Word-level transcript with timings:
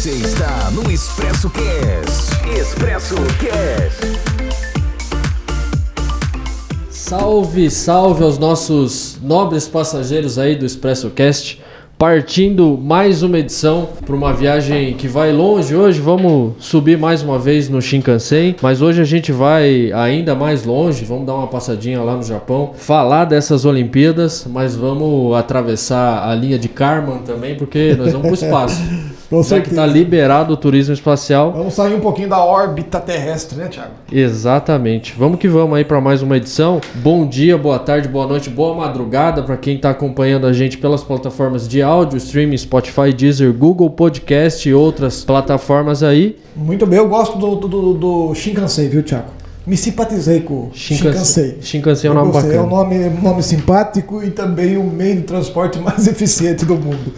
Você 0.00 0.12
está 0.12 0.70
no 0.70 0.90
Expresso 0.90 1.50
Cast. 1.50 2.58
Expresso 2.58 3.16
Cast. 3.38 4.18
Salve, 6.88 7.70
salve 7.70 8.24
aos 8.24 8.38
nossos 8.38 9.18
nobres 9.22 9.68
passageiros 9.68 10.38
aí 10.38 10.56
do 10.56 10.64
Expresso 10.64 11.10
Cast. 11.10 11.60
Partindo 11.98 12.78
mais 12.78 13.22
uma 13.22 13.40
edição 13.40 13.90
para 14.06 14.16
uma 14.16 14.32
viagem 14.32 14.94
que 14.94 15.06
vai 15.06 15.34
longe 15.34 15.76
hoje. 15.76 16.00
Vamos 16.00 16.54
subir 16.60 16.96
mais 16.96 17.22
uma 17.22 17.38
vez 17.38 17.68
no 17.68 17.82
Shinkansen, 17.82 18.56
mas 18.62 18.80
hoje 18.80 19.02
a 19.02 19.04
gente 19.04 19.30
vai 19.30 19.92
ainda 19.92 20.34
mais 20.34 20.64
longe. 20.64 21.04
Vamos 21.04 21.26
dar 21.26 21.34
uma 21.34 21.48
passadinha 21.48 22.00
lá 22.00 22.16
no 22.16 22.22
Japão, 22.22 22.72
falar 22.74 23.26
dessas 23.26 23.66
Olimpíadas, 23.66 24.46
mas 24.50 24.74
vamos 24.74 25.36
atravessar 25.36 26.26
a 26.26 26.34
linha 26.34 26.58
de 26.58 26.70
Karman 26.70 27.18
também, 27.18 27.54
porque 27.54 27.94
nós 27.98 28.12
vamos 28.12 28.22
para 28.22 28.30
o 28.30 28.34
espaço. 28.34 28.82
Com 29.30 29.36
Já 29.44 29.60
que 29.60 29.68
certeza. 29.68 29.70
está 29.82 29.86
liberado 29.86 30.52
o 30.54 30.56
turismo 30.56 30.92
espacial. 30.92 31.52
Vamos 31.52 31.74
sair 31.74 31.94
um 31.94 32.00
pouquinho 32.00 32.28
da 32.28 32.44
órbita 32.44 32.98
terrestre, 32.98 33.56
né, 33.56 33.68
Thiago? 33.68 33.92
Exatamente. 34.10 35.14
Vamos 35.16 35.38
que 35.38 35.46
vamos 35.46 35.78
aí 35.78 35.84
para 35.84 36.00
mais 36.00 36.20
uma 36.20 36.36
edição. 36.36 36.80
Bom 36.96 37.24
dia, 37.28 37.56
boa 37.56 37.78
tarde, 37.78 38.08
boa 38.08 38.26
noite, 38.26 38.50
boa 38.50 38.74
madrugada 38.74 39.44
para 39.44 39.56
quem 39.56 39.76
está 39.76 39.90
acompanhando 39.90 40.48
a 40.48 40.52
gente 40.52 40.78
pelas 40.78 41.04
plataformas 41.04 41.68
de 41.68 41.80
áudio, 41.80 42.16
streaming, 42.16 42.56
Spotify, 42.56 43.12
Deezer, 43.16 43.52
Google 43.52 43.88
Podcast 43.90 44.68
e 44.68 44.74
outras 44.74 45.22
plataformas 45.24 46.02
aí. 46.02 46.36
Muito 46.56 46.84
bem, 46.84 46.98
eu 46.98 47.06
gosto 47.08 47.38
do, 47.38 47.54
do, 47.54 47.68
do, 47.68 47.94
do 47.94 48.34
Shinkansen, 48.34 48.88
viu, 48.88 49.04
Thiago? 49.04 49.28
Me 49.64 49.76
simpatizei 49.76 50.40
com 50.40 50.54
o 50.54 50.70
Shinkansen. 50.74 51.58
Shinkansen 51.60 52.08
é 52.08 52.12
um 52.12 52.16
nome 52.16 52.32
gostei, 52.32 52.56
É 52.56 52.60
um 52.60 52.64
bacana. 52.68 52.82
nome, 52.82 53.18
um 53.20 53.22
nome 53.22 53.42
simpático 53.44 54.24
e 54.24 54.30
também 54.30 54.76
o 54.76 54.82
meio 54.82 55.16
de 55.16 55.22
transporte 55.22 55.78
mais 55.82 56.08
eficiente 56.08 56.64
do 56.64 56.74
mundo. 56.74 57.12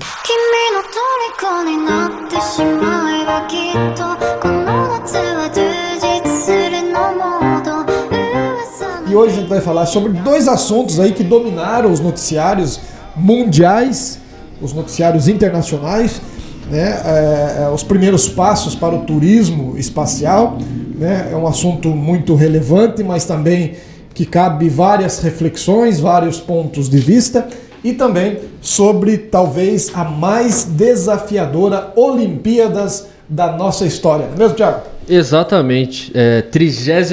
E 9.08 9.14
hoje 9.16 9.32
a 9.32 9.40
gente 9.40 9.48
vai 9.48 9.60
falar 9.60 9.86
sobre 9.86 10.12
dois 10.12 10.46
assuntos 10.46 11.00
aí 11.00 11.10
que 11.10 11.24
dominaram 11.24 11.90
os 11.90 11.98
noticiários 11.98 12.78
mundiais, 13.16 14.20
os 14.60 14.72
noticiários 14.72 15.26
internacionais, 15.26 16.22
né? 16.70 17.02
É, 17.04 17.62
é, 17.64 17.70
os 17.70 17.82
primeiros 17.82 18.28
passos 18.28 18.76
para 18.76 18.94
o 18.94 19.00
turismo 19.00 19.76
espacial, 19.76 20.58
né? 20.94 21.30
É 21.32 21.36
um 21.36 21.48
assunto 21.48 21.88
muito 21.88 22.36
relevante, 22.36 23.02
mas 23.02 23.24
também 23.24 23.74
que 24.14 24.24
cabe 24.24 24.68
várias 24.68 25.18
reflexões, 25.18 25.98
vários 25.98 26.38
pontos 26.38 26.88
de 26.88 26.98
vista 26.98 27.48
e 27.84 27.92
também 27.92 28.38
sobre 28.60 29.18
talvez 29.18 29.90
a 29.94 30.04
mais 30.04 30.64
desafiadora 30.64 31.92
Olimpíadas 31.96 33.08
da 33.28 33.52
nossa 33.52 33.86
história, 33.86 34.26
não 34.26 34.34
é 34.34 34.38
mesmo, 34.38 34.56
Thiago? 34.56 34.82
Exatamente. 35.08 36.12
É, 36.14 36.42
32 36.42 37.12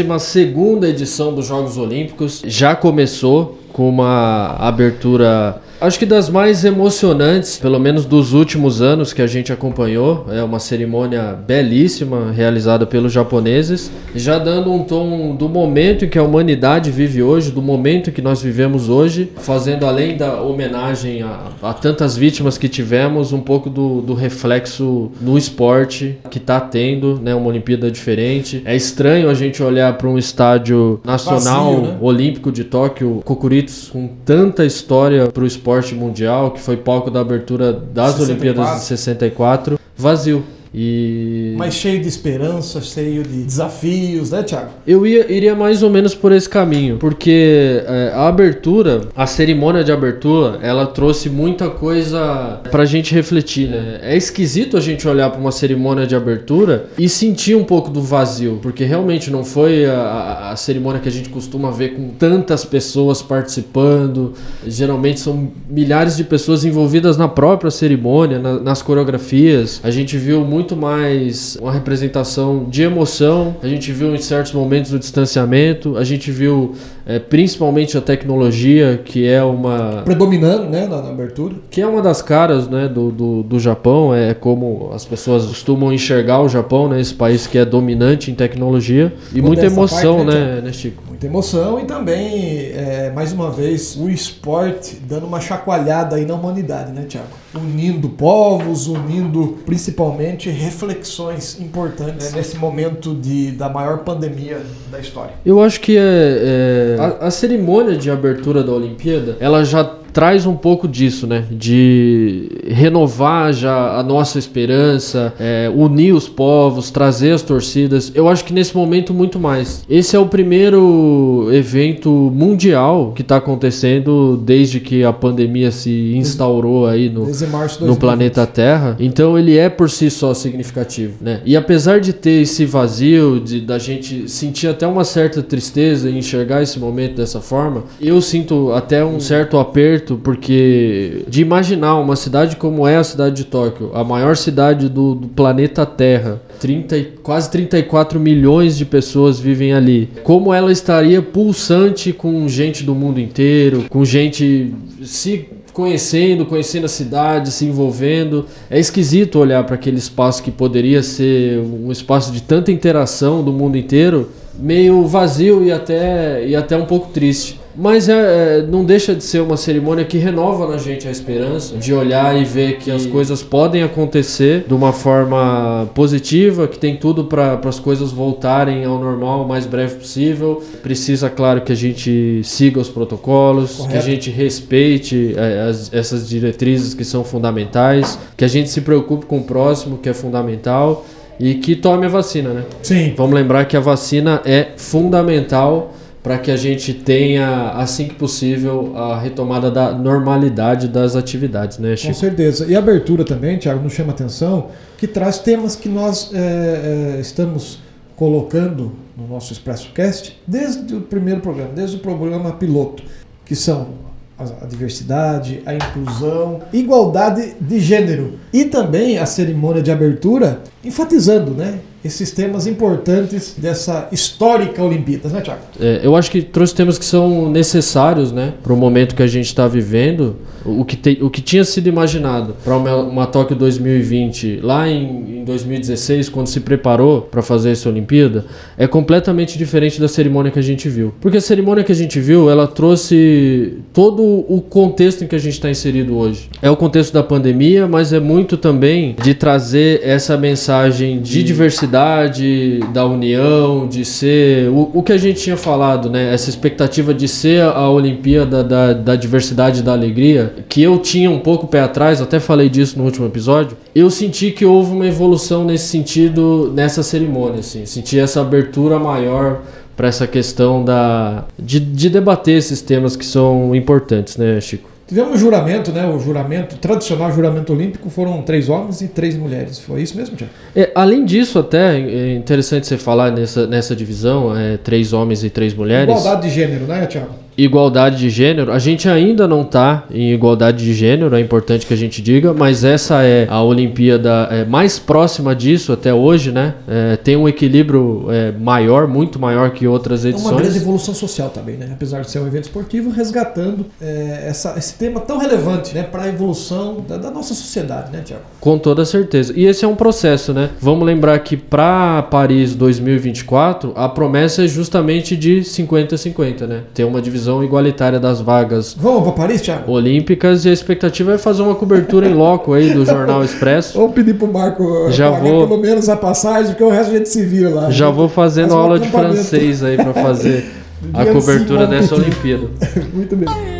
edição 0.83 1.33
dos 1.33 1.47
Jogos 1.47 1.77
Olímpicos 1.77 2.41
já 2.45 2.75
começou 2.75 3.57
com 3.73 3.89
uma 3.89 4.55
abertura, 4.59 5.61
acho 5.81 5.97
que 5.97 6.05
das 6.05 6.29
mais 6.29 6.65
emocionantes, 6.65 7.57
pelo 7.57 7.79
menos 7.79 8.05
dos 8.05 8.33
últimos 8.33 8.81
anos 8.81 9.13
que 9.13 9.21
a 9.21 9.27
gente 9.27 9.51
acompanhou. 9.53 10.25
É 10.29 10.43
uma 10.43 10.59
cerimônia 10.59 11.33
belíssima 11.33 12.31
realizada 12.31 12.85
pelos 12.85 13.13
japoneses, 13.13 13.89
já 14.13 14.37
dando 14.37 14.71
um 14.71 14.83
tom 14.83 15.35
do 15.35 15.47
momento 15.47 16.05
em 16.05 16.09
que 16.09 16.19
a 16.19 16.23
humanidade 16.23 16.91
vive 16.91 17.23
hoje, 17.23 17.51
do 17.51 17.61
momento 17.61 18.11
que 18.11 18.21
nós 18.21 18.41
vivemos 18.41 18.89
hoje, 18.89 19.31
fazendo 19.37 19.85
além 19.85 20.17
da 20.17 20.41
homenagem 20.41 21.21
a, 21.21 21.47
a 21.61 21.73
tantas 21.73 22.17
vítimas 22.17 22.57
que 22.57 22.67
tivemos, 22.67 23.31
um 23.31 23.41
pouco 23.41 23.69
do, 23.69 24.01
do 24.01 24.13
reflexo 24.13 25.11
no 25.21 25.37
esporte 25.37 26.17
que 26.29 26.37
está 26.37 26.59
tendo, 26.59 27.19
né, 27.21 27.33
uma 27.33 27.47
Olimpíada 27.47 27.89
diferente. 27.89 28.61
É 28.65 28.75
estranho 28.75 29.29
a 29.29 29.33
gente 29.33 29.63
olhar 29.63 29.97
para 29.97 30.07
um 30.07 30.17
estádio 30.17 30.99
nacional 31.05 31.75
Vazio, 31.75 31.91
né? 31.91 31.97
olímpico 32.01 32.51
de 32.51 32.63
Tóquio, 32.63 33.21
Kokuritos, 33.23 33.89
com 33.91 34.09
tanta 34.25 34.65
história 34.65 35.27
para 35.27 35.43
o 35.43 35.47
esporte 35.47 35.68
mundial, 35.95 36.51
que 36.51 36.59
foi 36.59 36.77
palco 36.77 37.09
da 37.09 37.21
abertura 37.21 37.71
das 37.71 38.15
64. 38.15 38.23
Olimpíadas 38.23 38.79
de 38.79 38.85
64, 38.85 39.79
vazio. 39.95 40.43
E 40.73 41.55
Mas 41.57 41.73
cheio 41.73 41.99
de 42.01 42.07
esperança, 42.07 42.79
cheio 42.81 43.23
de 43.23 43.43
desafios, 43.43 44.31
né, 44.31 44.43
Thiago? 44.43 44.69
eu 44.85 45.05
ia, 45.05 45.31
iria 45.31 45.55
mais 45.55 45.81
ou 45.81 45.89
menos 45.89 46.13
por 46.13 46.31
esse 46.31 46.47
caminho, 46.47 46.97
porque 46.97 47.81
é, 47.87 48.11
a 48.13 48.27
abertura, 48.27 49.01
a 49.15 49.25
cerimônia 49.25 49.83
de 49.83 49.91
abertura, 49.91 50.59
ela 50.61 50.85
trouxe 50.85 51.29
muita 51.29 51.69
coisa 51.69 52.59
pra 52.71 52.85
gente 52.85 53.13
refletir, 53.13 53.67
né? 53.69 53.99
É 54.03 54.15
esquisito 54.15 54.77
a 54.77 54.81
gente 54.81 55.07
olhar 55.07 55.29
pra 55.31 55.39
uma 55.39 55.51
cerimônia 55.51 56.05
de 56.05 56.15
abertura 56.15 56.87
e 56.97 57.09
sentir 57.09 57.55
um 57.55 57.63
pouco 57.63 57.89
do 57.89 58.01
vazio, 58.01 58.59
porque 58.61 58.83
realmente 58.83 59.31
não 59.31 59.43
foi 59.43 59.85
a, 59.85 59.93
a- 59.99 60.51
a 60.51 60.55
cerimônia 60.55 60.99
que 61.01 61.09
a 61.09 61.11
gente 61.11 61.29
costuma 61.29 61.71
ver 61.71 61.89
com 61.95 62.09
tantas 62.09 62.63
pessoas 62.63 63.21
participando. 63.21 64.33
Geralmente 64.67 65.19
são 65.19 65.51
milhares 65.69 66.15
de 66.15 66.23
pessoas 66.23 66.63
envolvidas 66.65 67.17
na 67.17 67.27
própria 67.27 67.71
cerimônia, 67.71 68.39
na- 68.39 68.59
nas 68.59 68.81
coreografias. 68.81 69.79
A 69.83 69.89
gente 69.91 70.17
viu 70.17 70.41
muito 70.41 70.58
mais 70.75 71.55
uma 71.61 71.71
representação 71.71 72.65
de 72.69 72.81
emoção, 72.83 73.55
a 73.63 73.67
gente 73.67 73.91
viu 73.91 74.13
em 74.13 74.17
certos 74.17 74.51
momentos 74.51 74.91
o 74.91 74.99
distanciamento, 74.99 75.97
a 75.97 76.03
gente 76.03 76.31
viu 76.31 76.75
é, 77.09 77.17
principalmente 77.17 77.97
a 77.97 78.01
tecnologia, 78.01 79.01
que 79.03 79.27
é 79.27 79.43
uma 79.43 80.03
Predominando, 80.05 80.69
né, 80.69 80.85
na, 80.85 81.01
na 81.01 81.09
abertura. 81.09 81.55
que 81.71 81.81
é 81.81 81.87
uma 81.87 82.03
das 82.03 82.21
caras 82.21 82.67
né, 82.67 82.87
do, 82.87 83.09
do, 83.09 83.41
do 83.41 83.59
Japão, 83.59 84.13
é 84.13 84.35
como 84.35 84.91
as 84.93 85.05
pessoas 85.05 85.47
costumam 85.47 85.91
enxergar 85.91 86.39
o 86.39 86.47
Japão, 86.47 86.87
né, 86.87 87.01
esse 87.01 87.15
país 87.15 87.47
que 87.47 87.57
é 87.57 87.65
dominante 87.65 88.29
em 88.29 88.35
tecnologia. 88.35 89.11
E 89.33 89.41
muita 89.41 89.63
Modesta 89.63 89.79
emoção, 89.79 90.17
parte, 90.17 90.31
né, 90.31 90.55
né, 90.55 90.61
né, 90.61 90.71
Chico? 90.71 91.03
Muita 91.09 91.25
emoção 91.25 91.79
e 91.79 91.85
também, 91.85 92.71
é, 92.75 93.11
mais 93.13 93.33
uma 93.33 93.49
vez, 93.49 93.95
o 93.95 94.07
esporte 94.07 94.95
dando 95.01 95.25
uma 95.25 95.41
chacoalhada 95.41 96.15
aí 96.15 96.25
na 96.25 96.35
humanidade, 96.35 96.91
né, 96.91 97.05
Thiago? 97.09 97.27
Unindo 97.55 98.09
povos, 98.09 98.85
unindo 98.85 99.57
principalmente 99.65 100.47
reflexões 100.51 101.59
importantes 101.59 102.31
né, 102.31 102.37
nesse 102.37 102.55
momento 102.55 103.15
de, 103.15 103.51
da 103.51 103.67
maior 103.67 103.99
pandemia 103.99 104.61
da 104.91 104.99
história. 104.99 105.33
Eu 105.43 105.59
acho 105.59 105.81
que 105.81 105.97
é, 105.97 106.95
é, 106.98 106.98
a, 106.99 107.31
cerimônia 107.31 107.95
de 107.95 108.09
abertura 108.11 108.63
da 108.63 108.71
Olimpíada, 108.71 109.37
ela 109.39 109.63
já 109.63 109.83
traz 110.13 110.45
um 110.45 110.55
pouco 110.55 110.87
disso, 110.87 111.27
né? 111.27 111.45
De 111.51 112.49
renovar 112.67 113.53
já 113.53 113.97
a 113.97 114.03
nossa 114.03 114.39
esperança, 114.39 115.33
é, 115.39 115.71
unir 115.73 116.13
os 116.13 116.27
povos, 116.27 116.91
trazer 116.91 117.31
as 117.31 117.41
torcidas. 117.41 118.11
Eu 118.15 118.27
acho 118.27 118.43
que 118.43 118.53
nesse 118.53 118.75
momento 118.75 119.13
muito 119.13 119.39
mais. 119.39 119.83
Esse 119.89 120.15
é 120.15 120.19
o 120.19 120.25
primeiro 120.25 121.49
evento 121.51 122.09
mundial 122.09 123.11
que 123.15 123.21
está 123.21 123.37
acontecendo 123.37 124.37
desde 124.37 124.79
que 124.79 125.03
a 125.03 125.13
pandemia 125.13 125.71
se 125.71 126.13
instaurou 126.15 126.87
aí 126.87 127.09
no, 127.09 127.21
no 127.21 127.25
2020. 127.25 127.99
planeta 127.99 128.47
Terra. 128.47 128.95
Então 128.99 129.37
ele 129.37 129.57
é 129.57 129.69
por 129.69 129.89
si 129.89 130.09
só 130.09 130.33
significativo, 130.33 131.15
né? 131.21 131.41
E 131.45 131.55
apesar 131.55 131.99
de 131.99 132.13
ter 132.13 132.41
esse 132.41 132.65
vazio, 132.65 133.39
de 133.39 133.61
da 133.61 133.77
gente 133.77 134.29
sentir 134.29 134.67
até 134.67 134.87
uma 134.87 135.03
certa 135.03 135.41
tristeza 135.41 136.09
em 136.09 136.17
enxergar 136.17 136.61
esse 136.61 136.79
momento 136.79 137.15
dessa 137.15 137.41
forma, 137.41 137.83
eu 138.01 138.21
sinto 138.21 138.71
até 138.73 139.03
um 139.03 139.19
certo 139.19 139.57
aperto 139.57 140.08
porque 140.17 141.23
de 141.27 141.41
imaginar 141.41 141.95
uma 141.97 142.15
cidade 142.15 142.55
como 142.55 142.87
é 142.87 142.97
a 142.97 143.03
cidade 143.03 143.35
de 143.37 143.45
Tóquio, 143.45 143.91
a 143.93 144.03
maior 144.03 144.35
cidade 144.35 144.89
do, 144.89 145.15
do 145.15 145.27
planeta 145.27 145.85
Terra, 145.85 146.41
30, 146.59 146.97
e- 146.97 147.05
quase 147.23 147.49
34 147.51 148.19
milhões 148.19 148.77
de 148.77 148.85
pessoas 148.85 149.39
vivem 149.39 149.73
ali. 149.73 150.09
Como 150.23 150.53
ela 150.53 150.71
estaria 150.71 151.21
pulsante 151.21 152.11
com 152.11 152.47
gente 152.47 152.83
do 152.83 152.93
mundo 152.93 153.19
inteiro, 153.19 153.85
com 153.89 154.03
gente 154.03 154.73
se 155.03 155.47
conhecendo, 155.79 156.45
conhecendo 156.45 156.85
a 156.85 156.89
cidade, 156.89 157.51
se 157.51 157.65
envolvendo. 157.65 158.45
É 158.69 158.77
esquisito 158.77 159.39
olhar 159.39 159.63
para 159.63 159.75
aquele 159.75 159.97
espaço 159.97 160.43
que 160.43 160.51
poderia 160.51 161.01
ser 161.01 161.59
um 161.59 161.89
espaço 161.89 162.33
de 162.33 162.41
tanta 162.41 162.69
interação 162.71 163.41
do 163.43 163.53
mundo 163.53 163.77
inteiro, 163.77 164.29
meio 164.59 165.05
vazio 165.07 165.63
e 165.63 165.71
até, 165.71 166.45
e 166.45 166.55
até 166.55 166.75
um 166.75 166.85
pouco 166.85 167.11
triste. 167.13 167.59
Mas 167.81 168.09
é, 168.09 168.59
é, 168.59 168.61
não 168.61 168.83
deixa 168.83 169.15
de 169.15 169.23
ser 169.23 169.39
uma 169.41 169.55
cerimônia 169.55 170.03
que 170.03 170.17
renova 170.17 170.67
na 170.67 170.77
gente 170.77 171.07
a 171.07 171.11
esperança 171.11 171.77
de 171.77 171.93
olhar 171.93 172.37
e 172.39 172.43
ver 172.43 172.77
que 172.77 172.91
as 172.91 173.05
coisas 173.05 173.41
podem 173.41 173.83
acontecer 173.83 174.65
de 174.67 174.73
uma 174.73 174.91
forma 174.91 175.89
positiva, 175.95 176.67
que 176.67 176.77
tem 176.77 176.97
tudo 176.97 177.23
para 177.23 177.57
as 177.63 177.79
coisas 177.79 178.11
voltarem 178.11 178.83
ao 178.83 178.99
normal 178.99 179.45
o 179.45 179.47
mais 179.47 179.65
breve 179.65 179.95
possível. 179.95 180.61
Precisa, 180.83 181.29
claro, 181.29 181.61
que 181.61 181.71
a 181.71 181.75
gente 181.75 182.41
siga 182.43 182.81
os 182.81 182.89
protocolos, 182.89 183.77
que 183.77 183.81
a 183.83 183.85
Correto. 183.85 184.05
gente 184.05 184.29
respeite 184.29 185.33
é, 185.37 185.61
as- 185.69 185.93
essas 185.93 186.27
diretrizes 186.27 186.93
que 186.93 187.05
são 187.05 187.23
fundamentais, 187.23 188.19
que 188.35 188.43
a 188.43 188.47
gente 188.49 188.69
se 188.69 188.81
preocupe 188.81 189.25
com 189.25 189.37
o 189.37 189.43
próximo, 189.43 189.97
que 189.97 190.09
é 190.09 190.13
fundamental, 190.13 191.05
e 191.39 191.55
que 191.55 191.73
tome 191.77 192.05
a 192.05 192.09
vacina, 192.09 192.49
né? 192.49 192.63
Sim. 192.83 193.13
Vamos 193.15 193.33
lembrar 193.33 193.63
que 193.63 193.77
a 193.77 193.79
vacina 193.79 194.41
é 194.43 194.67
fundamental 194.75 195.93
para 196.21 196.37
que 196.37 196.51
a 196.51 196.57
gente 196.57 196.93
tenha, 196.93 197.71
assim 197.71 198.07
que 198.07 198.15
possível, 198.15 198.93
a 198.95 199.19
retomada 199.19 199.71
da 199.71 199.93
normalidade 199.93 200.87
das 200.87 201.15
atividades, 201.15 201.77
né, 201.77 201.91
Com 201.91 201.97
Chico? 201.97 202.13
certeza. 202.13 202.65
E 202.67 202.75
a 202.75 202.79
abertura 202.79 203.23
também, 203.23 203.57
Tiago, 203.57 203.81
nos 203.81 203.93
chama 203.93 204.11
atenção, 204.11 204.67
que 204.97 205.07
traz 205.07 205.39
temas 205.39 205.75
que 205.75 205.87
nós 205.87 206.31
é, 206.33 207.15
é, 207.17 207.21
estamos 207.21 207.79
colocando 208.15 208.91
no 209.17 209.27
nosso 209.27 209.53
ExpressoCast 209.53 210.37
desde 210.45 210.93
o 210.93 211.01
primeiro 211.01 211.39
programa, 211.39 211.71
desde 211.73 211.95
o 211.95 211.99
programa 211.99 212.51
piloto, 212.51 213.01
que 213.45 213.55
são 213.55 214.09
a 214.37 214.65
diversidade, 214.65 215.61
a 215.65 215.73
inclusão, 215.73 216.61
igualdade 216.71 217.55
de 217.59 217.79
gênero 217.79 218.39
e 218.53 218.63
também 218.63 219.17
a 219.17 219.25
cerimônia 219.25 219.81
de 219.81 219.91
abertura, 219.91 220.61
enfatizando, 220.83 221.51
né? 221.51 221.79
Esses 222.03 222.31
temas 222.31 222.65
importantes 222.65 223.55
dessa 223.57 224.07
histórica 224.11 224.81
Olimpíadas, 224.81 225.33
né, 225.33 225.41
Tiago? 225.41 225.61
É, 225.79 225.99
eu 226.01 226.15
acho 226.15 226.31
que 226.31 226.41
trouxe 226.41 226.73
temas 226.73 226.97
que 226.97 227.03
são 227.03 227.49
necessários, 227.49 228.31
né, 228.31 228.53
para 228.63 228.71
o 228.71 228.77
momento 228.77 229.15
que 229.15 229.23
a 229.23 229.27
gente 229.27 229.47
está 229.47 229.67
vivendo. 229.67 230.37
O 230.65 230.83
que, 230.85 230.95
te- 230.95 231.19
o 231.21 231.29
que 231.29 231.41
tinha 231.41 231.63
sido 231.63 231.87
imaginado 231.87 232.55
para 232.63 232.75
uma, 232.77 232.95
uma 232.97 233.25
Tóquio 233.25 233.55
2020 233.55 234.59
lá 234.61 234.87
em, 234.89 235.39
em 235.39 235.43
2016, 235.45 236.29
quando 236.29 236.47
se 236.47 236.59
preparou 236.59 237.21
para 237.21 237.41
fazer 237.41 237.71
essa 237.71 237.89
Olimpíada, 237.89 238.45
é 238.77 238.87
completamente 238.87 239.57
diferente 239.57 239.99
da 239.99 240.07
cerimônia 240.07 240.51
que 240.51 240.59
a 240.59 240.63
gente 240.63 240.87
viu. 240.89 241.13
Porque 241.21 241.37
a 241.37 241.41
cerimônia 241.41 241.83
que 241.83 241.91
a 241.91 241.95
gente 241.95 242.19
viu, 242.19 242.49
ela 242.49 242.67
trouxe 242.67 243.77
todo 243.93 244.21
o 244.23 244.61
contexto 244.61 245.23
em 245.23 245.27
que 245.27 245.35
a 245.35 245.39
gente 245.39 245.53
está 245.53 245.69
inserido 245.69 246.17
hoje. 246.17 246.49
É 246.61 246.69
o 246.69 246.75
contexto 246.75 247.13
da 247.13 247.23
pandemia, 247.23 247.87
mas 247.87 248.11
é 248.13 248.19
muito 248.19 248.57
também 248.57 249.15
de 249.23 249.33
trazer 249.33 250.01
essa 250.03 250.37
mensagem 250.37 251.21
de 251.21 251.43
diversidade, 251.43 252.79
da 252.93 253.05
união, 253.05 253.87
de 253.87 254.03
ser 254.05 254.69
o, 254.69 254.91
o 254.95 255.03
que 255.03 255.11
a 255.11 255.17
gente 255.17 255.41
tinha 255.41 255.57
falado, 255.57 256.09
né? 256.09 256.33
Essa 256.33 256.49
expectativa 256.49 257.13
de 257.13 257.27
ser 257.27 257.61
a 257.63 257.89
Olimpíada 257.89 258.63
da, 258.63 258.93
da 258.93 259.15
diversidade 259.15 259.79
e 259.79 259.83
da 259.83 259.93
alegria, 259.93 260.48
que 260.67 260.81
eu 260.81 260.97
tinha 260.99 261.29
um 261.29 261.39
pouco 261.39 261.67
pé 261.67 261.81
atrás, 261.81 262.21
até 262.21 262.39
falei 262.39 262.69
disso 262.69 262.97
no 262.97 263.05
último 263.05 263.25
episódio. 263.25 263.77
Eu 263.93 264.09
senti 264.09 264.51
que 264.51 264.65
houve 264.65 264.91
uma 264.91 265.07
evolução 265.07 265.63
nesse 265.63 265.87
sentido 265.87 266.71
nessa 266.75 267.03
cerimônia, 267.03 267.59
assim. 267.59 267.85
Senti 267.85 268.19
essa 268.19 268.41
abertura 268.41 268.99
maior 268.99 269.61
para 269.95 270.07
essa 270.07 270.25
questão 270.25 270.83
da 270.83 271.45
de, 271.57 271.79
de 271.79 272.09
debater 272.09 272.57
esses 272.57 272.81
temas 272.81 273.15
que 273.15 273.25
são 273.25 273.75
importantes, 273.75 274.37
né, 274.37 274.59
Chico? 274.61 274.89
Tivemos 275.09 275.33
um 275.33 275.37
juramento, 275.37 275.91
né? 275.91 276.07
O 276.07 276.19
juramento, 276.19 276.75
o 276.75 276.77
tradicional 276.77 277.31
juramento 277.31 277.73
olímpico, 277.73 278.11
foram 278.11 278.43
três 278.43 278.69
homens 278.69 279.01
e 279.01 279.07
três 279.07 279.35
mulheres. 279.35 279.79
Foi 279.79 280.03
isso 280.03 280.15
mesmo, 280.15 280.35
Tiago? 280.35 280.53
É, 280.75 280.91
além 280.93 281.25
disso, 281.25 281.57
até 281.57 281.99
é 281.99 282.35
interessante 282.35 282.85
você 282.85 282.95
falar 282.95 283.31
nessa, 283.31 283.65
nessa 283.65 283.95
divisão, 283.95 284.55
é, 284.55 284.77
três 284.77 285.11
homens 285.11 285.43
e 285.43 285.49
três 285.49 285.73
mulheres. 285.73 286.09
Igualdade 286.09 286.47
de 286.47 286.53
gênero, 286.53 286.85
né, 286.85 287.07
Tiago? 287.07 287.33
Igualdade 287.63 288.17
de 288.17 288.29
gênero, 288.29 288.71
a 288.71 288.79
gente 288.79 289.07
ainda 289.09 289.47
não 289.47 289.61
está 289.61 290.05
em 290.11 290.31
igualdade 290.33 290.83
de 290.83 290.93
gênero, 290.93 291.35
é 291.35 291.39
importante 291.39 291.85
que 291.85 291.93
a 291.93 291.97
gente 291.97 292.21
diga, 292.21 292.53
mas 292.53 292.83
essa 292.83 293.23
é 293.23 293.47
a 293.49 293.61
Olimpíada 293.63 294.47
é, 294.51 294.65
mais 294.65 294.99
próxima 294.99 295.55
disso 295.55 295.91
até 295.91 296.13
hoje, 296.13 296.51
né? 296.51 296.75
É, 296.87 297.15
tem 297.17 297.35
um 297.35 297.47
equilíbrio 297.47 298.27
é, 298.29 298.51
maior, 298.51 299.07
muito 299.07 299.39
maior 299.39 299.71
que 299.71 299.87
outras 299.87 300.25
É 300.25 300.29
uma 300.29 300.37
grande 300.51 300.63
edições. 300.67 300.75
evolução 300.81 301.13
social 301.13 301.49
também, 301.49 301.75
né? 301.77 301.89
Apesar 301.91 302.21
de 302.21 302.29
ser 302.29 302.39
um 302.39 302.47
evento 302.47 302.65
esportivo, 302.65 303.09
resgatando 303.09 303.85
é, 304.01 304.45
essa- 304.47 304.75
esse 304.77 304.95
tema 304.95 305.19
tão 305.19 305.37
relevante, 305.37 305.93
né? 305.93 306.03
Para 306.03 306.23
a 306.23 306.27
evolução 306.29 307.03
da, 307.07 307.17
da 307.17 307.31
nossa 307.31 307.53
sociedade, 307.53 308.11
né, 308.11 308.21
Tiago? 308.23 308.43
Com 308.59 308.77
toda 308.77 309.03
certeza. 309.05 309.53
E 309.55 309.65
esse 309.65 309.83
é 309.83 309.87
um 309.87 309.95
processo, 309.95 310.53
né? 310.53 310.69
Vamos 310.79 311.05
lembrar 311.05 311.37
que 311.39 311.57
para 311.57 312.21
Paris 312.23 312.75
2024, 312.75 313.93
a 313.95 314.07
promessa 314.07 314.63
é 314.63 314.67
justamente 314.67 315.35
de 315.35 315.61
50-50, 315.63 316.67
né? 316.67 316.81
Ter 316.93 317.03
uma 317.03 317.21
divisão 317.21 317.48
igualitária 317.63 318.19
das 318.19 318.39
vagas 318.41 318.95
Vamos 318.99 319.23
para 319.23 319.31
Paris, 319.33 319.61
Tiago? 319.61 319.91
olímpicas 319.91 320.65
e 320.65 320.69
a 320.69 320.73
expectativa 320.73 321.33
é 321.33 321.37
fazer 321.37 321.61
uma 321.61 321.75
cobertura 321.75 322.27
em 322.27 322.33
loco 322.33 322.73
aí 322.73 322.93
do 322.93 323.05
Jornal 323.05 323.43
Expresso. 323.43 323.97
Vamos 323.97 324.13
pedir 324.13 324.35
pro 324.35 324.47
Marco 324.51 325.09
Já 325.11 325.31
pagar 325.31 325.43
vou- 325.43 325.67
pelo 325.67 325.79
menos 325.81 326.07
a 326.09 326.15
passagem, 326.15 326.67
porque 326.71 326.83
o 326.83 326.89
resto 326.89 327.11
a 327.13 327.17
gente 327.17 327.29
se 327.29 327.43
vira 327.45 327.69
lá. 327.69 327.89
Já 327.89 328.09
vou 328.09 328.29
fazendo 328.29 328.69
Faz 328.69 328.79
um 328.79 328.83
aula 328.83 328.99
de 328.99 329.07
acampamento. 329.07 329.35
francês 329.35 329.83
aí 329.83 329.95
pra 329.97 330.13
fazer 330.13 330.69
a 331.13 331.23
Dia 331.23 331.33
cobertura 331.33 331.79
cinco, 331.81 331.91
dessa? 331.91 332.15
Olimpíada. 332.15 332.67
Muito 333.13 333.35
bem. 333.35 333.78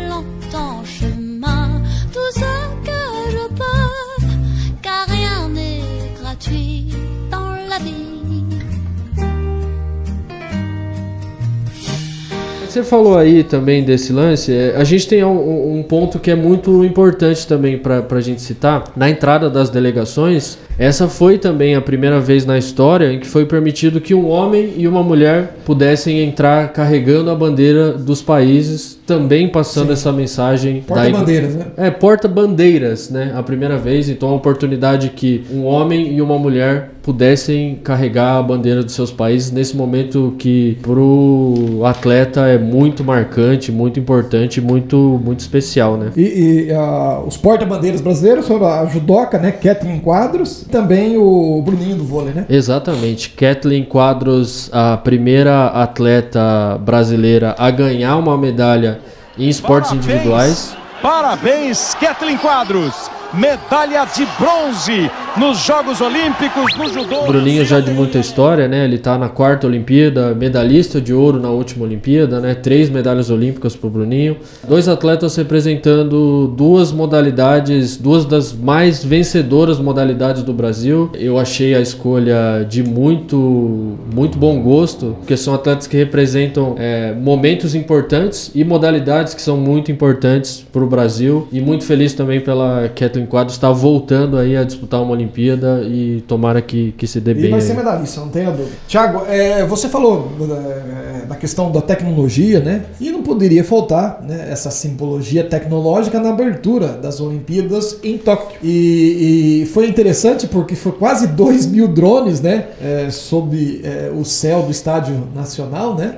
Você 12.70 12.84
falou 12.84 13.18
aí 13.18 13.42
também 13.42 13.82
desse 13.82 14.12
lance, 14.12 14.52
é, 14.52 14.76
a 14.76 14.84
gente 14.84 15.08
tem 15.08 15.24
um, 15.24 15.78
um 15.78 15.82
ponto 15.82 16.20
que 16.20 16.30
é 16.30 16.36
muito 16.36 16.84
importante 16.84 17.44
também 17.44 17.76
pra 17.76 18.00
pra 18.00 18.20
gente 18.20 18.40
citar. 18.40 18.84
Na 18.94 19.10
entrada 19.10 19.50
das 19.50 19.70
delegações, 19.70 20.56
essa 20.78 21.08
foi 21.08 21.36
também 21.36 21.74
a 21.74 21.80
primeira 21.80 22.20
vez 22.20 22.46
na 22.46 22.56
história 22.56 23.12
em 23.12 23.18
que 23.18 23.26
foi 23.26 23.44
permitido 23.44 24.00
que 24.00 24.14
um 24.14 24.28
homem 24.28 24.74
e 24.76 24.86
uma 24.86 25.02
mulher 25.02 25.56
pudessem 25.64 26.20
entrar 26.20 26.72
carregando 26.72 27.28
a 27.28 27.34
bandeira 27.34 27.92
dos 27.92 28.22
países, 28.22 28.98
também 29.04 29.48
passando 29.48 29.88
Sim. 29.88 29.92
essa 29.92 30.12
mensagem 30.12 30.80
Porta-bandeiras, 30.86 31.54
né? 31.56 31.66
É, 31.76 31.90
porta-bandeiras, 31.90 33.10
né? 33.10 33.32
A 33.34 33.42
primeira 33.42 33.76
vez, 33.76 34.08
então 34.08 34.28
a 34.28 34.34
oportunidade 34.34 35.08
que 35.10 35.44
um 35.52 35.64
homem 35.64 36.14
e 36.14 36.22
uma 36.22 36.38
mulher 36.38 36.92
pudessem 37.10 37.74
carregar 37.82 38.38
a 38.38 38.42
bandeira 38.42 38.84
dos 38.84 38.94
seus 38.94 39.10
países 39.10 39.50
nesse 39.50 39.76
momento 39.76 40.32
que 40.38 40.78
pro 40.80 41.82
atleta 41.84 42.42
é 42.46 42.56
muito 42.56 43.02
marcante, 43.02 43.72
muito 43.72 43.98
importante, 43.98 44.60
muito 44.60 45.20
muito 45.24 45.40
especial, 45.40 45.96
né? 45.96 46.12
E, 46.16 46.68
e, 46.68 46.72
ah, 46.72 47.20
os 47.26 47.36
porta-bandeiras 47.36 48.00
brasileiros 48.00 48.46
foram 48.46 48.68
a 48.68 48.86
judoca, 48.86 49.38
né? 49.38 49.50
Kathleen 49.50 49.98
Quadros, 49.98 50.62
e 50.62 50.66
também 50.66 51.18
o 51.18 51.60
Bruninho 51.62 51.96
do 51.96 52.04
vôlei, 52.04 52.32
né? 52.32 52.46
Exatamente. 52.48 53.30
Kathleen 53.30 53.82
Quadros, 53.82 54.70
a 54.72 54.96
primeira 54.96 55.66
atleta 55.66 56.78
brasileira 56.78 57.56
a 57.58 57.72
ganhar 57.72 58.16
uma 58.18 58.38
medalha 58.38 59.00
em 59.36 59.48
esportes 59.48 59.90
individuais. 59.90 60.76
Parabéns, 61.02 61.92
Kathleen 61.94 62.38
Quadros. 62.38 63.10
Medalha 63.32 64.04
de 64.06 64.26
bronze 64.38 65.10
nos 65.36 65.64
Jogos 65.64 66.00
Olímpicos 66.00 66.76
no 66.76 66.88
judô. 66.88 67.26
Bruninho 67.26 67.64
já 67.64 67.78
de 67.78 67.90
muita 67.90 68.18
história, 68.18 68.66
né? 68.66 68.84
Ele 68.84 68.98
tá 68.98 69.16
na 69.16 69.28
quarta 69.28 69.66
Olimpíada, 69.66 70.34
medalhista 70.34 71.00
de 71.00 71.14
ouro 71.14 71.38
na 71.38 71.50
última 71.50 71.84
Olimpíada, 71.84 72.40
né? 72.40 72.54
Três 72.54 72.90
medalhas 72.90 73.30
olímpicas 73.30 73.76
pro 73.76 73.88
Bruninho. 73.88 74.36
Dois 74.66 74.88
atletas 74.88 75.36
representando 75.36 76.48
duas 76.48 76.90
modalidades, 76.90 77.96
duas 77.96 78.24
das 78.24 78.52
mais 78.52 79.04
vencedoras 79.04 79.78
modalidades 79.78 80.42
do 80.42 80.52
Brasil. 80.52 81.10
Eu 81.14 81.38
achei 81.38 81.74
a 81.74 81.80
escolha 81.80 82.66
de 82.68 82.82
muito, 82.82 83.98
muito 84.12 84.36
bom 84.36 84.60
gosto, 84.60 85.16
porque 85.18 85.36
são 85.36 85.54
atletas 85.54 85.86
que 85.86 85.96
representam 85.96 86.74
é, 86.78 87.14
momentos 87.14 87.74
importantes 87.74 88.50
e 88.54 88.64
modalidades 88.64 89.34
que 89.34 89.42
são 89.42 89.56
muito 89.56 89.92
importantes 89.92 90.66
pro 90.72 90.86
Brasil. 90.86 91.46
E 91.52 91.60
muito 91.60 91.84
feliz 91.84 92.14
também 92.14 92.40
pela 92.40 92.90
Kathleen 92.94 93.26
Quadros 93.26 93.54
estar 93.54 93.70
voltando 93.70 94.36
aí 94.36 94.56
a 94.56 94.64
disputar 94.64 95.00
uma 95.00 95.19
Olimpíada 95.20 95.82
e 95.84 96.22
tomara 96.26 96.60
que, 96.60 96.92
que 96.92 97.06
se 97.06 97.20
dê 97.20 97.30
E 97.32 97.34
bem. 97.34 97.50
vai 97.50 97.60
aí. 97.60 97.66
ser 97.66 97.74
medalhista, 97.74 98.20
não 98.20 98.28
tenha 98.28 98.50
dúvida. 98.50 98.76
Tiago, 98.88 99.24
é, 99.28 99.64
você 99.66 99.88
falou 99.88 100.30
é, 100.40 101.26
da 101.26 101.36
questão 101.36 101.70
da 101.70 101.80
tecnologia, 101.80 102.60
né? 102.60 102.84
E 103.00 103.10
não 103.10 103.22
poderia 103.22 103.62
faltar 103.62 104.20
né, 104.22 104.48
essa 104.50 104.70
simbologia 104.70 105.44
tecnológica 105.44 106.18
na 106.18 106.30
abertura 106.30 106.88
das 106.88 107.20
Olimpíadas 107.20 107.98
em 108.02 108.18
Tóquio. 108.18 108.58
E, 108.62 109.62
e 109.62 109.66
foi 109.66 109.86
interessante 109.86 110.46
porque 110.46 110.74
foi 110.74 110.92
quase 110.92 111.26
2 111.28 111.66
mil 111.66 111.88
drones, 111.88 112.40
né? 112.40 112.66
é, 112.80 113.10
sob 113.10 113.80
é, 113.84 114.10
o 114.14 114.24
céu 114.24 114.62
do 114.62 114.70
Estádio 114.70 115.28
Nacional, 115.34 115.94
né? 115.94 116.16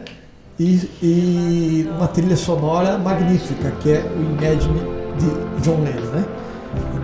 E, 0.58 0.80
e 1.02 1.88
uma 1.96 2.06
trilha 2.06 2.36
sonora 2.36 2.96
magnífica, 2.98 3.72
que 3.80 3.90
é 3.90 4.04
o 4.16 4.22
Imagine 4.22 4.80
de 5.18 5.62
John 5.62 5.80
Lennon, 5.82 6.10
né? 6.12 6.24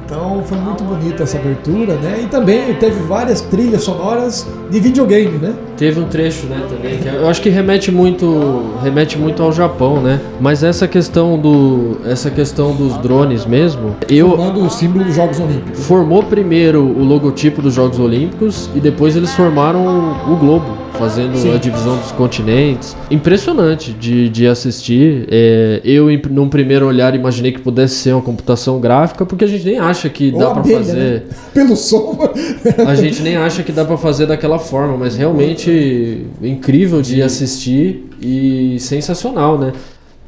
Então 0.08 0.42
foi 0.42 0.56
muito 0.56 0.82
bonita 0.84 1.24
essa 1.24 1.36
abertura, 1.36 1.96
né? 1.96 2.20
E 2.22 2.26
também 2.28 2.72
teve 2.76 2.98
várias 3.02 3.42
trilhas 3.42 3.82
sonoras 3.82 4.48
de 4.70 4.80
videogame, 4.80 5.36
né? 5.36 5.54
Teve 5.76 6.00
um 6.00 6.04
trecho, 6.04 6.46
né, 6.46 6.60
também, 6.68 6.96
que 6.96 7.06
eu 7.06 7.28
acho 7.28 7.42
que 7.42 7.50
remete 7.50 7.92
muito, 7.92 8.72
remete 8.82 9.18
muito 9.18 9.42
ao 9.42 9.52
Japão, 9.52 10.00
né? 10.00 10.18
Mas 10.40 10.64
essa 10.64 10.88
questão 10.88 11.38
do, 11.38 11.98
essa 12.06 12.30
questão 12.30 12.74
dos 12.74 12.96
drones 12.96 13.44
mesmo, 13.44 13.96
eu 14.08 14.30
Formando 14.30 14.64
o 14.64 14.70
símbolo 14.70 15.04
dos 15.04 15.14
Jogos 15.14 15.38
Olímpicos. 15.38 15.86
formou 15.86 16.22
primeiro 16.22 16.80
o 16.80 17.04
logotipo 17.04 17.60
dos 17.60 17.74
Jogos 17.74 18.00
Olímpicos 18.00 18.70
e 18.74 18.80
depois 18.80 19.14
eles 19.14 19.34
formaram 19.34 20.16
o 20.26 20.36
globo, 20.36 20.66
fazendo 20.98 21.36
Sim. 21.38 21.54
a 21.54 21.58
divisão 21.58 21.96
dos 21.96 22.10
continentes. 22.12 22.96
Impressionante 23.10 23.92
de, 23.92 24.28
de 24.28 24.46
assistir. 24.46 25.26
É, 25.30 25.80
eu, 25.84 26.10
em- 26.10 26.20
num 26.30 26.48
primeiro 26.48 26.86
olhar, 26.86 27.14
imaginei 27.14 27.52
que 27.52 27.60
pudesse 27.60 27.94
ser 27.94 28.12
uma 28.12 28.22
computação 28.22 28.80
gráfica, 28.80 29.24
porque 29.24 29.44
a 29.44 29.48
gente 29.48 29.64
nem 29.64 29.78
acha 29.78 30.08
que 30.08 30.30
Ou 30.32 30.38
dá 30.38 30.50
pra 30.50 30.60
abelha, 30.60 30.78
fazer. 30.78 30.96
né? 30.96 31.22
Pelo 31.54 31.76
som. 31.76 32.18
A 32.86 32.94
gente 32.94 33.22
nem 33.22 33.36
acha 33.36 33.62
que 33.62 33.70
dá 33.72 33.84
pra 33.84 33.96
fazer 33.96 34.26
daquela 34.26 34.58
forma, 34.58 34.96
mas 34.96 35.16
realmente 35.16 36.26
incrível 36.42 37.00
de 37.00 37.22
assistir 37.22 38.06
e 38.20 38.76
sensacional, 38.80 39.58
né? 39.58 39.72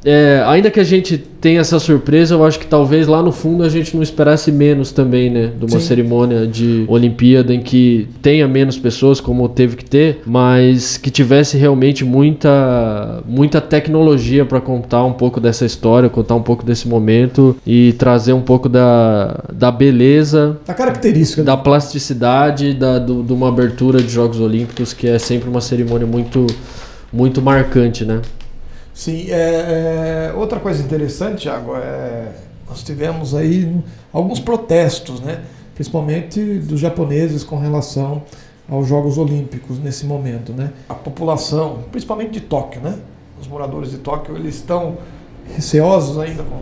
É, 0.03 0.43
ainda 0.47 0.71
que 0.71 0.79
a 0.79 0.83
gente 0.83 1.15
tenha 1.17 1.59
essa 1.61 1.77
surpresa, 1.79 2.33
eu 2.33 2.43
acho 2.43 2.57
que 2.59 2.65
talvez 2.65 3.05
lá 3.07 3.21
no 3.21 3.31
fundo 3.31 3.63
a 3.63 3.69
gente 3.69 3.95
não 3.95 4.01
esperasse 4.01 4.51
menos 4.51 4.91
também, 4.91 5.29
né? 5.29 5.51
De 5.59 5.65
uma 5.65 5.79
Sim. 5.79 5.85
cerimônia 5.87 6.47
de 6.47 6.85
Olimpíada 6.87 7.53
em 7.53 7.61
que 7.61 8.07
tenha 8.21 8.47
menos 8.47 8.77
pessoas, 8.79 9.21
como 9.21 9.47
teve 9.47 9.75
que 9.75 9.85
ter, 9.85 10.21
mas 10.25 10.97
que 10.97 11.11
tivesse 11.11 11.55
realmente 11.57 12.03
muita, 12.03 13.23
muita 13.27 13.61
tecnologia 13.61 14.43
para 14.43 14.59
contar 14.59 15.03
um 15.05 15.13
pouco 15.13 15.39
dessa 15.39 15.65
história, 15.65 16.09
contar 16.09 16.35
um 16.35 16.41
pouco 16.41 16.65
desse 16.65 16.87
momento 16.87 17.55
e 17.65 17.93
trazer 17.93 18.33
um 18.33 18.41
pouco 18.41 18.67
da, 18.67 19.43
da 19.53 19.71
beleza 19.71 20.57
A 20.67 20.73
característica. 20.73 21.43
da 21.43 21.55
plasticidade 21.55 22.73
da, 22.73 22.97
do- 22.97 23.21
de 23.23 23.33
uma 23.33 23.49
abertura 23.49 24.01
de 24.01 24.09
Jogos 24.09 24.39
Olímpicos, 24.39 24.93
que 24.93 25.07
é 25.07 25.19
sempre 25.19 25.47
uma 25.49 25.61
cerimônia 25.61 26.07
muito, 26.07 26.47
muito 27.13 27.41
marcante, 27.41 28.03
né? 28.05 28.21
Sim, 28.93 29.27
é, 29.29 30.31
é, 30.31 30.33
outra 30.35 30.59
coisa 30.59 30.83
interessante, 30.83 31.43
Thiago, 31.43 31.75
é, 31.75 32.27
nós 32.67 32.83
tivemos 32.83 33.33
aí 33.33 33.73
alguns 34.11 34.39
protestos, 34.39 35.21
né? 35.21 35.43
principalmente 35.73 36.41
dos 36.59 36.79
japoneses 36.79 37.43
com 37.43 37.57
relação 37.57 38.23
aos 38.69 38.87
Jogos 38.87 39.17
Olímpicos 39.17 39.79
nesse 39.79 40.05
momento. 40.05 40.53
Né? 40.53 40.71
A 40.87 40.93
população, 40.93 41.83
principalmente 41.91 42.31
de 42.31 42.41
Tóquio, 42.41 42.81
né? 42.81 42.97
os 43.39 43.47
moradores 43.47 43.91
de 43.91 43.97
Tóquio, 43.97 44.35
eles 44.35 44.55
estão 44.55 44.97
receosos 45.55 46.19
ainda 46.19 46.43
com, 46.43 46.61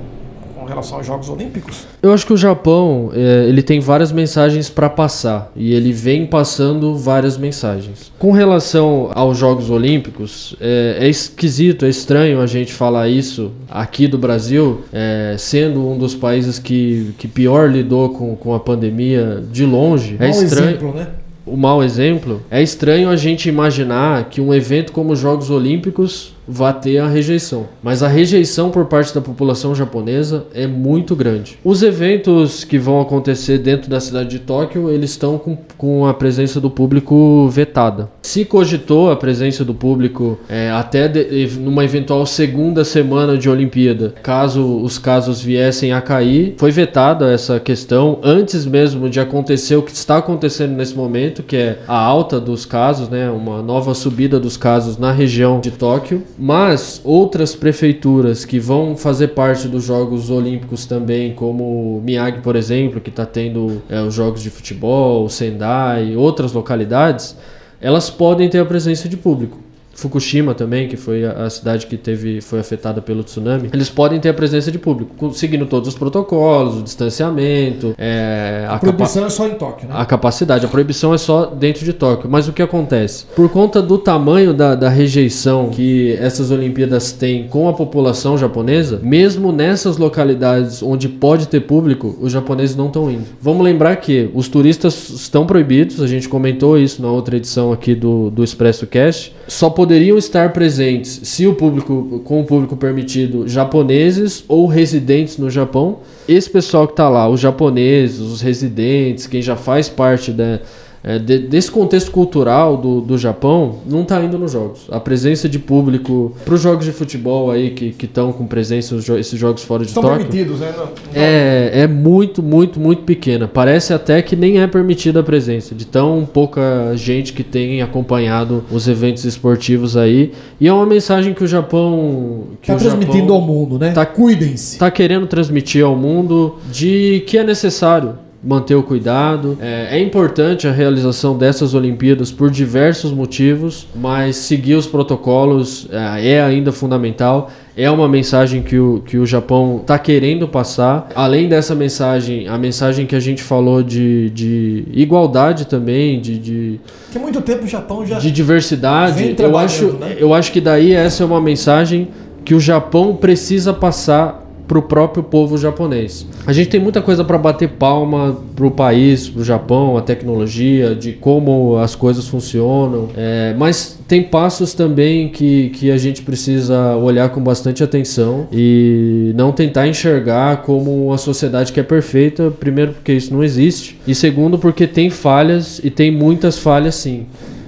com 0.59 0.65
relação 0.65 0.97
aos 0.97 1.07
Jogos 1.07 1.29
Olímpicos? 1.29 1.87
Eu 2.01 2.13
acho 2.13 2.25
que 2.25 2.33
o 2.33 2.37
Japão 2.37 3.11
é, 3.13 3.45
ele 3.47 3.61
tem 3.61 3.79
várias 3.79 4.11
mensagens 4.11 4.69
para 4.69 4.89
passar 4.89 5.51
e 5.55 5.73
ele 5.73 5.91
vem 5.93 6.25
passando 6.25 6.95
várias 6.95 7.37
mensagens. 7.37 8.11
Com 8.19 8.31
relação 8.31 9.09
aos 9.13 9.37
Jogos 9.37 9.69
Olímpicos, 9.69 10.55
é, 10.59 10.97
é 10.99 11.07
esquisito, 11.07 11.85
é 11.85 11.89
estranho 11.89 12.41
a 12.41 12.47
gente 12.47 12.73
falar 12.73 13.07
isso 13.07 13.51
aqui 13.69 14.07
do 14.07 14.17
Brasil, 14.17 14.81
é, 14.91 15.35
sendo 15.37 15.87
um 15.87 15.97
dos 15.97 16.13
países 16.13 16.59
que, 16.59 17.13
que 17.17 17.27
pior 17.27 17.71
lidou 17.71 18.09
com, 18.09 18.35
com 18.35 18.53
a 18.53 18.59
pandemia 18.59 19.43
de 19.51 19.65
longe. 19.65 20.17
É 20.19 20.29
Mau 20.29 20.43
estranho. 20.43 20.69
exemplo, 20.69 20.93
né? 20.93 21.07
o 21.49 21.57
mau 21.57 21.83
exemplo, 21.83 22.41
é 22.51 22.61
estranho 22.61 23.09
a 23.09 23.15
gente 23.15 23.49
imaginar 23.49 24.25
que 24.25 24.39
um 24.39 24.53
evento 24.53 24.91
como 24.91 25.13
os 25.13 25.19
Jogos 25.19 25.49
Olímpicos 25.49 26.33
vá 26.49 26.73
ter 26.73 26.97
a 26.97 27.07
rejeição. 27.07 27.67
Mas 27.83 28.01
a 28.01 28.07
rejeição 28.07 28.69
por 28.71 28.85
parte 28.85 29.13
da 29.13 29.21
população 29.21 29.75
japonesa 29.75 30.45
é 30.53 30.65
muito 30.67 31.15
grande. 31.15 31.57
Os 31.63 31.83
eventos 31.83 32.63
que 32.63 32.79
vão 32.79 32.99
acontecer 32.99 33.59
dentro 33.59 33.89
da 33.89 33.99
cidade 33.99 34.29
de 34.29 34.39
Tóquio, 34.39 34.89
eles 34.89 35.11
estão 35.11 35.37
com, 35.37 35.57
com 35.77 36.05
a 36.07 36.13
presença 36.13 36.59
do 36.59 36.69
público 36.69 37.47
vetada. 37.49 38.09
Se 38.21 38.43
cogitou 38.45 39.11
a 39.11 39.15
presença 39.15 39.63
do 39.63 39.73
público 39.73 40.37
é, 40.49 40.71
até 40.71 41.07
de- 41.07 41.47
numa 41.59 41.83
eventual 41.83 42.25
segunda 42.25 42.83
semana 42.83 43.37
de 43.37 43.49
Olimpíada, 43.49 44.13
caso 44.23 44.81
os 44.81 44.97
casos 44.97 45.41
viessem 45.41 45.91
a 45.93 46.01
cair, 46.01 46.55
foi 46.57 46.71
vetada 46.71 47.31
essa 47.31 47.59
questão 47.59 48.19
antes 48.23 48.65
mesmo 48.65 49.09
de 49.09 49.19
acontecer 49.19 49.75
o 49.75 49.81
que 49.83 49.91
está 49.91 50.17
acontecendo 50.17 50.73
nesse 50.75 50.95
momento, 50.95 51.43
que 51.43 51.55
é 51.55 51.79
a 51.87 51.97
alta 51.97 52.39
dos 52.39 52.65
casos, 52.65 53.09
né, 53.09 53.29
uma 53.29 53.61
nova 53.61 53.93
subida 53.93 54.39
dos 54.39 54.57
casos 54.57 54.97
na 54.97 55.11
região 55.11 55.59
de 55.59 55.71
Tóquio. 55.71 56.23
Mas 56.41 57.01
outras 57.03 57.53
prefeituras 57.53 58.45
que 58.45 58.59
vão 58.59 58.95
fazer 58.95 59.29
parte 59.29 59.67
dos 59.67 59.83
Jogos 59.83 60.29
Olímpicos 60.29 60.85
também, 60.85 61.35
como 61.35 62.01
Miyagi, 62.01 62.39
por 62.39 62.55
exemplo, 62.55 63.01
que 63.01 63.09
está 63.09 63.25
tendo 63.25 63.81
é, 63.89 64.01
os 64.01 64.13
Jogos 64.13 64.41
de 64.41 64.49
Futebol, 64.49 65.27
Sendai, 65.27 66.15
outras 66.15 66.53
localidades, 66.53 67.35
elas 67.81 68.09
podem 68.09 68.47
ter 68.49 68.59
a 68.59 68.65
presença 68.65 69.09
de 69.09 69.17
público. 69.17 69.59
Fukushima 69.99 70.53
também, 70.53 70.87
que 70.87 70.97
foi 70.97 71.25
a, 71.25 71.49
cidade 71.49 71.87
que 71.87 71.97
teve 71.97 72.41
foi 72.41 72.59
afetada 72.59 73.01
pelo 73.01 73.23
tsunami, 73.23 73.69
eles 73.73 73.89
podem 73.89 74.19
ter 74.19 74.29
a 74.29 74.33
presença 74.33 74.71
de 74.71 74.79
público, 74.79 75.33
seguindo 75.33 75.65
todos 75.65 75.89
os 75.89 75.95
protocolos, 75.95 76.77
o 76.77 76.83
distanciamento, 76.83 77.93
é, 77.97 78.65
a, 78.67 78.75
A 78.75 78.79
proibição 78.79 79.25
é 79.25 79.29
só 79.29 79.47
em 79.47 79.55
Tóquio, 79.55 79.87
né? 79.87 79.95
a 79.97 80.05
capacidade. 80.05 80.65
A 80.65 80.69
proibição 80.69 81.13
é 81.13 81.17
só 81.17 81.45
dentro 81.45 81.83
de 81.83 81.93
Tóquio. 81.93 82.29
Mas 82.29 82.47
o 82.47 82.53
que 82.53 82.61
acontece? 82.61 83.25
Por 83.35 83.49
conta 83.49 83.81
do 83.81 83.97
tamanho 83.97 84.53
da, 84.53 84.75
da 84.75 84.89
rejeição 84.89 85.69
que 85.69 86.13
essas 86.19 86.51
Olimpíadas 86.51 87.11
têm 87.11 87.47
com 87.47 87.67
a 87.67 87.73
população 87.73 88.37
japonesa, 88.37 88.99
mesmo 89.03 89.51
nessas 89.51 89.97
localidades 89.97 90.81
onde 90.81 91.09
pode 91.09 91.47
ter 91.47 91.61
público, 91.61 92.17
os 92.21 92.31
japoneses 92.31 92.75
não 92.75 92.87
estão 92.87 93.11
indo. 93.11 93.25
Vamos 93.41 93.63
lembrar 93.63 93.95
que 93.97 94.29
os 94.33 94.47
turistas 94.47 95.09
estão 95.09 95.45
proibidos, 95.45 96.01
a 96.01 96.07
gente 96.07 96.29
comentou 96.29 96.77
isso 96.77 97.01
na 97.01 97.09
outra 97.09 97.35
edição 97.35 97.71
aqui 97.71 97.93
do, 97.93 98.29
do 98.29 98.43
Expresso 98.43 98.87
Cast. 98.87 99.35
Só 99.47 99.69
poderiam 99.89 100.19
estar 100.19 100.53
presentes 100.53 101.21
se 101.23 101.47
o 101.47 101.55
público, 101.55 102.21
com 102.23 102.41
o 102.41 102.45
público 102.45 102.77
permitido, 102.77 103.47
japoneses 103.47 104.43
ou 104.47 104.67
residentes 104.67 105.39
no 105.39 105.49
Japão. 105.49 106.01
Esse 106.27 106.47
pessoal 106.47 106.85
que 106.85 106.93
está 106.93 107.09
lá, 107.09 107.27
os 107.27 107.39
japoneses, 107.39 108.19
os 108.19 108.39
residentes, 108.39 109.25
quem 109.25 109.41
já 109.41 109.55
faz 109.55 109.89
parte 109.89 110.31
da, 110.31 110.59
é, 111.03 111.17
de- 111.17 111.39
desse 111.39 111.71
contexto 111.71 112.11
cultural 112.11 112.75
do, 112.77 112.99
do 113.01 113.17
Japão, 113.17 113.77
não 113.85 114.01
está 114.01 114.21
indo 114.21 114.37
nos 114.37 114.51
jogos. 114.51 114.81
A 114.91 114.99
presença 114.99 115.47
de 115.47 115.57
público 115.57 116.33
para 116.43 116.53
os 116.53 116.61
jogos 116.61 116.85
de 116.85 116.91
futebol 116.91 117.49
aí 117.51 117.69
que 117.71 117.95
estão 118.05 118.31
com 118.33 118.45
presença, 118.45 118.97
jo- 118.97 119.17
esses 119.17 119.39
jogos 119.39 119.63
fora 119.63 119.83
de 119.83 119.89
Estão 119.89 120.03
Tóquio, 120.03 120.19
permitidos, 120.25 120.59
né? 120.59 120.73
Não- 120.75 120.85
não- 120.85 120.91
é, 121.13 121.71
é 121.83 121.87
muito, 121.87 122.43
muito, 122.43 122.79
muito 122.79 123.03
pequena. 123.03 123.47
Parece 123.47 123.93
até 123.93 124.21
que 124.21 124.35
nem 124.35 124.59
é 124.59 124.67
permitida 124.67 125.21
a 125.21 125.23
presença 125.23 125.73
de 125.73 125.85
tão 125.85 126.27
pouca 126.31 126.91
gente 126.95 127.31
que 127.33 127.43
tem 127.43 127.81
acompanhado 127.81 128.63
os 128.71 128.87
eventos 128.87 129.23
esportivos 129.25 129.95
aí. 129.95 130.31
E 130.59 130.67
é 130.67 130.73
uma 130.73 130.85
mensagem 130.85 131.33
que 131.33 131.43
o 131.43 131.47
Japão. 131.47 132.43
Que 132.61 132.67
Tá 132.67 132.75
o 132.75 132.77
transmitindo 132.77 133.17
Japão 133.19 133.35
ao 133.35 133.41
mundo, 133.41 133.79
né? 133.79 133.91
tá- 133.91 134.05
Cuidem-se. 134.05 134.73
está 134.75 134.91
querendo 134.91 135.27
transmitir 135.27 135.83
ao 135.85 135.95
mundo 135.95 136.55
de 136.71 137.23
que 137.27 137.37
é 137.37 137.43
necessário 137.43 138.15
manter 138.43 138.75
o 138.75 138.83
cuidado. 138.83 139.57
É, 139.61 139.97
é 139.97 139.99
importante 139.99 140.67
a 140.67 140.71
realização 140.71 141.37
dessas 141.37 141.73
Olimpíadas 141.73 142.31
por 142.31 142.49
diversos 142.49 143.11
motivos, 143.11 143.87
mas 143.95 144.37
seguir 144.37 144.75
os 144.75 144.87
protocolos 144.87 145.87
é, 145.91 146.33
é 146.33 146.41
ainda 146.41 146.71
fundamental. 146.71 147.51
É 147.75 147.89
uma 147.89 148.07
mensagem 148.09 148.61
que 148.61 148.77
o, 148.77 149.01
que 149.05 149.17
o 149.17 149.25
Japão 149.25 149.79
está 149.81 149.97
querendo 149.97 150.47
passar. 150.47 151.09
Além 151.15 151.47
dessa 151.47 151.73
mensagem, 151.73 152.47
a 152.47 152.57
mensagem 152.57 153.05
que 153.05 153.15
a 153.15 153.19
gente 153.19 153.41
falou 153.41 153.81
de, 153.81 154.29
de 154.31 154.85
igualdade 154.91 155.65
também, 155.65 156.19
de, 156.19 156.37
de, 156.37 156.79
há 157.15 157.19
muito 157.19 157.41
tempo 157.41 157.63
o 157.63 157.67
Japão 157.67 158.05
já. 158.05 158.19
de 158.19 158.31
diversidade. 158.31 159.35
Eu 159.37 159.57
acho, 159.57 159.93
né? 159.93 160.15
eu 160.17 160.33
acho 160.33 160.51
que 160.51 160.59
daí 160.59 160.93
essa 160.93 161.23
é 161.23 161.25
uma 161.25 161.39
mensagem 161.39 162.09
que 162.43 162.53
o 162.53 162.59
Japão 162.59 163.15
precisa 163.15 163.73
passar 163.73 164.48
pro 164.69 164.83
próprio 164.83 165.23
povo 165.23 165.57
japonês. 165.57 166.27
A 166.45 166.53
gente 166.53 166.69
tem 166.69 166.79
muita 166.79 167.01
coisa 167.01 167.23
para 167.23 167.39
bater 167.39 167.69
palma 167.69 168.37
pro 168.55 168.69
país, 168.69 169.27
pro 169.27 169.43
Japão, 169.43 169.97
a 169.97 170.01
tecnologia, 170.01 170.93
de 170.93 171.11
como 171.13 171.77
as 171.77 171.95
coisas 171.95 172.27
funcionam, 172.27 173.09
é, 173.17 173.55
mas 173.57 173.99
tem 174.07 174.21
passos 174.21 174.75
também 174.75 175.29
que, 175.29 175.69
que 175.69 175.89
a 175.89 175.97
gente 175.97 176.21
precisa 176.21 176.95
olhar 176.97 177.29
com 177.29 177.41
bastante 177.41 177.83
atenção 177.83 178.47
e 178.51 179.33
não 179.35 179.51
tentar 179.51 179.87
enxergar 179.87 180.57
como 180.57 181.07
uma 181.07 181.17
sociedade 181.17 181.73
que 181.73 181.79
é 181.79 181.83
perfeita, 181.83 182.51
primeiro 182.51 182.93
porque 182.93 183.13
isso 183.13 183.33
não 183.33 183.43
existe, 183.43 183.99
e 184.05 184.13
segundo 184.13 184.59
porque 184.59 184.85
tem 184.85 185.09
falhas 185.09 185.81
e 185.83 185.89
tem 185.89 186.11
muitas 186.11 186.59
falhas 186.59 186.93
sim. 186.93 187.25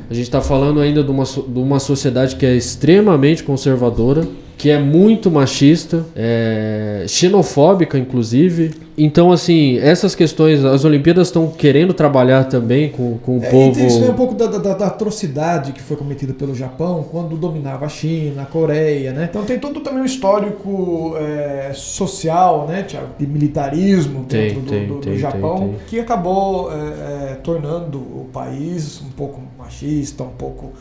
A 0.08 0.14
gente 0.14 0.26
está 0.26 0.42
falando 0.42 0.82
ainda 0.82 1.02
de 1.02 1.10
uma, 1.10 1.24
de 1.24 1.60
uma 1.60 1.80
sociedade 1.80 2.36
que 2.36 2.46
é 2.46 2.54
extremamente 2.54 3.44
conservadora, 3.44 4.28
que 4.62 4.70
é 4.70 4.78
muito 4.78 5.32
machista, 5.32 6.06
é, 6.16 7.04
xenofóbica, 7.08 7.98
inclusive. 7.98 8.72
Então, 8.96 9.32
assim, 9.32 9.80
essas 9.80 10.14
questões, 10.14 10.64
as 10.64 10.86
Olimpíadas 10.86 11.30
estão 11.30 11.48
querendo 11.48 11.96
trabalhar 11.96 12.44
também 12.44 12.90
com, 12.90 13.18
com 13.18 13.40
o 13.40 13.44
É, 13.44 13.50
povo. 13.50 13.80
Isso 13.80 14.00
vem 14.02 14.10
um 14.12 14.14
pouco 14.14 14.36
da, 14.36 14.46
da- 14.46 14.74
da 14.76 14.86
atrocidade 14.86 15.72
que 15.72 15.82
foi 15.82 15.98
cometida 15.98 16.32
pelo 16.34 16.54
Japão 16.54 17.04
quando 17.10 17.36
dominava 17.36 17.88
a 17.88 17.90
China, 17.90 18.44
a 18.44 18.46
Coreia, 18.46 19.12
né? 19.12 19.28
Então 19.32 19.44
tem 19.44 19.58
todo 19.58 19.80
também 19.80 20.04
um 20.04 20.06
histórico 20.06 21.16
é, 21.18 21.72
social, 21.74 22.68
né, 22.68 22.84
Tiago? 22.84 23.08
De 23.18 23.26
militarismo 23.26 24.26
Tem, 24.26 24.42
dentro 24.50 24.62
do, 24.62 24.70
tem, 24.70 24.88
do- 24.88 24.94
do 24.96 25.00
tem, 25.02 25.18
Japão, 25.18 25.58
tem, 25.58 25.68
tem. 25.70 25.78
que 25.88 26.00
acabou 26.00 26.70
é, 26.72 26.76
é, 27.32 27.36
tornando 27.44 27.98
o 27.98 28.28
país 28.32 29.02
um 29.02 29.10
pouco 29.10 29.42
machista, 29.58 30.22
um 30.24 30.28
pouco 30.38 30.74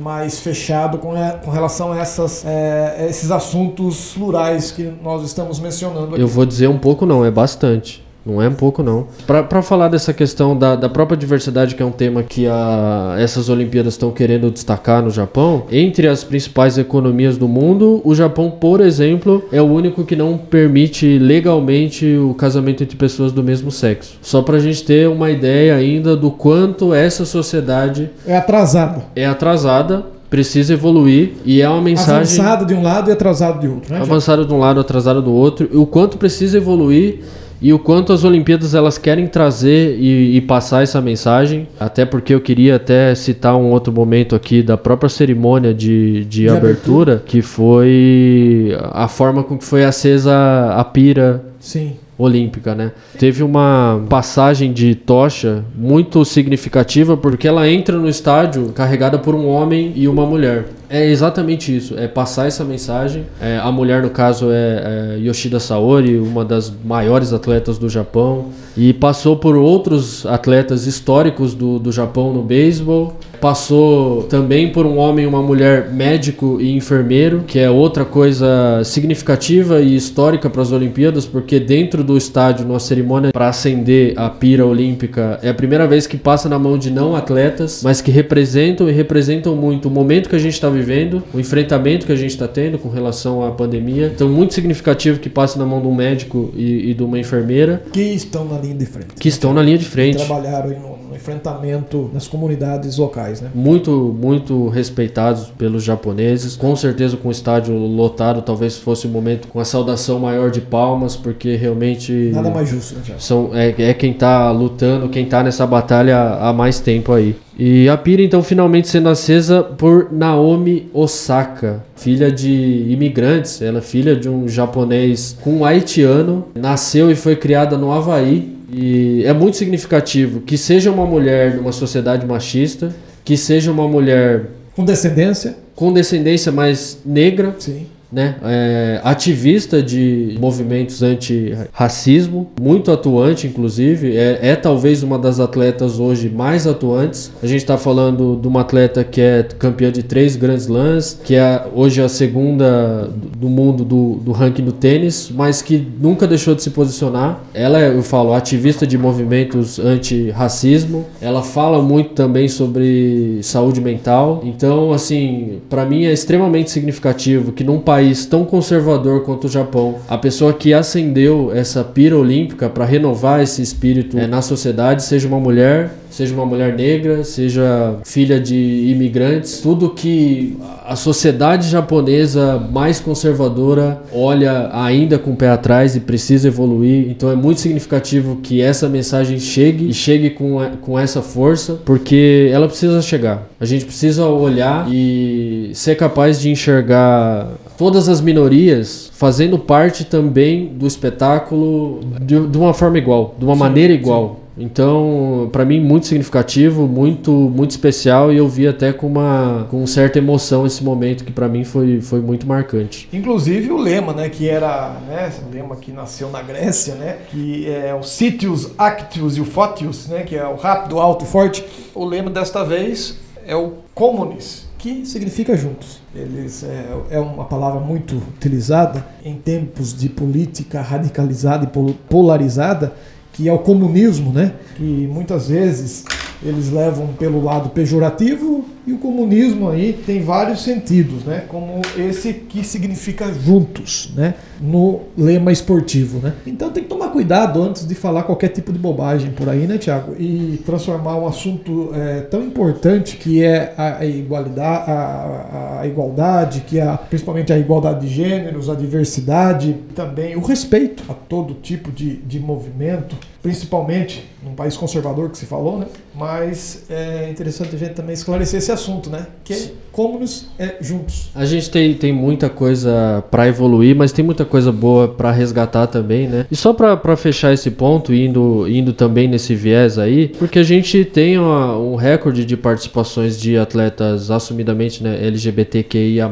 mais 0.00 0.38
fechado 0.40 0.98
com, 0.98 1.12
a- 1.12 1.32
com 1.32 1.50
relação 1.50 1.92
a 1.92 1.98
essas, 1.98 2.44
é, 2.46 3.06
esses 3.08 3.30
assuntos 3.30 4.12
plurais 4.14 4.70
que 4.70 4.92
nós 5.02 5.22
estamos 5.24 5.58
mencionando 5.58 6.12
aqui. 6.14 6.20
Eu 6.20 6.28
vou 6.28 6.44
dizer 6.46 6.68
um 6.68 6.78
pouco, 6.78 7.04
não, 7.06 7.24
é 7.24 7.30
bastante. 7.30 8.05
Não 8.26 8.42
é 8.42 8.48
um 8.48 8.54
pouco, 8.54 8.82
não. 8.82 9.06
Pra, 9.26 9.42
pra 9.42 9.62
falar 9.62 9.88
dessa 9.88 10.12
questão 10.12 10.56
da, 10.58 10.74
da 10.74 10.88
própria 10.88 11.16
diversidade, 11.16 11.74
que 11.76 11.82
é 11.82 11.86
um 11.86 11.92
tema 11.92 12.22
que 12.22 12.46
a, 12.46 13.14
essas 13.18 13.48
Olimpíadas 13.48 13.94
estão 13.94 14.10
querendo 14.10 14.50
destacar 14.50 15.02
no 15.02 15.10
Japão, 15.10 15.64
entre 15.70 16.08
as 16.08 16.24
principais 16.24 16.76
economias 16.76 17.36
do 17.38 17.46
mundo, 17.46 18.00
o 18.04 18.14
Japão, 18.14 18.50
por 18.50 18.80
exemplo, 18.80 19.44
é 19.52 19.62
o 19.62 19.66
único 19.66 20.04
que 20.04 20.16
não 20.16 20.36
permite 20.36 21.18
legalmente 21.18 22.16
o 22.16 22.34
casamento 22.34 22.82
entre 22.82 22.96
pessoas 22.96 23.30
do 23.32 23.42
mesmo 23.42 23.70
sexo. 23.70 24.18
Só 24.20 24.42
pra 24.42 24.58
gente 24.58 24.82
ter 24.84 25.08
uma 25.08 25.30
ideia 25.30 25.74
ainda 25.76 26.16
do 26.16 26.30
quanto 26.30 26.92
essa 26.92 27.24
sociedade 27.24 28.10
É 28.26 28.36
atrasado. 28.36 29.02
é 29.14 29.24
atrasada, 29.26 30.04
precisa 30.28 30.72
evoluir 30.72 31.34
e 31.44 31.62
é 31.62 31.68
uma 31.68 31.80
mensagem 31.80 32.16
Avançado 32.40 32.66
de 32.66 32.74
um 32.74 32.82
lado 32.82 33.08
e 33.10 33.12
atrasado 33.12 33.60
de 33.60 33.68
outro, 33.68 33.82
né? 33.92 33.98
Tiago? 33.98 34.02
avançada 34.04 34.44
de 34.44 34.52
um 34.52 34.58
lado, 34.58 34.80
atrasada 34.80 35.22
do 35.22 35.32
outro, 35.32 35.68
e 35.72 35.76
o 35.76 35.86
quanto 35.86 36.18
precisa 36.18 36.56
evoluir 36.56 37.20
e 37.60 37.72
o 37.72 37.78
quanto 37.78 38.12
as 38.12 38.24
Olimpíadas 38.24 38.74
elas 38.74 38.98
querem 38.98 39.26
trazer 39.26 39.96
e, 39.98 40.36
e 40.36 40.40
passar 40.40 40.82
essa 40.82 41.00
mensagem. 41.00 41.68
Até 41.78 42.04
porque 42.04 42.34
eu 42.34 42.40
queria 42.40 42.76
até 42.76 43.14
citar 43.14 43.56
um 43.56 43.70
outro 43.70 43.92
momento 43.92 44.34
aqui 44.34 44.62
da 44.62 44.76
própria 44.76 45.08
cerimônia 45.08 45.72
de, 45.72 46.24
de, 46.26 46.48
abertura, 46.48 47.22
que 47.24 47.42
foi 47.42 48.76
a 48.92 49.08
forma 49.08 49.42
com 49.42 49.56
que 49.58 49.64
foi 49.64 49.84
acesa 49.84 50.74
a 50.76 50.84
pira 50.84 51.44
Sim. 51.58 51.96
Olímpica, 52.18 52.74
né? 52.74 52.92
Teve 53.18 53.42
uma 53.42 54.02
passagem 54.08 54.72
de 54.72 54.94
tocha 54.94 55.64
muito 55.74 56.24
significativa 56.24 57.16
porque 57.16 57.46
ela 57.46 57.68
entra 57.68 57.98
no 57.98 58.08
estádio 58.08 58.72
carregada 58.72 59.18
por 59.18 59.34
um 59.34 59.46
homem 59.46 59.92
e 59.94 60.08
uma 60.08 60.24
mulher. 60.24 60.66
É 60.88 61.04
exatamente 61.04 61.76
isso, 61.76 61.98
é 61.98 62.06
passar 62.06 62.46
essa 62.46 62.64
mensagem. 62.64 63.26
É, 63.40 63.58
a 63.58 63.72
mulher, 63.72 64.02
no 64.02 64.10
caso, 64.10 64.50
é, 64.50 65.16
é 65.16 65.18
Yoshida 65.18 65.58
Saori, 65.58 66.16
uma 66.16 66.44
das 66.44 66.72
maiores 66.84 67.32
atletas 67.32 67.76
do 67.76 67.88
Japão, 67.88 68.50
e 68.76 68.92
passou 68.92 69.36
por 69.36 69.56
outros 69.56 70.24
atletas 70.26 70.86
históricos 70.86 71.54
do, 71.54 71.80
do 71.80 71.90
Japão 71.90 72.32
no 72.32 72.40
beisebol. 72.42 73.16
Passou 73.46 74.24
também 74.24 74.72
por 74.72 74.84
um 74.86 74.96
homem 74.96 75.24
e 75.24 75.28
uma 75.28 75.40
mulher 75.40 75.92
médico 75.92 76.60
e 76.60 76.76
enfermeiro, 76.76 77.44
que 77.46 77.60
é 77.60 77.70
outra 77.70 78.04
coisa 78.04 78.82
significativa 78.82 79.80
e 79.80 79.94
histórica 79.94 80.50
para 80.50 80.62
as 80.62 80.72
Olimpíadas, 80.72 81.26
porque 81.26 81.60
dentro 81.60 82.02
do 82.02 82.16
estádio, 82.16 82.66
numa 82.66 82.80
cerimônia 82.80 83.30
para 83.32 83.48
acender 83.48 84.14
a 84.18 84.28
pira 84.28 84.66
olímpica, 84.66 85.38
é 85.44 85.48
a 85.48 85.54
primeira 85.54 85.86
vez 85.86 86.08
que 86.08 86.16
passa 86.16 86.48
na 86.48 86.58
mão 86.58 86.76
de 86.76 86.90
não 86.90 87.14
atletas, 87.14 87.82
mas 87.84 88.00
que 88.00 88.10
representam 88.10 88.88
e 88.88 88.92
representam 88.92 89.54
muito 89.54 89.86
o 89.86 89.92
momento 89.92 90.28
que 90.28 90.34
a 90.34 90.40
gente 90.40 90.54
está 90.54 90.68
vivendo, 90.68 91.22
o 91.32 91.38
enfrentamento 91.38 92.04
que 92.04 92.10
a 92.10 92.16
gente 92.16 92.32
está 92.32 92.48
tendo 92.48 92.80
com 92.80 92.88
relação 92.88 93.46
à 93.46 93.52
pandemia. 93.52 94.10
Então, 94.12 94.28
muito 94.28 94.54
significativo 94.54 95.20
que 95.20 95.30
passe 95.30 95.56
na 95.56 95.64
mão 95.64 95.80
de 95.80 95.86
um 95.86 95.94
médico 95.94 96.50
e, 96.56 96.90
e 96.90 96.94
de 96.94 97.02
uma 97.04 97.16
enfermeira 97.16 97.80
Que 97.92 98.00
estão 98.00 98.44
na 98.44 98.58
linha 98.58 98.74
de 98.74 98.86
frente. 98.86 99.14
que 99.20 99.28
estão 99.28 99.54
na 99.54 99.62
linha 99.62 99.78
de 99.78 99.84
frente. 99.84 100.16
Trabalharam 100.16 100.70
no 100.70 100.95
enfrentamento 101.16 102.10
nas 102.12 102.28
comunidades 102.28 102.96
locais, 102.96 103.40
né? 103.40 103.50
muito, 103.54 103.90
muito 103.90 104.68
respeitados 104.68 105.46
pelos 105.58 105.82
japoneses. 105.82 106.56
Com 106.56 106.76
certeza, 106.76 107.16
com 107.16 107.28
o 107.28 107.32
estádio 107.32 107.74
lotado, 107.74 108.42
talvez 108.42 108.76
fosse 108.76 109.06
o 109.06 109.10
momento 109.10 109.48
com 109.48 109.58
a 109.58 109.64
saudação 109.64 110.18
maior 110.18 110.50
de 110.50 110.60
palmas, 110.60 111.16
porque 111.16 111.56
realmente 111.56 112.30
Nada 112.32 112.50
mais 112.50 112.68
justo, 112.68 112.94
né, 112.94 113.16
são, 113.18 113.50
é, 113.52 113.74
é 113.78 113.94
quem 113.94 114.12
tá 114.12 114.50
lutando, 114.50 115.08
quem 115.08 115.26
tá 115.26 115.42
nessa 115.42 115.66
batalha 115.66 116.16
há 116.40 116.52
mais 116.52 116.80
tempo 116.80 117.12
aí. 117.12 117.36
E 117.58 117.88
a 117.88 117.96
pira, 117.96 118.20
então, 118.20 118.42
finalmente 118.42 118.86
sendo 118.86 119.08
acesa 119.08 119.62
por 119.62 120.12
Naomi 120.12 120.90
Osaka, 120.92 121.82
filha 121.96 122.30
de 122.30 122.84
imigrantes. 122.88 123.62
Ela 123.62 123.78
é 123.78 123.80
filha 123.82 124.14
de 124.14 124.28
um 124.28 124.46
japonês 124.46 125.36
com 125.40 125.58
um 125.58 125.64
haitiano, 125.64 126.44
nasceu 126.54 127.10
e 127.10 127.14
foi 127.14 127.34
criada 127.34 127.78
no 127.78 127.90
Havaí. 127.90 128.55
E 128.72 129.22
é 129.24 129.32
muito 129.32 129.56
significativo 129.56 130.40
que 130.40 130.58
seja 130.58 130.90
uma 130.90 131.06
mulher 131.06 131.54
numa 131.54 131.72
sociedade 131.72 132.26
machista, 132.26 132.94
que 133.24 133.36
seja 133.36 133.70
uma 133.70 133.86
mulher 133.86 134.46
Com 134.74 134.84
descendência, 134.84 135.56
com 135.74 135.90
descendência 135.90 136.52
mais 136.52 136.98
negra, 137.04 137.54
sim. 137.58 137.86
Né, 138.10 138.36
é, 138.44 139.00
ativista 139.02 139.82
de 139.82 140.36
movimentos 140.40 141.02
anti-racismo, 141.02 142.50
muito 142.60 142.90
atuante, 142.90 143.46
inclusive, 143.46 144.16
é, 144.16 144.38
é 144.42 144.56
talvez 144.56 145.02
uma 145.02 145.18
das 145.18 145.40
atletas 145.40 145.98
hoje 145.98 146.28
mais 146.28 146.66
atuantes. 146.66 147.32
A 147.42 147.46
gente 147.46 147.58
está 147.58 147.76
falando 147.76 148.38
de 148.40 148.46
uma 148.48 148.60
atleta 148.60 149.02
que 149.02 149.20
é 149.20 149.42
campeã 149.58 149.90
de 149.90 150.02
três 150.02 150.36
Grand 150.36 150.56
Slams, 150.56 151.20
que 151.24 151.34
é 151.34 151.64
hoje 151.74 152.00
a 152.00 152.08
segunda 152.08 153.10
do 153.36 153.48
mundo 153.48 153.84
do, 153.84 154.14
do 154.16 154.32
ranking 154.32 154.64
do 154.64 154.72
tênis, 154.72 155.30
mas 155.34 155.60
que 155.60 155.86
nunca 156.00 156.26
deixou 156.26 156.54
de 156.54 156.62
se 156.62 156.70
posicionar. 156.70 157.40
Ela 157.52 157.80
é, 157.80 157.88
eu 157.88 158.02
falo, 158.02 158.32
ativista 158.32 158.86
de 158.86 158.96
movimentos 158.96 159.78
anti-racismo. 159.78 161.04
Ela 161.20 161.42
fala 161.42 161.82
muito 161.82 162.10
também 162.10 162.48
sobre 162.48 163.40
saúde 163.42 163.80
mental. 163.80 164.42
Então, 164.44 164.92
assim, 164.92 165.60
para 165.68 165.84
mim 165.84 166.04
é 166.04 166.12
extremamente 166.12 166.70
significativo 166.70 167.52
que 167.52 167.64
num 167.64 167.78
país 167.78 167.95
tão 168.28 168.44
conservador 168.44 169.22
quanto 169.22 169.46
o 169.46 169.50
Japão, 169.50 169.96
a 170.08 170.18
pessoa 170.18 170.52
que 170.52 170.72
acendeu 170.72 171.50
essa 171.54 171.82
pira 171.84 172.16
olímpica 172.16 172.68
para 172.68 172.84
renovar 172.84 173.42
esse 173.42 173.62
espírito 173.62 174.18
eh, 174.18 174.26
na 174.26 174.42
sociedade 174.42 175.02
seja 175.02 175.28
uma 175.28 175.40
mulher, 175.40 175.90
seja 176.10 176.34
uma 176.34 176.46
mulher 176.46 176.74
negra, 176.74 177.24
seja 177.24 177.96
filha 178.04 178.40
de 178.40 178.54
imigrantes, 178.90 179.60
tudo 179.60 179.90
que 179.90 180.56
a 180.86 180.96
sociedade 180.96 181.68
japonesa 181.68 182.58
mais 182.58 183.00
conservadora 183.00 184.00
olha 184.12 184.70
ainda 184.72 185.18
com 185.18 185.32
o 185.32 185.36
pé 185.36 185.50
atrás 185.50 185.94
e 185.94 186.00
precisa 186.00 186.48
evoluir. 186.48 187.10
Então 187.10 187.30
é 187.30 187.36
muito 187.36 187.60
significativo 187.60 188.36
que 188.42 188.62
essa 188.62 188.88
mensagem 188.88 189.38
chegue 189.38 189.90
e 189.90 189.92
chegue 189.92 190.30
com, 190.30 190.58
com 190.80 190.98
essa 190.98 191.20
força, 191.20 191.74
porque 191.84 192.48
ela 192.52 192.66
precisa 192.66 193.02
chegar. 193.02 193.46
A 193.60 193.64
gente 193.64 193.84
precisa 193.84 194.24
olhar 194.26 194.86
e 194.90 195.70
ser 195.74 195.96
capaz 195.96 196.40
de 196.40 196.50
enxergar 196.50 197.48
todas 197.76 198.08
as 198.08 198.20
minorias 198.20 199.10
fazendo 199.14 199.58
parte 199.58 200.04
também 200.04 200.66
do 200.66 200.86
espetáculo 200.86 202.00
de, 202.20 202.46
de 202.46 202.58
uma 202.58 202.74
forma 202.74 202.98
igual, 202.98 203.34
de 203.38 203.44
uma 203.44 203.56
maneira 203.56 203.92
igual. 203.92 204.40
Então, 204.58 205.50
pra 205.52 205.66
mim, 205.66 205.80
muito 205.80 206.06
significativo, 206.06 206.86
muito 206.86 207.30
muito 207.30 207.72
especial 207.72 208.32
e 208.32 208.38
eu 208.38 208.48
vi 208.48 208.66
até 208.66 208.90
com 208.90 209.06
uma 209.06 209.66
com 209.70 209.86
certa 209.86 210.18
emoção 210.18 210.64
esse 210.64 210.82
momento 210.82 211.24
que 211.24 211.32
pra 211.32 211.46
mim 211.46 211.62
foi, 211.62 212.00
foi 212.00 212.20
muito 212.20 212.46
marcante. 212.46 213.06
Inclusive 213.12 213.70
o 213.70 213.76
lema, 213.76 214.14
né, 214.14 214.30
que 214.30 214.48
era, 214.48 214.96
né, 215.06 215.28
esse 215.28 215.42
lema 215.52 215.76
que 215.76 215.92
nasceu 215.92 216.30
na 216.30 216.40
Grécia, 216.40 216.94
né, 216.94 217.18
que 217.30 217.68
é 217.68 217.94
o 217.94 218.02
Sitius 218.02 218.70
Actius 218.78 219.36
e 219.36 219.40
o 219.42 219.44
Fotius, 219.44 220.08
né, 220.08 220.22
que 220.22 220.34
é 220.34 220.46
o 220.46 220.56
rápido, 220.56 220.98
alto 220.98 221.24
e 221.24 221.28
forte. 221.28 221.62
O 221.94 222.04
lema 222.04 222.30
desta 222.30 222.64
vez 222.64 223.18
é 223.46 223.54
o 223.54 223.74
Communis, 223.94 224.65
que 224.78 225.06
significa 225.06 225.56
juntos. 225.56 226.00
Eles 226.14 226.62
é, 226.62 226.86
é 227.10 227.18
uma 227.20 227.44
palavra 227.44 227.80
muito 227.80 228.16
utilizada 228.36 229.04
em 229.24 229.34
tempos 229.34 229.94
de 229.96 230.08
política 230.08 230.80
radicalizada 230.82 231.64
e 231.64 231.68
pol- 231.68 231.94
polarizada, 232.08 232.92
que 233.32 233.48
é 233.48 233.52
o 233.52 233.58
comunismo, 233.58 234.32
né, 234.32 234.52
que 234.76 234.82
muitas 235.12 235.48
vezes 235.48 236.04
eles 236.42 236.70
levam 236.70 237.08
pelo 237.18 237.42
lado 237.42 237.70
pejorativo 237.70 238.64
e 238.86 238.92
o 238.92 238.98
comunismo 238.98 239.68
aí 239.68 239.92
tem 240.06 240.22
vários 240.22 240.62
sentidos, 240.62 241.24
né? 241.24 241.44
Como 241.48 241.80
esse 241.98 242.32
que 242.32 242.62
significa 242.62 243.32
juntos, 243.34 244.12
né? 244.14 244.34
No 244.60 245.00
lema 245.18 245.50
esportivo, 245.50 246.20
né? 246.20 246.34
Então 246.46 246.70
tem 246.70 246.84
que 246.84 246.88
tomar 246.88 247.08
cuidado 247.08 247.60
antes 247.60 247.84
de 247.86 247.96
falar 247.96 248.22
qualquer 248.22 248.48
tipo 248.48 248.72
de 248.72 248.78
bobagem 248.78 249.32
por 249.32 249.48
aí, 249.48 249.66
né, 249.66 249.76
Tiago? 249.76 250.14
E 250.18 250.62
transformar 250.64 251.16
um 251.16 251.26
assunto 251.26 251.90
é, 251.94 252.20
tão 252.20 252.44
importante 252.44 253.16
que 253.16 253.42
é 253.42 253.74
a, 253.76 254.04
igualdade, 254.04 254.90
a, 254.90 255.80
a 255.80 255.86
igualdade, 255.86 256.60
que 256.60 256.78
é 256.78 256.98
principalmente 257.10 257.52
a 257.52 257.58
igualdade 257.58 258.06
de 258.06 258.14
gêneros, 258.14 258.70
a 258.70 258.74
diversidade, 258.74 259.76
também 259.96 260.36
o 260.36 260.40
respeito 260.40 261.02
a 261.08 261.14
todo 261.14 261.54
tipo 261.54 261.90
de, 261.90 262.16
de 262.18 262.38
movimento, 262.38 263.16
principalmente 263.50 264.24
num 264.44 264.54
país 264.54 264.76
conservador 264.76 265.30
que 265.30 265.38
se 265.38 265.46
falou, 265.46 265.78
né? 265.78 265.86
Mas 266.14 266.84
é 266.90 267.28
interessante 267.30 267.74
a 267.76 267.78
gente 267.78 267.94
também 267.94 268.12
esclarecer 268.14 268.58
esse 268.58 268.72
assunto, 268.72 269.08
né? 269.10 269.26
Que 269.44 269.52
é 269.52 269.58
comuns 269.92 270.46
é 270.58 270.76
juntos. 270.80 271.30
A 271.34 271.44
gente 271.46 271.70
tem, 271.70 271.94
tem 271.94 272.12
muita 272.12 272.48
coisa 272.50 273.24
pra 273.30 273.46
evoluir, 273.48 273.94
mas 273.96 274.12
tem 274.12 274.24
muita 274.24 274.44
coisa 274.44 274.70
boa 274.72 275.08
pra 275.08 275.30
resgatar 275.30 275.86
também, 275.86 276.26
né? 276.28 276.46
E 276.50 276.56
só 276.56 276.72
pra 276.72 277.16
fechar 277.16 277.52
esse 277.52 277.70
ponto, 277.70 278.12
indo, 278.12 278.66
indo 278.68 278.92
também 278.92 279.26
nesse 279.28 279.54
viés 279.54 279.96
aí, 279.98 280.28
porque 280.38 280.58
a 280.58 280.62
gente 280.62 281.04
tem 281.04 281.38
uma- 281.38 281.76
um 281.78 281.94
recorde 281.96 282.44
de 282.44 282.56
participações 282.56 283.40
de 283.40 283.56
atletas 283.56 284.30
assumidamente 284.30 285.02
né, 285.02 285.18
LGBTQIA, 285.26 286.30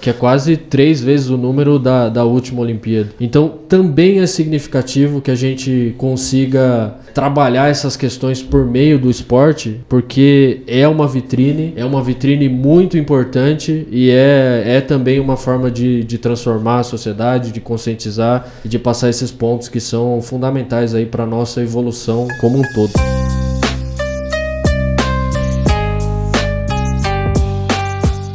que 0.00 0.10
é 0.10 0.12
quase 0.12 0.56
três 0.56 1.02
vezes 1.02 1.28
o 1.30 1.36
número 1.36 1.78
da, 1.78 2.08
da 2.08 2.24
última 2.24 2.60
Olimpíada. 2.62 3.10
Então 3.20 3.48
também 3.68 4.20
é 4.20 4.26
significativo 4.26 5.20
que 5.20 5.30
a 5.30 5.34
gente 5.34 5.94
consiga 5.98 6.49
consiga 6.50 6.94
trabalhar 7.14 7.68
essas 7.68 7.96
questões 7.96 8.42
por 8.42 8.64
meio 8.64 8.98
do 8.98 9.08
esporte, 9.08 9.80
porque 9.88 10.62
é 10.66 10.86
uma 10.86 11.06
vitrine, 11.06 11.72
é 11.76 11.84
uma 11.84 12.02
vitrine 12.02 12.48
muito 12.48 12.98
importante 12.98 13.86
e 13.90 14.10
é, 14.10 14.62
é 14.66 14.80
também 14.80 15.20
uma 15.20 15.36
forma 15.36 15.70
de, 15.70 16.02
de 16.04 16.18
transformar 16.18 16.80
a 16.80 16.82
sociedade, 16.82 17.52
de 17.52 17.60
conscientizar 17.60 18.46
e 18.64 18.68
de 18.68 18.78
passar 18.78 19.08
esses 19.08 19.30
pontos 19.30 19.68
que 19.68 19.80
são 19.80 20.20
fundamentais 20.20 20.94
aí 20.94 21.06
para 21.06 21.24
nossa 21.24 21.60
evolução 21.62 22.26
como 22.40 22.58
um 22.58 22.62
todo. 22.74 22.92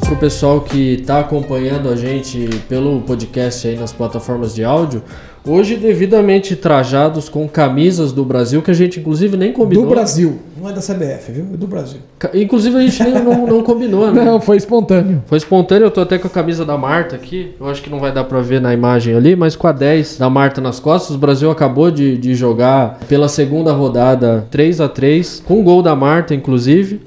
Para 0.02 0.14
o 0.14 0.18
pessoal 0.18 0.62
que 0.62 0.94
está 0.94 1.20
acompanhando 1.20 1.90
a 1.90 1.96
gente 1.96 2.48
pelo 2.70 3.02
podcast 3.02 3.68
aí 3.68 3.76
nas 3.76 3.92
plataformas 3.92 4.54
de 4.54 4.64
áudio, 4.64 5.02
hoje 5.46 5.76
devidamente 5.76 6.56
trajados 6.56 7.30
com 7.30 7.48
camisas 7.48 8.12
do 8.12 8.24
Brasil, 8.24 8.62
que 8.62 8.72
a 8.72 8.74
gente 8.74 9.00
inclusive 9.00 9.38
nem 9.38 9.52
combinou. 9.52 9.86
Do 9.86 9.90
Brasil, 9.90 10.40
não 10.60 10.70
é 10.70 10.74
da 10.74 10.82
CBF, 10.82 11.32
viu? 11.32 11.46
É 11.54 11.58
do 11.58 11.68
Brasil. 11.68 12.00
Inclusive 12.34 12.78
a 12.78 12.82
gente 12.82 13.04
nem, 13.04 13.24
não, 13.24 13.46
não 13.46 13.64
combinou, 13.64 14.12
né? 14.12 14.24
Não, 14.24 14.42
foi 14.42 14.58
espontâneo. 14.58 15.24
Foi 15.28 15.38
espontâneo, 15.38 15.86
eu 15.86 15.92
tô 15.92 16.02
até 16.02 16.18
com 16.18 16.28
a 16.28 16.30
camisa 16.30 16.66
da 16.66 16.78
Marta 16.78 17.16
aqui. 17.16 17.54
Eu 17.60 17.68
acho 17.68 17.82
que 17.82 17.90
não 17.90 18.00
vai 18.00 18.12
dar 18.12 18.24
pra 18.24 18.42
ver 18.42 18.60
na 18.60 18.74
imagem 18.74 19.16
ali, 19.16 19.36
mas 19.36 19.56
com 19.56 19.68
a 19.68 19.72
10 19.72 20.18
da 20.18 20.30
Marta 20.30 20.60
nas 20.60 20.80
costas. 20.80 21.16
O 21.16 21.20
Brasil 21.20 21.52
acabou 21.52 21.92
de, 21.92 22.18
de 22.18 22.34
jogar 22.34 23.00
pela 23.08 23.28
segunda 23.28 23.72
rodada 23.72 24.48
3 24.50 24.82
a 24.82 24.90
3 24.90 25.44
com 25.46 25.64
gol 25.64 25.82
da 25.82 25.96
Marta, 25.96 26.34
inclusive. 26.34 27.02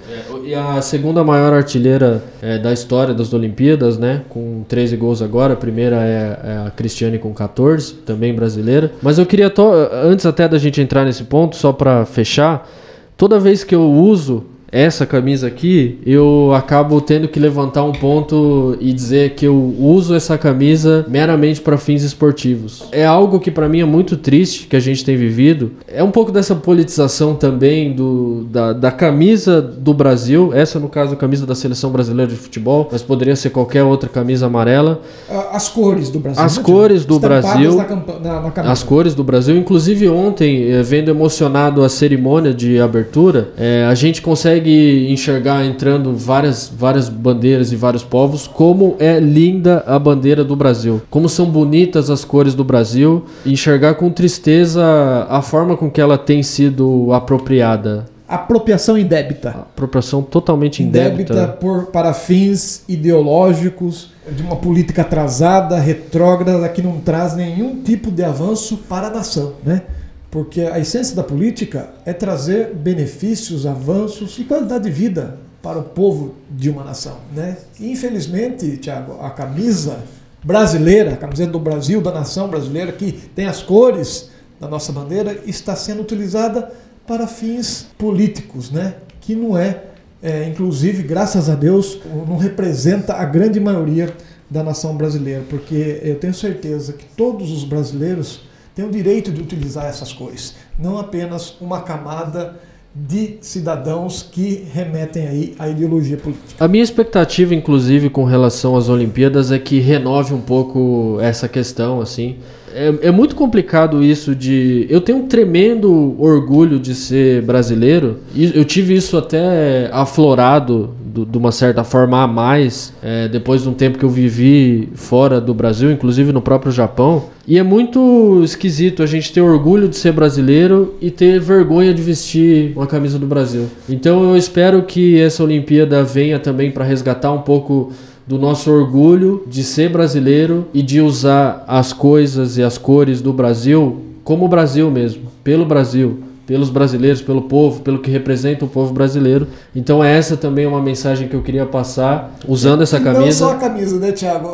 E 0.48 0.54
a 0.54 0.80
segunda 0.80 1.22
maior 1.22 1.52
artilheira 1.52 2.22
é, 2.40 2.56
da 2.56 2.72
história 2.72 3.12
das 3.12 3.34
Olimpíadas, 3.34 3.98
né? 3.98 4.22
Com 4.30 4.64
13 4.66 4.96
gols 4.96 5.20
agora. 5.20 5.52
A 5.52 5.56
primeira 5.58 5.96
é, 5.96 6.40
é 6.42 6.66
a 6.66 6.70
Cristiane 6.70 7.18
com 7.18 7.34
14, 7.34 7.92
também 7.96 8.32
brasileira. 8.34 8.90
Mas 9.02 9.18
eu 9.18 9.26
queria, 9.26 9.50
to- 9.50 9.70
antes 9.92 10.24
até 10.24 10.48
da 10.48 10.56
gente 10.56 10.80
entrar 10.80 11.04
nesse 11.04 11.24
ponto, 11.24 11.54
só 11.54 11.70
pra 11.70 12.06
fechar, 12.06 12.66
toda 13.14 13.38
vez 13.38 13.62
que 13.62 13.74
eu 13.74 13.92
uso 13.92 14.46
essa 14.70 15.06
camisa 15.06 15.46
aqui, 15.46 15.98
eu 16.04 16.52
acabo 16.54 17.00
tendo 17.00 17.26
que 17.26 17.40
levantar 17.40 17.84
um 17.84 17.92
ponto 17.92 18.76
e 18.80 18.92
dizer 18.92 19.30
que 19.30 19.46
eu 19.46 19.74
uso 19.78 20.14
essa 20.14 20.36
camisa 20.36 21.06
meramente 21.08 21.60
para 21.60 21.78
fins 21.78 22.02
esportivos. 22.02 22.84
É 22.92 23.04
algo 23.04 23.40
que 23.40 23.50
para 23.50 23.68
mim 23.68 23.80
é 23.80 23.84
muito 23.84 24.16
triste 24.16 24.66
que 24.66 24.76
a 24.76 24.80
gente 24.80 25.04
tem 25.04 25.16
vivido. 25.16 25.72
É 25.86 26.02
um 26.02 26.10
pouco 26.10 26.30
dessa 26.30 26.54
politização 26.54 27.34
também 27.34 27.92
do, 27.92 28.46
da, 28.50 28.72
da 28.72 28.90
camisa 28.90 29.62
do 29.62 29.94
Brasil, 29.94 30.52
essa 30.52 30.78
no 30.78 30.88
caso 30.88 31.14
a 31.14 31.16
camisa 31.16 31.46
da 31.46 31.54
seleção 31.54 31.90
brasileira 31.90 32.30
de 32.30 32.36
futebol, 32.36 32.88
mas 32.92 33.02
poderia 33.02 33.36
ser 33.36 33.50
qualquer 33.50 33.82
outra 33.82 34.08
camisa 34.08 34.46
amarela. 34.46 35.00
Ah, 35.30 35.50
As 35.52 35.68
cores 35.68 36.10
do 36.10 36.18
Brasil. 36.18 36.42
As 36.42 36.58
né, 36.58 36.62
cores 36.62 37.04
do 37.06 37.18
Brasil. 37.18 37.76
Na, 38.22 38.40
na. 38.40 38.70
As 38.70 38.82
cores 38.82 39.14
do 39.14 39.24
Brasil. 39.24 39.56
Inclusive 39.56 40.08
ontem, 40.08 40.70
eh, 40.70 40.82
vendo 40.82 41.10
emocionado 41.10 41.82
a 41.82 41.88
cerimônia 41.88 42.52
de 42.52 42.78
abertura, 42.78 43.50
eh, 43.56 43.86
a 43.88 43.94
gente 43.94 44.20
consegue 44.20 44.57
enxergar 44.66 45.64
entrando 45.64 46.14
várias, 46.14 46.72
várias 46.74 47.08
bandeiras 47.08 47.72
e 47.72 47.76
vários 47.76 48.02
povos, 48.02 48.46
como 48.46 48.96
é 48.98 49.20
linda 49.20 49.84
a 49.86 49.98
bandeira 49.98 50.44
do 50.44 50.56
Brasil. 50.56 51.02
Como 51.10 51.28
são 51.28 51.46
bonitas 51.46 52.10
as 52.10 52.24
cores 52.24 52.54
do 52.54 52.64
Brasil. 52.64 53.24
Enxergar 53.44 53.94
com 53.94 54.10
tristeza 54.10 54.82
a 55.28 55.42
forma 55.42 55.76
com 55.76 55.90
que 55.90 56.00
ela 56.00 56.18
tem 56.18 56.42
sido 56.42 57.12
apropriada. 57.12 58.06
Apropriação 58.28 58.98
indébita. 58.98 59.50
Apropriação 59.50 60.22
totalmente 60.22 60.82
Indébita 60.82 61.32
indébita. 61.32 61.48
por, 61.48 61.86
para 61.86 62.12
fins 62.12 62.84
ideológicos, 62.86 64.10
de 64.30 64.42
uma 64.42 64.56
política 64.56 65.00
atrasada, 65.00 65.78
retrógrada, 65.78 66.68
que 66.68 66.82
não 66.82 66.98
traz 67.00 67.34
nenhum 67.34 67.82
tipo 67.82 68.10
de 68.10 68.22
avanço 68.22 68.76
para 68.88 69.06
a 69.06 69.10
nação, 69.10 69.54
né? 69.64 69.82
Porque 70.30 70.60
a 70.62 70.78
essência 70.78 71.16
da 71.16 71.22
política 71.22 71.90
é 72.04 72.12
trazer 72.12 72.74
benefícios, 72.74 73.64
avanços 73.64 74.38
e 74.38 74.44
qualidade 74.44 74.84
de 74.84 74.90
vida 74.90 75.38
para 75.62 75.78
o 75.78 75.82
povo 75.84 76.34
de 76.50 76.70
uma 76.70 76.84
nação, 76.84 77.18
né? 77.34 77.56
Infelizmente, 77.80 78.76
Tiago, 78.76 79.18
a 79.20 79.30
camisa 79.30 79.98
brasileira, 80.44 81.14
a 81.14 81.16
camiseta 81.16 81.50
do 81.50 81.58
Brasil, 81.58 82.00
da 82.00 82.12
nação 82.12 82.48
brasileira, 82.48 82.92
que 82.92 83.12
tem 83.12 83.46
as 83.46 83.62
cores 83.62 84.30
da 84.60 84.68
nossa 84.68 84.92
bandeira, 84.92 85.40
está 85.46 85.74
sendo 85.74 86.02
utilizada 86.02 86.70
para 87.06 87.26
fins 87.26 87.86
políticos, 87.96 88.70
né? 88.70 88.94
Que 89.20 89.34
não 89.34 89.56
é, 89.56 89.82
é, 90.22 90.44
inclusive, 90.48 91.02
graças 91.02 91.48
a 91.48 91.54
Deus, 91.54 91.98
não 92.26 92.36
representa 92.36 93.14
a 93.14 93.24
grande 93.24 93.58
maioria 93.58 94.14
da 94.50 94.62
nação 94.62 94.96
brasileira, 94.96 95.42
porque 95.48 96.00
eu 96.02 96.18
tenho 96.18 96.34
certeza 96.34 96.92
que 96.92 97.04
todos 97.16 97.50
os 97.50 97.64
brasileiros 97.64 98.47
têm 98.78 98.86
o 98.86 98.90
direito 98.92 99.32
de 99.32 99.40
utilizar 99.42 99.86
essas 99.86 100.12
cores, 100.12 100.54
não 100.78 101.00
apenas 101.00 101.56
uma 101.60 101.80
camada 101.80 102.54
de 102.94 103.34
cidadãos 103.40 104.22
que 104.22 104.66
remetem 104.72 105.26
aí 105.26 105.54
à 105.58 105.68
ideologia 105.68 106.16
política. 106.16 106.64
A 106.64 106.68
minha 106.68 106.82
expectativa, 106.84 107.52
inclusive, 107.56 108.08
com 108.08 108.22
relação 108.22 108.76
às 108.76 108.88
Olimpíadas 108.88 109.50
é 109.50 109.58
que 109.58 109.80
renove 109.80 110.32
um 110.32 110.40
pouco 110.40 111.18
essa 111.20 111.48
questão, 111.48 112.00
assim. 112.00 112.36
É, 112.72 113.08
é 113.08 113.10
muito 113.10 113.34
complicado 113.34 114.00
isso 114.00 114.32
de. 114.32 114.86
Eu 114.88 115.00
tenho 115.00 115.18
um 115.18 115.26
tremendo 115.26 116.14
orgulho 116.16 116.78
de 116.78 116.94
ser 116.94 117.42
brasileiro. 117.42 118.18
Eu 118.54 118.64
tive 118.64 118.94
isso 118.94 119.16
até 119.16 119.90
aflorado 119.92 120.94
do- 121.04 121.26
de 121.26 121.36
uma 121.36 121.50
certa 121.50 121.82
forma 121.82 122.22
a 122.22 122.28
mais, 122.28 122.92
é, 123.02 123.26
depois 123.26 123.62
de 123.62 123.68
um 123.68 123.74
tempo 123.74 123.98
que 123.98 124.04
eu 124.04 124.08
vivi 124.10 124.88
fora 124.94 125.40
do 125.40 125.52
Brasil, 125.52 125.90
inclusive 125.90 126.32
no 126.32 126.40
próprio 126.40 126.70
Japão. 126.70 127.24
E 127.48 127.56
é 127.56 127.62
muito 127.62 128.42
esquisito 128.44 129.02
a 129.02 129.06
gente 129.06 129.32
ter 129.32 129.40
orgulho 129.40 129.88
de 129.88 129.96
ser 129.96 130.12
brasileiro 130.12 130.94
e 131.00 131.10
ter 131.10 131.40
vergonha 131.40 131.94
de 131.94 132.02
vestir 132.02 132.74
uma 132.76 132.86
camisa 132.86 133.18
do 133.18 133.26
Brasil. 133.26 133.70
Então 133.88 134.22
eu 134.22 134.36
espero 134.36 134.82
que 134.82 135.18
essa 135.18 135.42
Olimpíada 135.42 136.04
venha 136.04 136.38
também 136.38 136.70
para 136.70 136.84
resgatar 136.84 137.32
um 137.32 137.40
pouco 137.40 137.90
do 138.26 138.38
nosso 138.38 138.70
orgulho 138.70 139.44
de 139.46 139.64
ser 139.64 139.88
brasileiro 139.88 140.66
e 140.74 140.82
de 140.82 141.00
usar 141.00 141.64
as 141.66 141.90
coisas 141.90 142.58
e 142.58 142.62
as 142.62 142.76
cores 142.76 143.22
do 143.22 143.32
Brasil 143.32 144.02
como 144.22 144.44
o 144.44 144.48
Brasil 144.48 144.90
mesmo, 144.90 145.22
pelo 145.42 145.64
Brasil, 145.64 146.18
pelos 146.48 146.70
brasileiros, 146.70 147.20
pelo 147.20 147.42
povo, 147.42 147.82
pelo 147.82 147.98
que 147.98 148.10
representa 148.10 148.64
o 148.64 148.68
povo 148.68 148.90
brasileiro. 148.90 149.46
Então 149.76 150.02
essa 150.02 150.34
também 150.34 150.64
é 150.64 150.68
uma 150.68 150.80
mensagem 150.80 151.28
que 151.28 151.36
eu 151.36 151.42
queria 151.42 151.66
passar 151.66 152.34
usando 152.48 152.82
essa 152.82 152.96
E 152.96 153.00
Não 153.00 153.30
só 153.30 153.50
a 153.52 153.56
camisa. 153.56 153.58
camisa, 153.58 153.98
né, 153.98 154.12
Tiago? 154.12 154.48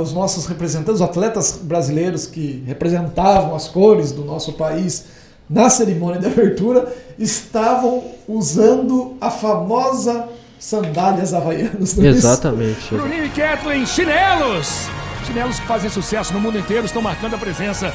Os 0.00 0.12
nossos 0.14 0.46
representantes, 0.46 1.00
os 1.00 1.02
atletas 1.02 1.58
brasileiros 1.60 2.24
que 2.24 2.62
representavam 2.64 3.52
as 3.56 3.66
cores 3.66 4.12
do 4.12 4.24
nosso 4.24 4.52
país 4.52 5.06
na 5.50 5.68
cerimônia 5.68 6.20
de 6.20 6.26
abertura, 6.26 6.86
estavam 7.18 8.04
usando 8.28 9.14
a 9.20 9.28
famosa 9.28 10.28
sandálias 10.56 11.34
havaianas. 11.34 11.96
não 11.96 12.04
é? 12.04 12.08
Exatamente. 12.10 12.94
Bruninho 12.94 13.24
e 13.26 13.30
Kathleen, 13.30 13.84
chinelos! 13.84 14.86
Chinelos 15.26 15.58
que 15.58 15.66
fazem 15.66 15.90
sucesso 15.90 16.32
no 16.32 16.38
mundo 16.38 16.56
inteiro 16.58 16.86
estão 16.86 17.02
marcando 17.02 17.34
a 17.34 17.38
presença 17.38 17.92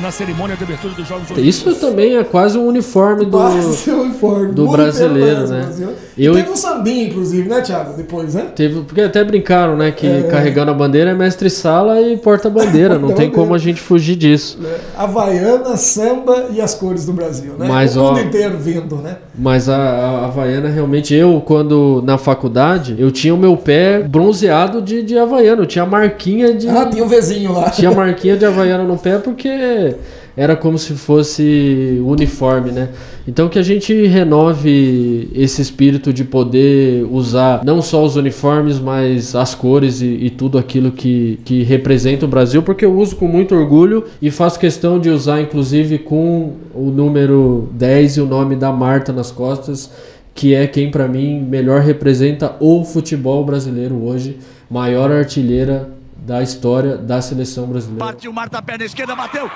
na 0.00 0.10
cerimônia 0.10 0.56
de 0.56 0.64
abertura 0.64 0.94
dos 0.94 1.06
Jogos 1.06 1.30
Olímpicos. 1.30 1.56
Isso 1.56 1.74
também 1.74 2.16
é 2.16 2.24
quase 2.24 2.58
um 2.58 2.66
uniforme 2.66 3.24
do. 3.24 3.32
Quase 3.38 3.90
o 3.90 4.00
uniforme. 4.02 4.52
do 4.52 4.68
brasileiro, 4.68 5.46
né? 5.48 5.60
Brasil. 5.62 5.88
Eu- 6.18 6.32
E 6.32 6.36
teve 6.36 6.50
um 6.50 6.56
sambinha, 6.56 7.04
inclusive, 7.04 7.48
né, 7.48 7.60
Tiago? 7.62 7.94
Depois, 7.96 8.34
né? 8.34 8.46
Teve, 8.54 8.80
porque 8.82 9.00
até 9.00 9.22
brincaram, 9.24 9.76
né? 9.76 9.90
Que 9.90 10.06
É. 10.06 10.22
carregando 10.24 10.70
a 10.70 10.74
bandeira 10.74 11.10
é 11.10 11.14
mestre 11.14 11.48
sala 11.48 12.00
e 12.00 12.16
porta-bandeira. 12.16 12.98
Não 12.98 13.12
tem 13.12 13.30
como 13.30 13.54
a 13.54 13.58
gente 13.58 13.80
fugir 13.80 14.16
disso. 14.16 14.58
Havaiana, 14.96 15.76
samba 15.76 16.46
e 16.52 16.60
as 16.60 16.74
cores 16.74 17.04
do 17.06 17.12
Brasil, 17.12 17.54
né? 17.58 17.66
Mas, 17.68 17.96
o 17.96 18.02
mundo 18.02 18.18
ó, 18.18 18.20
inteiro 18.20 18.58
vindo, 18.58 18.96
né? 18.96 19.16
Mas 19.34 19.68
a, 19.68 19.76
a 19.76 20.24
Havaiana 20.26 20.68
realmente, 20.68 21.14
eu, 21.14 21.40
quando 21.44 22.02
na 22.04 22.18
faculdade, 22.18 22.96
eu 22.98 23.10
tinha 23.10 23.34
o 23.34 23.38
meu 23.38 23.56
pé 23.56 24.02
bronzeado 24.02 24.82
de, 24.82 25.02
de 25.02 25.16
Havaiana. 25.16 25.62
Eu 25.62 25.66
tinha 25.66 25.86
marquinha 25.86 26.52
de. 26.52 26.68
Ah, 26.68 26.86
tinha 26.86 27.04
o 27.04 27.08
vizinho 27.08 27.52
lá. 27.52 27.70
Tinha 27.70 27.90
marquinha 27.94 28.36
de 28.36 28.44
Havaiana 28.44 28.84
no 28.84 28.98
pé 28.98 29.18
porque 29.18 29.94
era 30.40 30.56
como 30.56 30.78
se 30.78 30.94
fosse 30.94 32.00
uniforme, 32.02 32.72
né? 32.72 32.88
Então 33.28 33.46
que 33.46 33.58
a 33.58 33.62
gente 33.62 34.06
renove 34.06 35.28
esse 35.34 35.60
espírito 35.60 36.14
de 36.14 36.24
poder 36.24 37.06
usar 37.10 37.62
não 37.62 37.82
só 37.82 38.02
os 38.02 38.16
uniformes, 38.16 38.78
mas 38.78 39.34
as 39.34 39.54
cores 39.54 40.00
e, 40.00 40.06
e 40.06 40.30
tudo 40.30 40.56
aquilo 40.56 40.92
que, 40.92 41.38
que 41.44 41.62
representa 41.62 42.24
o 42.24 42.28
Brasil, 42.28 42.62
porque 42.62 42.86
eu 42.86 42.98
uso 42.98 43.16
com 43.16 43.28
muito 43.28 43.54
orgulho 43.54 44.06
e 44.22 44.30
faço 44.30 44.58
questão 44.58 44.98
de 44.98 45.10
usar, 45.10 45.42
inclusive, 45.42 45.98
com 45.98 46.54
o 46.74 46.90
número 46.90 47.68
10 47.72 48.16
e 48.16 48.20
o 48.22 48.26
nome 48.26 48.56
da 48.56 48.72
Marta 48.72 49.12
nas 49.12 49.30
costas, 49.30 49.92
que 50.34 50.54
é 50.54 50.66
quem 50.66 50.90
para 50.90 51.06
mim 51.06 51.38
melhor 51.38 51.82
representa 51.82 52.56
o 52.60 52.82
futebol 52.82 53.44
brasileiro 53.44 54.02
hoje, 54.02 54.38
maior 54.70 55.12
artilheira 55.12 55.90
da 56.16 56.42
história 56.42 56.96
da 56.96 57.20
seleção 57.20 57.66
brasileira. 57.66 58.02
Partiu 58.02 58.32
Marta, 58.32 58.62
perna 58.62 58.86
esquerda, 58.86 59.14
bateu. 59.14 59.50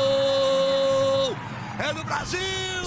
Gol! 0.00 1.34
É 1.78 1.92
do 1.94 2.04
Brasil! 2.04 2.38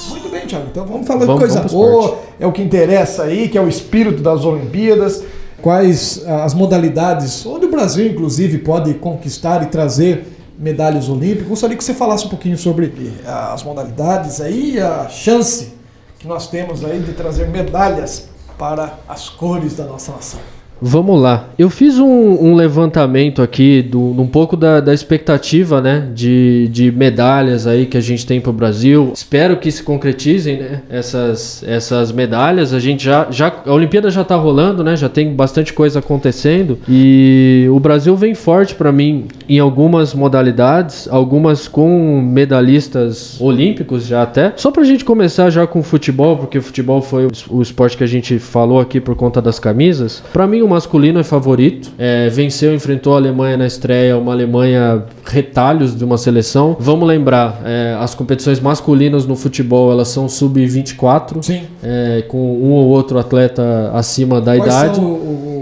Muito 0.09 0.29
bem, 0.29 0.45
Thiago. 0.47 0.67
Então 0.71 0.85
vamos 0.85 1.07
falar 1.07 1.25
Vamos- 1.25 1.41
de 1.41 1.47
coisa 1.53 1.61
boa. 1.67 2.19
É 2.39 2.47
o 2.47 2.51
que 2.51 2.61
interessa 2.61 3.23
aí, 3.23 3.47
que 3.49 3.57
é 3.57 3.61
o 3.61 3.67
espírito 3.67 4.21
das 4.21 4.43
Olimpíadas. 4.45 5.23
quais 5.61 6.21
ah, 6.27 6.43
as 6.43 6.53
modalidades, 6.53 7.45
onde 7.45 7.65
o 7.67 7.71
Brasil, 7.71 8.05
inclusive, 8.07 8.57
pode 8.57 8.95
conquistar 8.95 9.63
e 9.63 9.67
trazer 9.67 10.27
medalhas 10.59 11.07
olímpicas. 11.07 11.47
Gostaria 11.47 11.77
que 11.77 11.83
você 11.83 11.93
falasse 11.93 12.25
um 12.25 12.29
pouquinho 12.29 12.57
sobre 12.57 12.91
ah, 13.25 13.53
as 13.53 13.63
modalidades 13.63 14.41
aí, 14.41 14.77
a 14.77 15.07
chance 15.07 15.71
que 16.19 16.27
nós 16.27 16.47
temos 16.47 16.83
aí 16.83 16.99
de 16.99 17.13
trazer 17.13 17.47
medalhas 17.47 18.27
para 18.57 18.99
as 19.07 19.29
cores 19.29 19.73
da 19.75 19.85
nossa 19.85 20.11
nação. 20.11 20.39
Vamos 20.85 21.21
lá. 21.21 21.47
Eu 21.57 21.69
fiz 21.69 21.97
um, 21.97 22.05
um 22.05 22.55
levantamento 22.55 23.41
aqui 23.41 23.81
do, 23.81 23.99
um 23.99 24.27
pouco 24.27 24.57
da, 24.57 24.81
da 24.81 24.93
expectativa, 24.93 25.79
né, 25.79 26.09
de, 26.13 26.67
de 26.67 26.91
medalhas 26.91 27.65
aí 27.65 27.85
que 27.85 27.97
a 27.97 28.01
gente 28.01 28.25
tem 28.25 28.41
para 28.41 28.49
o 28.49 28.53
Brasil. 28.53 29.11
Espero 29.15 29.55
que 29.55 29.71
se 29.71 29.81
concretizem, 29.81 30.57
né, 30.57 30.81
essas, 30.89 31.63
essas 31.65 32.11
medalhas. 32.11 32.73
A 32.73 32.79
gente 32.79 33.05
já, 33.05 33.27
já 33.31 33.53
a 33.65 33.71
Olimpíada 33.71 34.11
já 34.11 34.23
está 34.23 34.35
rolando, 34.35 34.83
né, 34.83 34.97
já 34.97 35.07
tem 35.07 35.33
bastante 35.33 35.71
coisa 35.71 35.99
acontecendo 35.99 36.77
e 36.87 37.65
o 37.71 37.79
Brasil 37.79 38.13
vem 38.17 38.35
forte 38.35 38.75
para 38.75 38.91
mim 38.91 39.27
em 39.47 39.59
algumas 39.59 40.13
modalidades, 40.13 41.07
algumas 41.09 41.65
com 41.67 42.21
medalhistas 42.21 43.39
olímpicos 43.39 44.05
já 44.05 44.23
até. 44.23 44.51
Só 44.57 44.69
para 44.69 44.81
a 44.81 44.85
gente 44.85 45.05
começar 45.05 45.49
já 45.49 45.65
com 45.65 45.79
o 45.79 45.83
futebol, 45.83 46.35
porque 46.37 46.57
o 46.57 46.61
futebol 46.61 47.01
foi 47.01 47.27
o, 47.49 47.61
esporte 47.61 47.95
que 47.95 48.03
a 48.03 48.07
gente 48.07 48.37
falou 48.37 48.81
aqui 48.81 48.99
por 48.99 49.15
conta 49.15 49.41
das 49.41 49.59
camisas. 49.59 50.21
Para 50.33 50.45
mim 50.45 50.61
o 50.61 50.72
masculino 50.73 51.19
é 51.19 51.23
favorito. 51.23 51.91
É, 51.97 52.27
venceu, 52.29 52.73
enfrentou 52.73 53.13
a 53.13 53.17
Alemanha 53.17 53.55
na 53.57 53.65
estreia, 53.67 54.17
uma 54.17 54.31
Alemanha 54.33 55.03
retalhos 55.25 55.95
de 55.95 56.03
uma 56.03 56.17
seleção. 56.17 56.75
Vamos 56.79 57.07
lembrar, 57.07 57.61
é, 57.63 57.95
as 57.99 58.13
competições 58.15 58.59
masculinas 58.59 59.25
no 59.25 59.35
futebol 59.35 59.91
elas 59.91 60.07
são 60.09 60.27
sub-24, 60.27 61.41
Sim. 61.43 61.63
é, 61.83 62.23
com 62.27 62.37
um 62.37 62.71
ou 62.71 62.87
outro 62.87 63.17
atleta 63.19 63.91
acima 63.93 64.41
da 64.41 64.55
Quais 64.57 64.65
idade. 64.73 64.95
são 64.95 65.05
o- 65.05 65.07
o- 65.07 65.52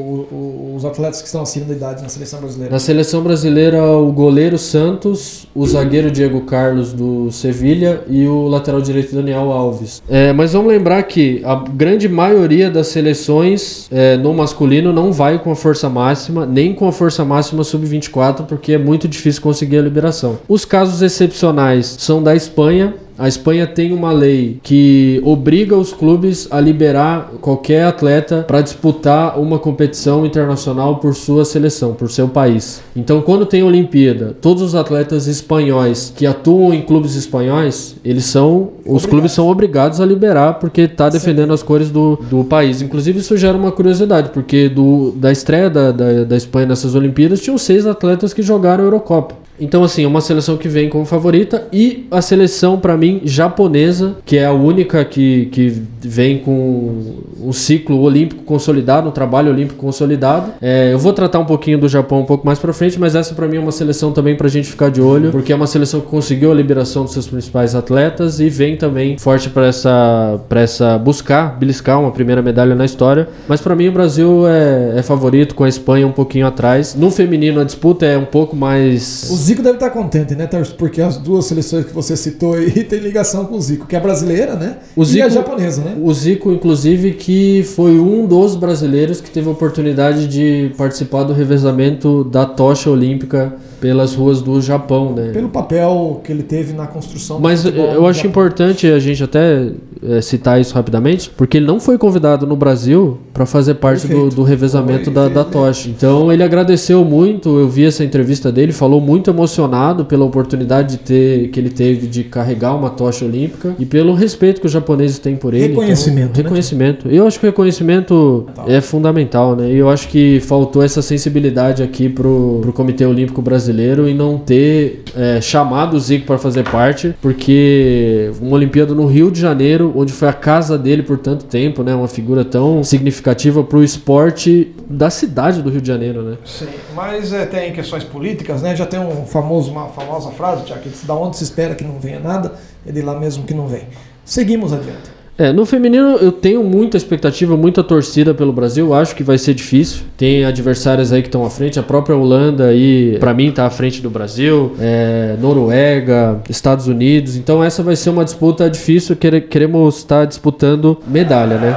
os 0.82 0.86
atletas 0.86 1.22
que 1.22 1.28
estão 1.28 1.42
acima 1.42 1.66
da 1.66 1.74
idade 1.74 2.02
na 2.02 2.10
seleção 2.10 2.40
brasileira? 2.40 2.74
Na 2.74 2.80
seleção 2.80 3.22
brasileira, 3.22 3.84
o 3.84 4.12
goleiro 4.12 4.58
Santos, 4.58 5.48
o 5.54 5.66
zagueiro 5.66 6.10
Diego 6.10 6.42
Carlos 6.42 6.92
do 6.92 7.32
Sevilha 7.32 8.02
e 8.08 8.26
o 8.28 8.48
lateral 8.48 8.82
direito 8.82 9.16
Daniel 9.16 9.52
Alves. 9.52 10.02
É, 10.10 10.34
mas 10.34 10.54
vamos 10.54 10.68
lembrar 10.68 11.04
que 11.04 11.42
a 11.46 11.56
grande 11.56 12.10
maioria 12.10 12.70
das 12.70 12.88
seleções 12.88 13.88
é, 13.92 14.18
no 14.18 14.34
masculino 14.34 14.92
não 14.92 15.12
vai 15.12 15.38
com 15.40 15.52
a 15.52 15.56
força 15.56 15.88
máxima, 15.88 16.46
nem 16.46 16.74
com 16.74 16.88
a 16.88 16.92
força 16.92 17.24
máxima 17.24 17.64
sub-24, 17.64 18.46
porque 18.46 18.74
é 18.74 18.78
muito 18.78 19.08
difícil 19.08 19.42
conseguir 19.42 19.78
a 19.78 19.82
liberação. 19.82 20.40
Os 20.48 20.66
casos 20.66 21.02
excepcionais 21.02 21.96
são 22.00 22.24
da 22.24 22.36
Espanha, 22.36 22.96
a 23.22 23.28
Espanha 23.28 23.68
tem 23.68 23.94
uma 23.94 24.12
lei 24.12 24.60
que 24.64 25.22
obriga 25.24 25.78
os 25.78 25.94
clubes 25.94 26.48
a 26.50 26.60
liberar 26.60 27.34
qualquer 27.40 27.84
atleta 27.84 28.44
para 28.48 28.62
disputar 28.62 29.40
uma 29.40 29.60
competição 29.60 30.26
internacional 30.26 30.96
por 30.96 31.14
sua 31.14 31.46
seleção, 31.46 31.94
por 31.94 32.10
seu 32.10 32.28
país. 32.28 32.82
Então, 32.96 33.22
quando 33.22 33.46
tem 33.46 33.62
Olimpíada, 33.62 34.36
todos 34.42 34.64
os 34.64 34.74
atletas 34.74 35.28
espanhóis 35.28 36.12
que 36.18 36.26
atuam 36.26 36.74
em 36.74 36.82
clubes 36.82 37.14
espanhóis, 37.14 37.96
eles 38.04 38.26
são 38.26 38.72
os 38.88 39.06
clubes 39.06 39.34
são 39.34 39.48
obrigados 39.48 40.02
a 40.02 40.06
liberar 40.06 40.54
porque 40.56 40.82
está 40.82 41.08
defendendo 41.08 41.54
as 41.54 41.62
cores 41.62 41.92
do, 41.92 42.16
do 42.28 42.44
país. 42.44 42.82
Inclusive, 42.82 43.20
isso 43.20 43.38
gera 43.38 43.56
uma 43.56 43.72
curiosidade, 43.72 44.32
porque 44.32 44.68
do, 44.68 45.12
da 45.12 45.32
estreia 45.32 45.70
da, 45.70 45.92
da, 45.92 46.24
da 46.24 46.36
Espanha 46.36 46.66
nessas 46.66 46.96
Olimpíadas, 46.96 47.40
tinham 47.40 47.60
seis 47.60 47.86
atletas 47.86 48.34
que 48.34 48.42
jogaram 48.42 48.84
Eurocopa. 48.84 49.41
Então, 49.62 49.84
assim, 49.84 50.04
é 50.04 50.08
uma 50.08 50.22
seleção 50.22 50.58
que 50.58 50.68
vem 50.68 50.90
como 50.90 51.06
favorita 51.06 51.68
e 51.72 52.08
a 52.10 52.22
seleção, 52.22 52.80
pra 52.80 52.98
mim, 52.98 53.22
japonesa, 53.24 54.16
que 54.26 54.38
é 54.38 54.46
a 54.46 54.52
única 54.52 55.06
que, 55.06 55.46
que 55.52 55.82
vem 56.02 56.40
com 56.40 57.22
um 57.42 57.54
ciclo 57.54 58.00
olímpico 58.02 58.44
consolidado, 58.44 59.08
um 59.08 59.12
trabalho 59.12 59.52
olímpico 59.52 59.80
consolidado. 59.80 60.52
É, 60.62 60.94
eu 60.94 61.00
vou 61.00 61.14
tratar 61.14 61.40
um 61.40 61.46
pouquinho 61.46 61.78
do 61.78 61.88
Japão 61.88 62.22
um 62.22 62.26
pouco 62.26 62.46
mais 62.46 62.60
pra 62.60 62.74
frente, 62.74 63.00
mas 63.00 63.16
essa 63.16 63.34
pra 63.36 63.48
mim 63.48 63.58
é 63.58 63.60
uma 63.60 63.72
seleção 63.72 64.12
também 64.12 64.36
pra 64.36 64.48
gente 64.48 64.68
ficar 64.68 64.90
de 64.90 65.02
olho, 65.02 65.32
porque 65.32 65.54
é 65.54 65.56
uma 65.56 65.68
seleção 65.68 66.02
que 66.02 66.08
conseguiu 66.08 66.52
a 66.52 66.56
liberação 66.56 67.04
dos 67.04 67.14
seus 67.14 67.28
principais 67.28 67.76
atletas 67.76 68.40
e 68.40 68.50
vem 68.50 68.76
também 68.76 69.18
forte 69.18 69.50
pra 69.50 69.68
essa, 69.68 70.40
pra 70.50 70.62
essa 70.62 70.98
buscar, 70.98 71.58
beliscar 71.60 72.00
uma 72.00 72.12
primeira 72.12 72.42
medalha 72.42 72.74
na 72.74 72.86
história. 72.86 73.28
Mas 73.48 73.62
pra 73.62 73.76
mim 73.76 73.88
o 73.90 73.92
Brasil 73.92 74.48
é, 74.48 74.98
é 74.98 75.04
favorito, 75.04 75.54
com 75.54 75.64
a 75.64 75.70
Espanha 75.70 76.08
um 76.08 76.12
pouquinho 76.12 76.48
atrás. 76.48 76.96
No 76.96 77.12
feminino 77.12 77.60
a 77.62 77.64
disputa 77.64 78.06
é 78.06 78.18
um 78.18 78.26
pouco 78.26 78.56
mais. 78.56 79.30
O 79.30 79.36
Zico 79.52 79.62
deve 79.64 79.76
estar 79.76 79.90
contente, 79.90 80.34
né, 80.36 80.48
Tarso? 80.48 80.76
Porque 80.76 81.02
as 81.02 81.18
duas 81.18 81.46
seleções 81.46 81.86
que 81.86 81.94
você 81.94 82.16
citou 82.16 82.54
aí 82.54 82.72
tem 82.86 83.00
ligação 83.00 83.46
com 83.46 83.56
o 83.56 83.62
Zico, 83.62 83.86
que 83.86 83.96
é 83.96 84.00
brasileira, 84.00 84.56
né? 84.56 84.78
O 84.96 85.02
E 85.02 85.22
a 85.22 85.28
Zico- 85.28 85.30
japonesa, 85.32 85.82
né? 85.84 85.96
O 86.02 86.14
Zico, 86.14 86.52
inclusive, 86.52 87.12
que 87.14 87.64
foi 87.76 88.00
um 88.00 88.26
dos 88.26 88.56
brasileiros 88.56 89.20
que 89.22 89.30
teve 89.30 89.48
a 89.48 89.52
oportunidade 89.52 90.28
de 90.28 90.72
participar 90.78 91.24
do 91.24 91.34
revezamento 91.34 92.24
da 92.24 92.46
tocha 92.46 92.90
olímpica 92.90 93.54
pelas 93.82 94.14
ruas 94.14 94.44
do 94.44 94.62
Japão, 94.62 95.12
né? 95.14 95.32
Pelo 95.34 95.50
papel 95.50 96.22
que 96.24 96.32
ele 96.32 96.44
teve 96.44 96.72
na 96.72 96.86
construção 96.86 97.40
Mas 97.40 97.64
futebol 97.64 97.88
eu 97.88 98.06
acho 98.06 98.28
importante 98.28 98.86
a 98.86 99.00
gente 99.00 99.24
até 99.24 99.72
é, 100.08 100.22
citar 100.22 100.62
isso 100.62 100.76
rapidamente, 100.76 101.32
porque 101.36 101.58
ele 101.58 101.66
não 101.66 101.80
foi 101.80 101.98
convidado 101.98 102.46
no 102.46 102.56
Brasil 102.56 103.18
para 103.34 103.46
fazer 103.46 103.76
parte 103.76 104.08
do, 104.08 104.30
do 104.30 104.44
revezamento 104.44 105.06
Foi, 105.06 105.14
da, 105.14 105.28
da 105.28 105.44
tocha. 105.44 105.90
Então 105.90 106.32
ele 106.32 106.44
agradeceu 106.44 107.04
muito, 107.04 107.58
eu 107.58 107.68
vi 107.68 107.86
essa 107.86 108.04
entrevista 108.04 108.52
dele, 108.52 108.72
falou 108.72 109.02
muito 109.02 109.32
emocionado 109.32 110.06
pela 110.06 110.24
oportunidade 110.24 110.92
de 110.92 110.98
ter, 111.00 111.48
que 111.50 111.60
ele 111.60 111.72
teve 111.72 112.06
de 112.06 112.24
carregar 112.24 112.76
uma 112.76 112.92
tocha 112.92 113.26
olímpica 113.26 113.76
e 113.80 113.86
pelo 113.86 114.14
respeito 114.14 114.62
que 114.62 114.68
os 114.68 114.72
japoneses 114.72 115.18
têm 115.18 115.36
por 115.36 115.56
ele. 115.56 115.70
Reconhecimento, 115.70 116.30
Então, 116.30 116.44
né? 116.44 116.44
reconhecimento. 116.44 117.08
Eu 117.08 117.26
acho 117.26 117.40
que 117.40 117.48
o 117.48 117.50
reconhecimento 117.50 118.46
é 118.68 118.80
fundamental, 118.80 119.56
né? 119.56 119.72
E 119.72 119.78
eu 119.78 119.90
acho 119.90 120.08
que 120.08 120.40
faltou 120.42 120.84
essa 120.84 121.02
sensibilidade 121.02 121.82
aqui 121.82 122.08
pro, 122.08 122.60
pro 122.62 122.72
Comitê 122.72 123.08
Olímpico 123.08 123.42
Brasileiro 123.42 123.71
e 124.08 124.14
não 124.14 124.38
ter 124.38 125.04
é, 125.16 125.40
chamado 125.42 125.96
o 125.96 126.00
Zico 126.00 126.26
para 126.26 126.38
fazer 126.38 126.64
parte, 126.70 127.16
porque 127.22 128.32
uma 128.42 128.56
Olimpíada 128.56 128.94
no 128.94 129.06
Rio 129.06 129.32
de 129.32 129.40
Janeiro, 129.40 129.94
onde 129.96 130.12
foi 130.12 130.28
a 130.28 130.34
casa 130.34 130.78
dele 130.78 131.04
por 131.04 131.18
tanto 131.18 131.46
tempo, 131.46 131.84
né? 131.84 131.96
Uma 131.96 132.08
figura 132.08 132.44
tão 132.44 132.84
significativa 132.84 133.64
pro 133.64 133.84
esporte 133.84 134.74
da 134.90 135.10
cidade 135.10 135.62
do 135.62 135.70
Rio 135.70 135.82
de 135.82 135.88
Janeiro, 135.88 136.22
né? 136.22 136.38
Sim, 136.46 136.68
mas 136.96 137.32
é, 137.34 137.46
tem 137.46 137.72
questões 137.74 138.04
políticas, 138.04 138.62
né? 138.62 138.76
Já 138.76 138.86
tem 138.86 139.00
um 139.00 139.26
famoso, 139.26 139.72
uma 139.72 139.88
famosa 139.90 140.32
frase, 140.32 140.66
Tiago, 140.66 140.82
que 140.82 140.90
diz, 140.90 141.04
da 141.04 141.16
onde 141.16 141.38
se 141.38 141.44
espera 141.44 141.76
que 141.76 141.84
não 141.84 142.00
venha 142.00 142.20
nada, 142.20 142.54
é 142.86 142.92
de 142.92 143.02
lá 143.02 143.20
mesmo 143.20 143.44
que 143.44 143.54
não 143.54 143.68
vem. 143.68 143.84
Seguimos 144.26 144.74
adiante. 144.74 145.21
É, 145.38 145.52
no 145.52 145.66
feminino 145.66 146.18
eu 146.18 146.32
tenho 146.32 146.64
muita 146.64 146.98
expectativa, 146.98 147.58
muita 147.58 147.84
torcida 147.84 148.34
pelo 148.34 148.54
Brasil. 148.54 148.94
Acho 148.94 149.16
que 149.16 149.24
vai 149.24 149.38
ser 149.38 149.54
difícil. 149.56 150.04
Tem 150.16 150.46
adversárias 150.46 151.12
aí 151.12 151.22
que 151.22 151.30
estão 151.30 151.44
à 151.46 151.50
frente. 151.50 151.80
A 151.80 151.84
própria 151.84 152.16
Holanda 152.16 152.66
aí, 152.68 153.18
pra 153.20 153.34
mim, 153.34 153.52
tá 153.52 153.66
à 153.66 153.70
frente 153.70 154.02
do 154.02 154.10
Brasil. 154.10 154.74
É, 154.80 155.36
Noruega, 155.42 156.40
Estados 156.50 156.88
Unidos. 156.88 157.36
Então 157.38 157.64
essa 157.64 157.82
vai 157.82 157.96
ser 157.96 158.12
uma 158.12 158.24
disputa 158.24 158.70
difícil. 158.70 159.16
Quere- 159.16 159.42
Queremos 159.42 159.98
estar 159.98 160.26
disputando 160.26 160.98
medalha, 161.08 161.58
né? 161.58 161.76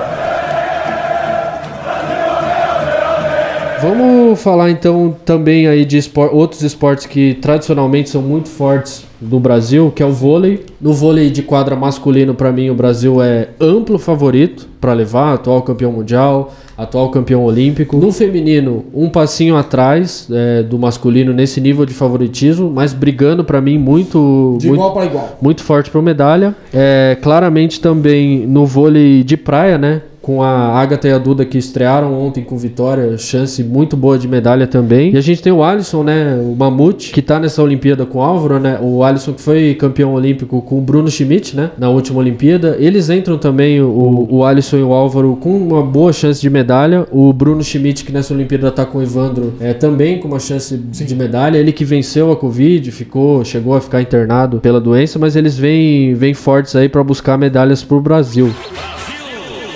Vamos 3.89 4.41
falar 4.41 4.71
então 4.71 5.15
também 5.27 5.67
aí 5.67 5.85
de 5.85 5.99
espor- 5.99 6.31
outros 6.35 6.63
esportes 6.63 7.05
que 7.05 7.35
tradicionalmente 7.35 8.09
são 8.09 8.23
muito 8.23 8.49
fortes 8.49 9.05
do 9.21 9.39
Brasil, 9.39 9.93
que 9.95 10.03
é 10.03 10.07
o 10.07 10.11
vôlei. 10.13 10.65
No 10.81 10.95
vôlei 10.95 11.29
de 11.29 11.43
quadra 11.43 11.77
masculino, 11.77 12.35
para 12.35 12.51
mim, 12.51 12.71
o 12.71 12.75
Brasil 12.75 13.23
é 13.23 13.49
amplo 13.61 13.99
favorito 13.99 14.67
para 14.81 14.95
levar, 14.95 15.35
atual 15.35 15.61
campeão 15.61 15.93
mundial, 15.93 16.55
atual 16.79 17.11
campeão 17.11 17.45
olímpico. 17.45 17.99
No 17.99 18.11
feminino, 18.11 18.87
um 18.95 19.11
passinho 19.11 19.55
atrás 19.55 20.29
é, 20.33 20.63
do 20.63 20.79
masculino 20.79 21.35
nesse 21.35 21.61
nível 21.61 21.85
de 21.85 21.93
favoritismo, 21.93 22.71
mas 22.75 22.95
brigando 22.95 23.45
para 23.45 23.61
mim 23.61 23.77
muito, 23.77 24.57
De 24.61 24.67
muito 24.69 24.81
igual 24.81 24.93
para 24.95 25.05
igual. 25.05 25.39
muito 25.43 25.63
forte 25.63 25.91
para 25.91 26.01
medalha. 26.01 26.55
É, 26.73 27.19
claramente 27.21 27.79
também 27.83 28.47
no 28.47 28.65
vôlei 28.65 29.23
de 29.23 29.37
praia, 29.37 29.77
né? 29.77 30.01
Com 30.25 30.43
a 30.43 30.81
Agatha 30.81 31.07
e 31.07 31.13
a 31.13 31.19
Duda 31.19 31.45
que 31.45 31.59
estrearam 31.59 32.19
ontem 32.19 32.43
com 32.43 32.57
vitória, 32.57 33.19
chance 33.19 33.63
muito 33.63 33.95
boa 33.95 34.19
de 34.19 34.27
medalha 34.27 34.67
também. 34.67 35.13
E 35.13 35.19
a 35.19 35.21
gente 35.21 35.43
tem 35.43 35.53
o 35.53 35.63
Alisson, 35.63 36.03
né? 36.03 36.41
O 36.43 36.57
Mamute, 36.57 37.13
que 37.13 37.21
tá 37.21 37.39
nessa 37.39 37.63
Olimpíada 37.63 38.07
com 38.07 38.21
o 38.21 38.23
Álvaro, 38.23 38.59
né? 38.59 38.79
O 38.81 39.05
Alisson 39.05 39.35
que 39.35 39.43
foi 39.43 39.75
campeão 39.75 40.15
olímpico 40.15 40.63
com 40.63 40.79
o 40.79 40.81
Bruno 40.81 41.11
Schmidt, 41.11 41.55
né? 41.55 41.73
Na 41.77 41.91
última 41.91 42.21
Olimpíada. 42.21 42.75
Eles 42.81 43.11
entram 43.11 43.37
também, 43.37 43.83
o, 43.83 44.27
o 44.31 44.45
Alisson 44.47 44.79
e 44.79 44.83
o 44.83 44.95
Álvaro, 44.95 45.37
com 45.37 45.55
uma 45.59 45.83
boa 45.83 46.11
chance 46.11 46.41
de 46.41 46.49
medalha. 46.49 47.07
O 47.13 47.31
Bruno 47.31 47.63
Schmidt, 47.63 48.03
que 48.03 48.11
nessa 48.11 48.33
Olimpíada 48.33 48.71
tá 48.71 48.87
com 48.87 48.97
o 48.97 49.03
Evandro, 49.03 49.53
é, 49.61 49.75
também 49.75 50.19
com 50.21 50.29
uma 50.29 50.41
chance 50.41 50.75
de 50.75 51.15
medalha. 51.15 51.59
Ele 51.59 51.71
que 51.71 51.85
venceu 51.85 52.33
a 52.33 52.37
Covid, 52.37 52.91
ficou, 52.93 53.45
chegou 53.45 53.75
a 53.75 53.81
ficar 53.83 54.01
internado 54.01 54.59
pela 54.59 54.81
doença, 54.81 55.19
mas 55.19 55.37
eles 55.37 55.59
vêm, 55.59 56.15
vêm 56.15 56.33
fortes 56.33 56.75
aí 56.75 56.89
para 56.89 57.05
buscar 57.05 57.37
medalhas 57.37 57.83
pro 57.83 58.01
Brasil. 58.01 58.51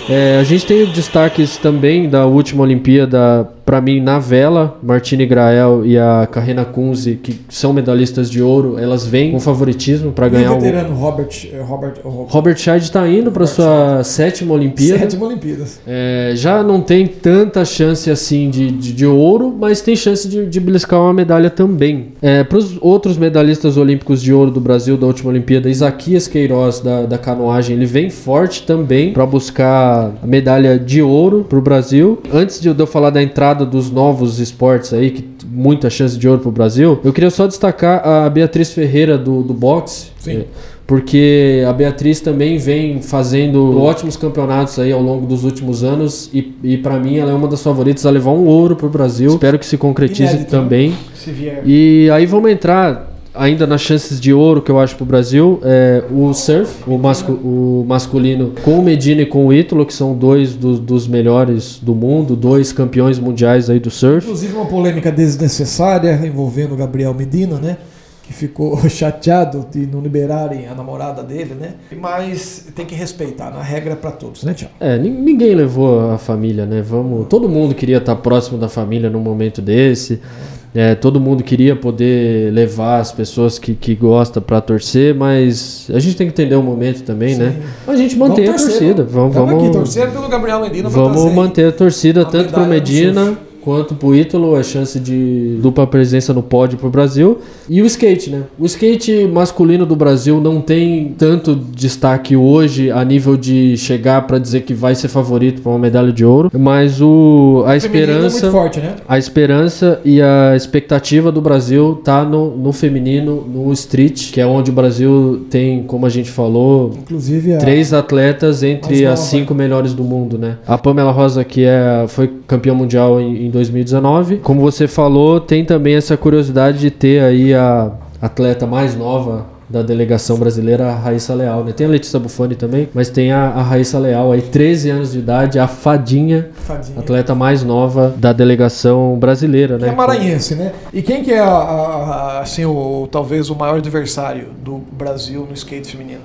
É, 0.08 0.38
a 0.38 0.42
gente 0.42 0.64
tem 0.64 0.86
destaques 0.86 1.58
também 1.58 2.08
da 2.08 2.24
última 2.24 2.62
Olimpíada 2.62 3.46
Pra 3.68 3.82
mim, 3.82 4.00
na 4.00 4.18
vela, 4.18 4.78
Martine 4.82 5.26
Grael 5.26 5.84
e 5.84 5.98
a 5.98 6.26
Carrena 6.26 6.64
Kunze, 6.64 7.20
que 7.22 7.38
são 7.50 7.70
medalhistas 7.70 8.30
de 8.30 8.40
ouro, 8.40 8.78
elas 8.78 9.04
vêm 9.04 9.30
com 9.30 9.38
favoritismo 9.38 10.10
pra 10.10 10.26
E 10.26 10.30
ganhar 10.30 10.52
o 10.52 10.54
veterano 10.54 10.94
Robert, 10.94 11.28
eh, 11.52 11.60
Robert, 11.60 11.94
o 12.02 12.08
Robert 12.08 12.32
Robert 12.32 12.56
Scheid 12.56 12.90
tá 12.90 13.06
indo 13.06 13.30
pra 13.30 13.46
sua 13.46 14.02
sétima 14.04 14.54
Olimpíada. 14.54 15.00
sétima 15.00 15.26
Olimpíadas. 15.26 15.80
É, 15.86 16.32
já 16.34 16.62
não 16.62 16.80
tem 16.80 17.06
tanta 17.06 17.62
chance 17.62 18.10
assim 18.10 18.48
de, 18.48 18.70
de, 18.70 18.90
de 18.90 19.04
ouro, 19.04 19.54
mas 19.60 19.82
tem 19.82 19.94
chance 19.94 20.26
de, 20.26 20.46
de 20.46 20.60
beliscar 20.60 21.02
uma 21.02 21.12
medalha 21.12 21.50
também. 21.50 22.12
É, 22.22 22.42
Para 22.44 22.56
os 22.56 22.78
outros 22.80 23.18
medalhistas 23.18 23.76
olímpicos 23.76 24.22
de 24.22 24.32
ouro 24.32 24.50
do 24.50 24.62
Brasil 24.62 24.96
da 24.96 25.06
última 25.06 25.28
Olimpíada, 25.28 25.68
Isaquias 25.68 26.26
Queiroz 26.26 26.80
da, 26.80 27.02
da 27.02 27.18
canoagem, 27.18 27.76
ele 27.76 27.84
vem 27.84 28.08
forte 28.08 28.62
também 28.62 29.12
para 29.12 29.26
buscar 29.26 30.12
a 30.22 30.26
medalha 30.26 30.78
de 30.78 31.02
ouro 31.02 31.44
para 31.46 31.58
o 31.58 31.60
Brasil. 31.60 32.18
Antes 32.32 32.58
de 32.62 32.68
eu 32.68 32.86
falar 32.86 33.10
da 33.10 33.22
entrada 33.22 33.57
dos 33.64 33.90
novos 33.90 34.38
esportes 34.38 34.92
aí, 34.92 35.10
que 35.10 35.24
muita 35.46 35.88
chance 35.88 36.16
de 36.16 36.28
ouro 36.28 36.40
para 36.40 36.48
o 36.48 36.52
Brasil, 36.52 37.00
eu 37.02 37.12
queria 37.12 37.30
só 37.30 37.46
destacar 37.46 38.06
a 38.06 38.28
Beatriz 38.28 38.72
Ferreira 38.72 39.16
do, 39.16 39.42
do 39.42 39.54
boxe. 39.54 40.08
Sim. 40.18 40.38
É, 40.38 40.44
porque 40.88 41.62
a 41.68 41.72
Beatriz 41.74 42.18
também 42.18 42.56
vem 42.56 43.02
fazendo 43.02 43.78
ótimos 43.78 44.16
campeonatos 44.16 44.78
aí 44.78 44.90
ao 44.90 45.02
longo 45.02 45.26
dos 45.26 45.44
últimos 45.44 45.84
anos 45.84 46.30
e, 46.32 46.54
e 46.62 46.78
para 46.78 46.98
mim 46.98 47.18
ela 47.18 47.30
é 47.30 47.34
uma 47.34 47.46
das 47.46 47.62
favoritas 47.62 48.06
a 48.06 48.10
levar 48.10 48.30
um 48.30 48.46
ouro 48.46 48.74
pro 48.74 48.88
Brasil. 48.88 49.28
Espero 49.28 49.58
que 49.58 49.66
se 49.66 49.76
concretize 49.76 50.32
Inédito, 50.32 50.56
né? 50.56 50.62
também. 50.62 50.94
Se 51.14 51.30
vier. 51.30 51.62
E 51.66 52.08
aí 52.10 52.24
vamos 52.24 52.50
entrar 52.50 53.07
ainda 53.34 53.66
nas 53.66 53.80
chances 53.80 54.20
de 54.20 54.32
ouro 54.32 54.60
que 54.62 54.70
eu 54.70 54.78
acho 54.78 54.96
pro 54.96 55.04
Brasil. 55.04 55.60
É, 55.62 56.04
o 56.10 56.32
surf, 56.34 56.82
o, 56.90 56.98
mascu- 56.98 57.32
o 57.32 57.84
masculino 57.86 58.52
com 58.64 58.78
o 58.78 58.82
Medina 58.82 59.22
e 59.22 59.26
com 59.26 59.46
o 59.46 59.52
Ítalo, 59.52 59.84
que 59.86 59.94
são 59.94 60.14
dois 60.14 60.54
dos, 60.54 60.78
dos 60.80 61.06
melhores 61.06 61.78
do 61.80 61.94
mundo, 61.94 62.34
dois 62.36 62.72
campeões 62.72 63.18
mundiais 63.18 63.68
aí 63.70 63.78
do 63.80 63.90
surf. 63.90 64.26
Inclusive 64.26 64.54
uma 64.54 64.66
polêmica 64.66 65.10
desnecessária 65.12 66.20
envolvendo 66.24 66.72
o 66.74 66.76
Gabriel 66.76 67.14
Medina, 67.14 67.58
né? 67.58 67.76
Que 68.22 68.32
ficou 68.34 68.76
chateado 68.90 69.66
de 69.72 69.86
não 69.86 70.00
liberarem 70.02 70.66
a 70.68 70.74
namorada 70.74 71.22
dele, 71.22 71.54
né? 71.58 71.74
Mas 71.98 72.66
tem 72.74 72.84
que 72.84 72.94
respeitar, 72.94 73.50
na 73.50 73.62
regra 73.62 73.94
é 73.94 73.96
pra 73.96 74.10
todos, 74.10 74.44
né, 74.44 74.52
Tiago? 74.52 74.74
É, 74.78 74.98
nin- 74.98 75.10
ninguém 75.22 75.54
levou 75.54 76.10
a 76.10 76.18
família, 76.18 76.66
né? 76.66 76.82
Vamos, 76.82 77.26
todo 77.28 77.48
mundo 77.48 77.74
queria 77.74 77.96
estar 77.98 78.16
próximo 78.16 78.58
da 78.58 78.68
família 78.68 79.08
num 79.08 79.20
momento 79.20 79.62
desse. 79.62 80.14
É, 80.14 80.57
todo 81.00 81.18
mundo 81.18 81.42
queria 81.42 81.74
poder 81.74 82.52
levar 82.52 83.00
as 83.00 83.10
pessoas 83.10 83.58
que, 83.58 83.74
que 83.74 83.94
gosta 83.94 84.40
para 84.40 84.60
torcer, 84.60 85.14
mas 85.14 85.90
a 85.92 85.98
gente 85.98 86.16
tem 86.16 86.26
que 86.26 86.32
entender 86.32 86.54
o 86.54 86.62
momento 86.62 87.02
também, 87.02 87.34
né? 87.36 87.56
A 87.86 87.96
gente 87.96 88.16
mantém 88.16 88.48
a 88.48 88.52
torcida. 88.52 89.02
Vamos, 89.04 89.34
Vamos 89.34 89.54
aqui 89.54 89.62
vamos, 89.62 89.76
torcer 89.76 90.10
pelo 90.10 90.28
Gabriel 90.28 90.60
Medina 90.60 90.88
vamos 90.88 91.32
manter 91.32 91.68
a 91.68 91.72
torcida 91.72 92.22
a 92.22 92.24
tanto 92.24 92.58
no 92.58 92.66
Medina 92.66 93.38
surf. 93.68 93.78
quanto 93.78 93.94
pro 93.94 94.14
Ítalo, 94.14 94.56
a 94.56 94.62
chance 94.62 94.98
de 94.98 95.58
dupla 95.60 95.86
presença 95.86 96.32
no 96.32 96.42
pódio 96.42 96.78
pro 96.78 96.90
Brasil. 96.90 97.38
E 97.68 97.82
o 97.82 97.86
skate, 97.86 98.30
né? 98.30 98.42
O 98.58 98.66
skate 98.66 99.28
masculino 99.32 99.86
do 99.86 99.94
Brasil 99.94 100.40
não 100.40 100.60
tem 100.60 101.14
tanto 101.16 101.54
destaque 101.54 102.34
hoje 102.34 102.90
a 102.90 103.04
nível 103.04 103.36
de 103.36 103.76
chegar 103.76 104.26
para 104.26 104.38
dizer 104.38 104.62
que 104.62 104.74
vai 104.74 104.94
ser 104.94 105.08
favorito 105.08 105.62
para 105.62 105.70
uma 105.70 105.78
medalha 105.78 106.12
de 106.12 106.24
ouro, 106.24 106.50
mas 106.58 107.00
o 107.00 107.62
a 107.66 107.70
O 107.70 107.72
é 107.72 107.76
esperança 107.76 108.46
muito 108.46 108.52
forte, 108.52 108.80
né? 108.80 108.96
a 109.06 109.18
esperança 109.18 110.00
e 110.04 110.20
a 110.20 110.56
expectativa 110.56 111.30
do 111.30 111.40
Brasil 111.40 112.00
tá 112.02 112.24
no, 112.24 112.56
no 112.56 112.72
feminino, 112.72 113.46
no 113.46 113.72
street, 113.72 114.32
que 114.32 114.40
é 114.40 114.46
onde 114.46 114.70
o 114.70 114.74
Brasil 114.74 115.46
tem, 115.50 115.82
como 115.82 116.06
a 116.06 116.08
gente 116.08 116.30
falou, 116.30 116.92
Inclusive 117.02 117.54
a 117.54 117.58
três 117.58 117.92
atletas 117.92 118.62
entre 118.62 119.04
as 119.04 119.18
nova. 119.18 119.30
cinco 119.30 119.54
melhores 119.54 119.94
do 119.94 120.02
mundo, 120.02 120.38
né? 120.38 120.56
A 120.66 120.76
Pamela 120.78 121.12
Rosa, 121.12 121.44
que 121.44 121.64
é, 121.64 122.06
foi 122.08 122.30
campeã 122.46 122.74
mundial 122.74 123.20
em, 123.20 123.46
em 123.46 123.50
2019. 123.58 124.36
Como 124.38 124.60
você 124.60 124.86
falou, 124.86 125.40
tem 125.40 125.64
também 125.64 125.94
essa 125.96 126.16
curiosidade 126.16 126.78
de 126.78 126.90
ter 126.90 127.22
aí 127.22 127.52
a 127.54 127.90
atleta 128.22 128.66
mais 128.66 128.94
nova 128.96 129.46
da 129.68 129.82
delegação 129.82 130.38
brasileira, 130.38 130.86
a 130.88 130.94
Raíssa 130.94 131.34
Leal, 131.34 131.62
né? 131.62 131.72
Tem 131.72 131.86
a 131.86 131.90
Letícia 131.90 132.18
Bufani 132.18 132.54
também, 132.54 132.88
mas 132.94 133.10
tem 133.10 133.30
a, 133.32 133.48
a 133.48 133.60
Raíssa 133.62 133.98
Leal 133.98 134.32
aí, 134.32 134.40
13 134.40 134.88
anos 134.88 135.12
de 135.12 135.18
idade, 135.18 135.58
a 135.58 135.68
fadinha, 135.68 136.48
Fadinha. 136.54 136.98
atleta 136.98 137.34
mais 137.34 137.62
nova 137.62 138.14
da 138.16 138.32
delegação 138.32 139.18
brasileira, 139.18 139.76
Que 139.76 139.82
né? 139.84 139.88
é 139.90 139.94
maranhense, 139.94 140.54
né? 140.54 140.72
E 140.90 141.02
quem 141.02 141.22
que 141.22 141.30
é 141.32 141.40
a- 141.40 141.44
a- 141.46 142.04
a- 142.38 142.40
assim, 142.40 142.64
o, 142.64 143.06
talvez 143.12 143.50
o 143.50 143.54
maior 143.54 143.76
adversário 143.76 144.46
do 144.64 144.80
Brasil 144.90 145.44
no 145.46 145.52
skate 145.52 145.92
feminino? 145.92 146.20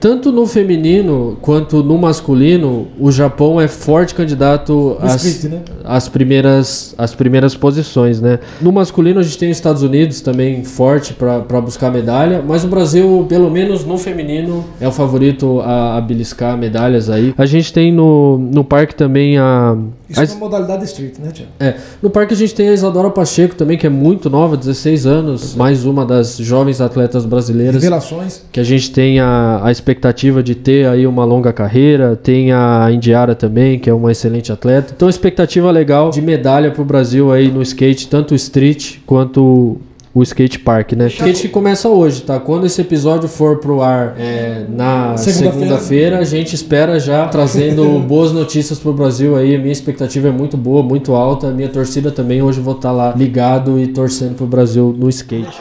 Tanto 0.00 0.30
no 0.30 0.46
feminino 0.46 1.36
quanto 1.40 1.82
no 1.82 1.98
masculino, 1.98 2.86
o 2.98 3.10
Japão 3.10 3.60
é 3.60 3.66
forte 3.66 4.14
candidato 4.14 4.96
às, 5.00 5.44
né? 5.44 5.60
às 5.84 6.08
primeiras, 6.08 6.94
às 6.96 7.14
primeiras 7.14 7.54
posições, 7.54 8.20
né? 8.20 8.38
No 8.60 8.70
masculino 8.70 9.18
a 9.18 9.22
gente 9.22 9.38
tem 9.38 9.50
os 9.50 9.56
Estados 9.56 9.82
Unidos 9.82 10.20
também 10.20 10.62
forte 10.62 11.14
para 11.14 11.60
buscar 11.60 11.90
medalha, 11.90 12.42
mas 12.46 12.64
o 12.64 12.68
Brasil, 12.68 13.26
pelo 13.28 13.50
menos 13.50 13.84
no 13.84 13.98
feminino, 13.98 14.64
é 14.80 14.86
o 14.86 14.92
favorito 14.92 15.60
a, 15.60 15.96
a 15.96 16.00
beliscar 16.00 16.56
medalhas 16.56 17.10
aí. 17.10 17.34
A 17.36 17.46
gente 17.46 17.72
tem 17.72 17.90
no, 17.92 18.38
no 18.38 18.62
parque 18.62 18.94
também 18.94 19.36
a... 19.38 19.76
Isso 20.08 20.20
a- 20.20 20.24
é 20.24 20.26
uma 20.28 20.36
modalidade 20.36 20.84
street, 20.84 21.18
né, 21.18 21.30
Tiago? 21.32 21.50
é, 21.60 21.74
no 22.02 22.08
parque 22.08 22.32
a 22.32 22.36
gente 22.36 22.54
tem 22.54 22.68
a 22.68 22.72
Isadora 22.72 23.10
Pacheco 23.10 23.54
também, 23.54 23.76
que 23.76 23.86
é 23.86 23.90
muito 23.90 24.30
nova, 24.30 24.56
16 24.56 25.06
anos, 25.06 25.54
mais 25.54 25.84
uma 25.84 26.04
das 26.06 26.36
jovens 26.38 26.80
atletas 26.80 27.24
brasileiras 27.26 27.82
Revelações. 27.82 28.42
que 28.50 28.58
a 28.60 28.64
gente 28.64 28.90
tem 28.90 29.20
a, 29.20 29.60
a 29.62 29.70
expectativa 29.70 30.42
de 30.42 30.54
ter 30.54 30.86
aí 30.88 31.06
uma 31.06 31.24
longa 31.24 31.52
carreira, 31.52 32.16
tem 32.16 32.52
a 32.52 32.88
Indiara 32.90 33.34
também, 33.34 33.78
que 33.78 33.90
é 33.90 33.92
uma 33.94 34.10
excelente 34.10 34.50
atleta. 34.50 34.92
Então, 34.96 35.08
expectativa 35.08 35.70
legal 35.70 36.10
de 36.10 36.22
medalha 36.22 36.70
pro 36.70 36.84
Brasil 36.84 37.30
aí 37.32 37.50
no 37.50 37.60
skate, 37.62 38.08
tanto 38.08 38.32
o 38.32 38.34
street 38.34 38.96
quanto 39.06 39.76
o 40.14 40.22
skate 40.22 40.58
park, 40.58 40.92
né? 40.92 41.06
Skate 41.08 41.42
que 41.42 41.48
começa 41.48 41.88
hoje, 41.88 42.22
tá? 42.22 42.40
Quando 42.40 42.66
esse 42.66 42.80
episódio 42.80 43.28
for 43.28 43.58
pro 43.58 43.82
ar 43.82 44.14
é, 44.18 44.64
na 44.68 45.16
Segunda-feira. 45.16 45.52
segunda-feira, 45.52 46.18
a 46.18 46.24
gente 46.24 46.54
espera 46.54 46.98
já 46.98 47.26
trazendo 47.28 47.98
boas 48.06 48.32
notícias 48.32 48.78
pro 48.78 48.92
Brasil 48.92 49.36
aí. 49.36 49.54
A 49.54 49.58
minha 49.58 49.72
expectativa 49.72 50.28
é 50.28 50.32
muito 50.32 50.56
boa, 50.56 50.82
muito 50.82 51.14
alta. 51.14 51.48
A 51.48 51.52
minha 51.52 51.68
torcida 51.68 52.10
também 52.10 52.42
hoje 52.42 52.58
eu 52.58 52.64
vou 52.64 52.74
estar 52.74 52.92
lá 52.92 53.14
ligado 53.16 53.78
e 53.78 53.86
torcendo 53.88 54.34
pro 54.34 54.46
Brasil 54.46 54.94
no 54.96 55.08
skate. 55.08 55.60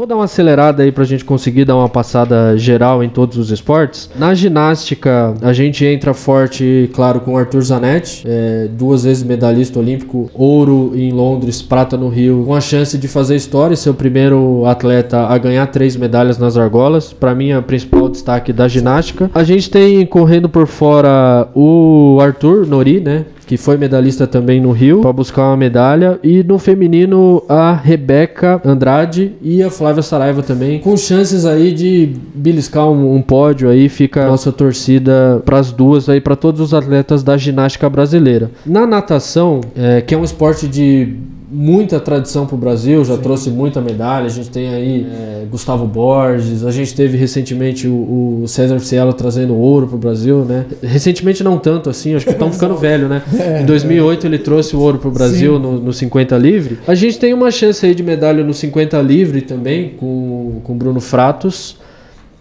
Vou 0.00 0.06
dar 0.06 0.16
uma 0.16 0.24
acelerada 0.24 0.82
aí 0.82 0.90
pra 0.90 1.04
gente 1.04 1.26
conseguir 1.26 1.66
dar 1.66 1.76
uma 1.76 1.88
passada 1.88 2.56
geral 2.56 3.04
em 3.04 3.08
todos 3.10 3.36
os 3.36 3.50
esportes. 3.50 4.08
Na 4.16 4.32
ginástica, 4.32 5.34
a 5.42 5.52
gente 5.52 5.84
entra 5.84 6.14
forte, 6.14 6.88
claro, 6.94 7.20
com 7.20 7.34
o 7.34 7.36
Arthur 7.36 7.60
Zanetti, 7.60 8.24
é, 8.26 8.66
duas 8.72 9.04
vezes 9.04 9.22
medalhista 9.22 9.78
olímpico, 9.78 10.30
ouro 10.32 10.92
em 10.94 11.12
Londres, 11.12 11.60
prata 11.60 11.98
no 11.98 12.08
Rio, 12.08 12.44
com 12.46 12.54
a 12.54 12.62
chance 12.62 12.96
de 12.96 13.06
fazer 13.08 13.36
história, 13.36 13.76
ser 13.76 13.90
o 13.90 13.94
primeiro 13.94 14.64
atleta 14.64 15.26
a 15.26 15.36
ganhar 15.36 15.66
três 15.66 15.96
medalhas 15.96 16.38
nas 16.38 16.56
argolas. 16.56 17.12
Pra 17.12 17.34
mim, 17.34 17.50
é 17.50 17.58
o 17.58 17.62
principal 17.62 18.08
destaque 18.08 18.54
da 18.54 18.66
ginástica. 18.66 19.30
A 19.34 19.44
gente 19.44 19.68
tem 19.68 20.06
correndo 20.06 20.48
por 20.48 20.66
fora 20.66 21.46
o 21.54 22.16
Arthur 22.22 22.66
Nori, 22.66 23.00
né? 23.00 23.26
Que 23.50 23.56
foi 23.56 23.76
medalhista 23.76 24.28
também 24.28 24.60
no 24.60 24.70
Rio, 24.70 25.00
para 25.00 25.12
buscar 25.12 25.48
uma 25.48 25.56
medalha. 25.56 26.20
E 26.22 26.44
no 26.44 26.56
feminino, 26.56 27.42
a 27.48 27.72
Rebeca 27.72 28.62
Andrade 28.64 29.32
e 29.42 29.60
a 29.60 29.68
Flávia 29.68 30.04
Saraiva 30.04 30.40
também, 30.40 30.78
com 30.78 30.96
chances 30.96 31.44
aí 31.44 31.72
de 31.72 32.14
beliscar 32.32 32.88
um, 32.88 33.12
um 33.12 33.20
pódio 33.20 33.68
aí. 33.68 33.88
Fica 33.88 34.22
a 34.22 34.28
nossa 34.28 34.52
torcida 34.52 35.42
para 35.44 35.58
as 35.58 35.72
duas 35.72 36.08
aí, 36.08 36.20
para 36.20 36.36
todos 36.36 36.60
os 36.60 36.72
atletas 36.72 37.24
da 37.24 37.36
ginástica 37.36 37.90
brasileira. 37.90 38.52
Na 38.64 38.86
natação, 38.86 39.60
é, 39.74 40.00
que 40.00 40.14
é 40.14 40.16
um 40.16 40.22
esporte 40.22 40.68
de 40.68 41.16
muita 41.50 41.98
tradição 41.98 42.46
para 42.46 42.54
o 42.54 42.58
Brasil, 42.58 43.04
já 43.04 43.16
trouxe 43.16 43.50
muita 43.50 43.80
medalha. 43.80 44.26
A 44.26 44.30
gente 44.30 44.50
tem 44.50 44.68
aí 44.68 45.06
é, 45.10 45.46
Gustavo 45.50 45.86
Borges, 45.86 46.64
a 46.64 46.70
gente 46.70 46.94
teve 46.94 47.16
recentemente 47.16 47.88
o, 47.88 48.42
o 48.42 48.48
César 48.48 48.78
Cielo 48.80 49.12
trazendo 49.12 49.54
ouro 49.56 49.86
para 49.86 49.96
o 49.96 49.98
Brasil, 49.98 50.44
né? 50.44 50.66
Recentemente 50.82 51.42
não 51.42 51.58
tanto 51.58 51.90
assim, 51.90 52.14
acho 52.14 52.24
que 52.24 52.32
estão 52.32 52.50
ficando 52.52 52.76
velho, 52.76 53.08
né? 53.08 53.22
Em 53.60 53.66
2008 53.66 54.26
ele 54.26 54.38
trouxe 54.38 54.76
o 54.76 54.80
ouro 54.80 54.98
para 54.98 55.08
o 55.08 55.12
Brasil 55.12 55.58
no, 55.58 55.80
no 55.80 55.92
50 55.92 56.36
livre. 56.38 56.78
A 56.86 56.94
gente 56.94 57.18
tem 57.18 57.34
uma 57.34 57.50
chance 57.50 57.84
aí 57.84 57.94
de 57.94 58.02
medalha 58.02 58.44
no 58.44 58.54
50 58.54 59.00
livre 59.02 59.42
também 59.42 59.90
com 59.98 60.60
com 60.62 60.76
Bruno 60.76 61.00
Fratos. 61.00 61.76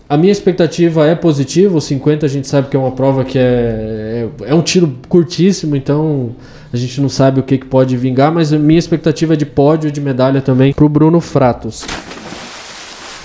A 0.09 0.17
minha 0.17 0.31
expectativa 0.31 1.05
é 1.05 1.13
positiva, 1.13 1.77
o 1.77 1.79
50 1.79 2.25
a 2.25 2.29
gente 2.29 2.47
sabe 2.47 2.67
que 2.67 2.75
é 2.75 2.79
uma 2.79 2.89
prova 2.89 3.23
que 3.23 3.37
é, 3.37 4.27
é, 4.41 4.49
é 4.49 4.55
um 4.55 4.61
tiro 4.63 4.91
curtíssimo, 5.07 5.75
então 5.75 6.31
a 6.73 6.77
gente 6.77 6.99
não 6.99 7.07
sabe 7.07 7.39
o 7.39 7.43
que, 7.43 7.59
que 7.59 7.67
pode 7.67 7.95
vingar, 7.95 8.31
mas 8.31 8.51
a 8.51 8.57
minha 8.57 8.79
expectativa 8.79 9.35
é 9.35 9.37
de 9.37 9.45
pódio 9.45 9.91
de 9.91 10.01
medalha 10.01 10.41
também 10.41 10.73
pro 10.73 10.89
Bruno 10.89 11.21
Fratos. 11.21 11.85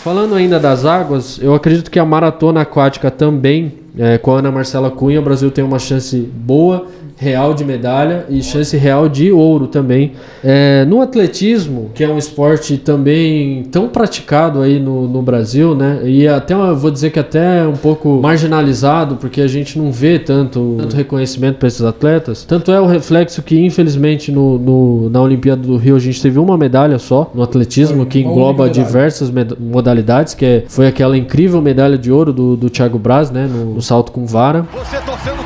Falando 0.04 0.34
ainda 0.34 0.60
das 0.60 0.84
águas, 0.84 1.40
eu 1.40 1.54
acredito 1.54 1.90
que 1.90 1.98
a 1.98 2.04
maratona 2.04 2.60
aquática 2.60 3.10
também, 3.10 3.72
é, 3.98 4.18
com 4.18 4.34
a 4.34 4.40
Ana 4.40 4.52
Marcela 4.52 4.90
Cunha, 4.90 5.20
o 5.20 5.22
Brasil 5.22 5.50
tem 5.50 5.64
uma 5.64 5.78
chance 5.78 6.18
boa 6.18 6.86
real 7.16 7.54
de 7.54 7.64
medalha 7.64 8.24
e 8.28 8.42
chance 8.42 8.76
real 8.76 9.08
de 9.08 9.30
ouro 9.30 9.66
também. 9.66 10.12
É, 10.42 10.84
no 10.86 11.00
atletismo, 11.00 11.90
que 11.94 12.02
é 12.02 12.08
um 12.08 12.18
esporte 12.18 12.76
também 12.76 13.62
tão 13.70 13.88
praticado 13.88 14.60
aí 14.60 14.78
no, 14.80 15.06
no 15.08 15.22
Brasil, 15.22 15.74
né? 15.74 16.00
E 16.04 16.26
até 16.26 16.54
eu 16.54 16.76
vou 16.76 16.90
dizer 16.90 17.10
que 17.10 17.18
até 17.18 17.66
um 17.66 17.76
pouco 17.76 18.20
marginalizado, 18.20 19.16
porque 19.16 19.40
a 19.40 19.46
gente 19.46 19.78
não 19.78 19.92
vê 19.92 20.18
tanto, 20.18 20.76
tanto 20.78 20.96
reconhecimento 20.96 21.56
para 21.58 21.68
esses 21.68 21.82
atletas. 21.82 22.44
Tanto 22.44 22.70
é 22.72 22.80
o 22.80 22.86
reflexo 22.86 23.42
que, 23.42 23.58
infelizmente, 23.64 24.32
no, 24.32 24.58
no- 24.58 25.08
na 25.10 25.20
Olimpíada 25.22 25.62
do 25.62 25.76
Rio 25.76 25.96
a 25.96 26.00
gente 26.00 26.20
teve 26.20 26.38
uma 26.38 26.58
medalha 26.58 26.98
só 26.98 27.30
no 27.34 27.42
atletismo, 27.42 28.04
que 28.06 28.20
engloba 28.20 28.68
diversas 28.68 29.30
modalidades, 29.58 30.34
que 30.34 30.44
é- 30.44 30.64
foi 30.68 30.86
aquela 30.86 31.16
incrível 31.16 31.60
medalha 31.62 31.96
de 31.96 32.10
ouro 32.10 32.32
do, 32.32 32.56
do 32.56 32.68
Thiago 32.68 32.98
Braz, 32.98 33.30
né? 33.30 33.46
No, 33.50 33.74
no 33.74 33.82
salto 33.82 34.10
com 34.12 34.26
vara. 34.26 34.66
Você 34.72 34.96
torcendo 34.98 35.43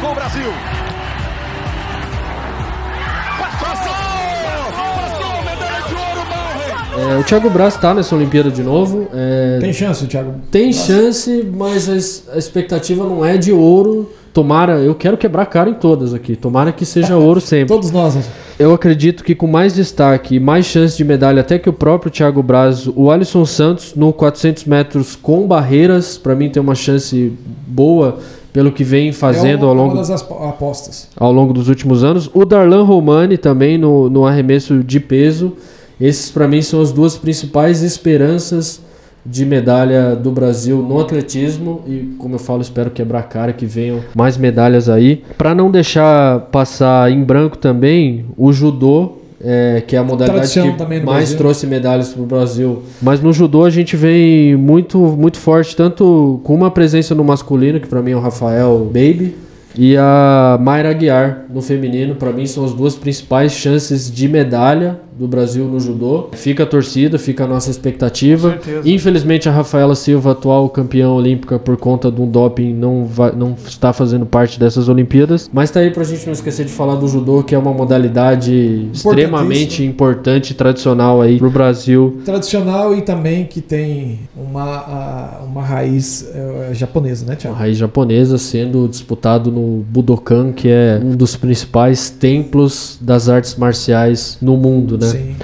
É, 6.98 7.18
o 7.18 7.24
Thiago 7.24 7.48
Braz 7.50 7.76
tá 7.76 7.94
nessa 7.94 8.14
Olimpíada 8.16 8.50
de 8.50 8.62
novo. 8.62 9.06
é, 9.14 9.58
Tem 9.60 9.72
chance, 9.72 10.06
Thiago? 10.06 10.32
Tem 10.50 10.72
chance, 10.72 11.46
mas 11.54 11.88
a 11.88 12.34
a 12.34 12.38
expectativa 12.38 13.04
não 13.04 13.24
é 13.24 13.36
de 13.36 13.52
ouro. 13.52 14.10
Tomara, 14.32 14.78
eu 14.78 14.94
quero 14.94 15.16
quebrar 15.16 15.42
a 15.42 15.46
cara 15.46 15.70
em 15.70 15.74
todas 15.74 16.12
aqui. 16.14 16.36
Tomara 16.36 16.70
que 16.72 16.84
seja 16.84 17.16
ouro 17.18 17.40
sempre. 17.40 17.68
Todos 17.68 17.90
nós. 17.90 18.14
né? 18.14 18.22
Eu 18.58 18.74
acredito 18.74 19.22
que 19.22 19.34
com 19.34 19.46
mais 19.46 19.74
destaque 19.74 20.34
e 20.36 20.40
mais 20.40 20.66
chance 20.66 20.96
de 20.96 21.04
medalha 21.04 21.40
até 21.40 21.58
que 21.58 21.68
o 21.68 21.72
próprio 21.72 22.10
Thiago 22.10 22.42
Braz, 22.42 22.88
o 22.94 23.10
Alisson 23.10 23.44
Santos 23.44 23.94
no 23.94 24.12
400 24.12 24.64
metros 24.64 25.14
com 25.16 25.46
barreiras, 25.46 26.18
pra 26.18 26.34
mim 26.34 26.48
tem 26.48 26.60
uma 26.60 26.74
chance 26.74 27.32
boa 27.66 28.18
pelo 28.52 28.72
que 28.72 28.82
vem 28.82 29.12
fazendo 29.12 29.64
é 29.66 29.68
ao 29.68 29.74
longo 29.74 29.94
das 29.96 30.10
apostas. 30.10 31.08
ao 31.16 31.32
longo 31.32 31.52
dos 31.52 31.68
últimos 31.68 32.02
anos. 32.02 32.28
O 32.34 32.44
Darlan 32.44 32.82
Romani 32.82 33.38
também 33.38 33.78
no, 33.78 34.10
no 34.10 34.26
arremesso 34.26 34.82
de 34.82 34.98
peso. 34.98 35.52
Esses 36.00 36.30
para 36.30 36.46
mim 36.46 36.62
são 36.62 36.80
as 36.80 36.92
duas 36.92 37.16
principais 37.16 37.82
esperanças 37.82 38.80
de 39.26 39.44
medalha 39.44 40.16
do 40.16 40.30
Brasil 40.30 40.78
no 40.78 41.00
atletismo 41.00 41.82
e 41.86 42.14
como 42.18 42.36
eu 42.36 42.38
falo, 42.38 42.62
espero 42.62 42.90
quebrar 42.90 43.20
a 43.20 43.22
cara 43.22 43.52
que 43.52 43.66
venham 43.66 44.00
mais 44.14 44.36
medalhas 44.36 44.88
aí. 44.88 45.22
Para 45.36 45.54
não 45.54 45.70
deixar 45.70 46.40
passar 46.52 47.10
em 47.10 47.22
branco 47.22 47.58
também, 47.58 48.24
o 48.36 48.52
judô 48.52 49.18
é, 49.40 49.82
que 49.86 49.94
é 49.94 49.98
a 49.98 50.02
modalidade 50.02 50.52
que 50.52 50.86
mais 50.86 51.04
Brasil. 51.04 51.36
trouxe 51.36 51.66
medalhas 51.66 52.12
para 52.12 52.22
o 52.22 52.26
Brasil. 52.26 52.82
Mas 53.00 53.20
no 53.20 53.32
judô 53.32 53.64
a 53.64 53.70
gente 53.70 53.96
vem 53.96 54.56
muito, 54.56 54.98
muito 54.98 55.38
forte, 55.38 55.76
tanto 55.76 56.40
com 56.42 56.54
uma 56.54 56.70
presença 56.70 57.14
no 57.14 57.22
masculino, 57.22 57.78
que 57.78 57.86
para 57.86 58.02
mim 58.02 58.12
é 58.12 58.16
o 58.16 58.20
Rafael 58.20 58.84
Baby, 58.86 59.36
e 59.76 59.96
a 59.96 60.58
Mayra 60.60 60.90
Aguiar 60.90 61.44
no 61.48 61.62
feminino. 61.62 62.16
Para 62.16 62.32
mim 62.32 62.46
são 62.46 62.64
as 62.64 62.72
duas 62.72 62.96
principais 62.96 63.52
chances 63.52 64.10
de 64.10 64.26
medalha 64.26 64.98
do 65.18 65.26
Brasil 65.26 65.64
no 65.64 65.80
judô. 65.80 66.28
Fica 66.32 66.62
a 66.62 66.66
torcida, 66.66 67.18
fica 67.18 67.44
a 67.44 67.46
nossa 67.46 67.70
expectativa. 67.70 68.58
Infelizmente 68.84 69.48
a 69.48 69.52
Rafaela 69.52 69.94
Silva, 69.94 70.32
atual 70.32 70.68
campeã 70.68 71.08
olímpica 71.10 71.58
por 71.58 71.76
conta 71.76 72.10
de 72.10 72.20
um 72.20 72.30
doping, 72.30 72.72
não, 72.72 73.04
vai, 73.04 73.32
não 73.34 73.56
está 73.66 73.92
fazendo 73.92 74.24
parte 74.24 74.60
dessas 74.60 74.88
Olimpíadas. 74.88 75.50
Mas 75.52 75.70
tá 75.70 75.80
aí 75.80 75.90
pra 75.90 76.04
gente 76.04 76.24
não 76.26 76.32
esquecer 76.32 76.64
de 76.64 76.72
falar 76.72 76.94
do 76.94 77.08
judô, 77.08 77.42
que 77.42 77.54
é 77.54 77.58
uma 77.58 77.72
modalidade 77.72 78.88
extremamente 78.92 79.84
importante 79.84 80.50
e 80.50 80.54
tradicional 80.54 81.20
aí 81.20 81.38
pro 81.38 81.50
Brasil. 81.50 82.18
Tradicional 82.24 82.94
e 82.94 83.02
também 83.02 83.44
que 83.44 83.60
tem 83.60 84.20
uma, 84.36 85.40
uma 85.44 85.62
raiz 85.62 86.28
eh, 86.32 86.70
japonesa, 86.74 87.24
né, 87.24 87.32
Uma 87.32 87.36
Thiago? 87.36 87.56
raiz 87.56 87.76
japonesa 87.76 88.38
sendo 88.38 88.86
disputado 88.88 89.50
no 89.50 89.84
Budokan, 89.88 90.52
que 90.52 90.68
é 90.68 91.00
um 91.02 91.16
dos 91.16 91.36
principais 91.36 92.10
templos 92.10 92.98
das 93.00 93.28
artes 93.28 93.56
marciais 93.56 94.38
no 94.40 94.56
mundo, 94.56 94.96
né? 94.98 95.07
Sim. 95.08 95.36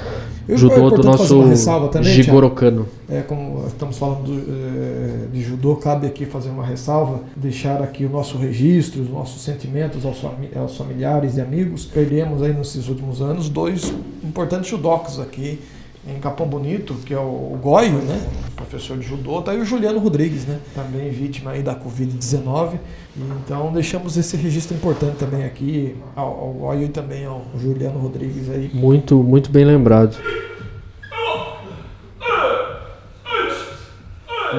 Eu- 0.46 0.56
é 0.56 0.58
Judô 0.58 0.90
do 0.90 1.02
nosso 1.02 1.40
também, 1.88 2.12
Thiago. 2.12 2.22
Jigoro 2.22 2.50
Kano. 2.50 2.86
É, 3.08 3.22
como 3.22 3.64
estamos 3.66 3.96
falando 3.96 4.24
do, 4.24 4.38
eh, 4.38 5.26
de 5.32 5.42
judô, 5.42 5.76
cabe 5.76 6.06
aqui 6.06 6.26
fazer 6.26 6.50
uma 6.50 6.64
ressalva, 6.64 7.20
deixar 7.34 7.80
aqui 7.82 8.04
o 8.04 8.10
nosso 8.10 8.36
registro, 8.36 9.00
os 9.00 9.08
nossos 9.08 9.42
sentimentos 9.42 10.04
aos, 10.04 10.18
aos 10.54 10.76
familiares 10.76 11.38
e 11.38 11.40
amigos. 11.40 11.86
Perdemos 11.86 12.42
aí 12.42 12.52
nesses 12.52 12.88
últimos 12.88 13.22
anos 13.22 13.48
dois 13.48 13.90
importantes 14.22 14.68
judocas 14.68 15.18
aqui 15.18 15.58
em 16.06 16.18
Capão 16.20 16.46
Bonito, 16.46 16.94
que 17.04 17.14
é 17.14 17.18
o, 17.18 17.22
o 17.54 17.58
Goio, 17.60 17.98
né? 17.98 18.20
Professor 18.56 18.98
de 18.98 19.06
judô, 19.06 19.40
tá 19.40 19.52
aí 19.52 19.60
o 19.60 19.64
Juliano 19.64 19.98
Rodrigues, 19.98 20.46
né? 20.46 20.58
Também 20.74 21.10
vítima 21.10 21.52
aí 21.52 21.62
da 21.62 21.74
Covid-19. 21.74 22.78
E 23.16 23.20
Então 23.44 23.72
deixamos 23.72 24.16
esse 24.16 24.36
registro 24.36 24.76
importante 24.76 25.16
também 25.16 25.44
aqui 25.44 25.96
ao, 26.14 26.26
ao 26.26 26.52
Goio 26.52 26.82
e 26.82 26.88
também 26.88 27.24
ao 27.24 27.44
Juliano 27.58 27.98
Rodrigues 27.98 28.50
aí. 28.50 28.70
Muito, 28.72 29.16
muito 29.22 29.50
bem 29.50 29.64
lembrado. 29.64 30.16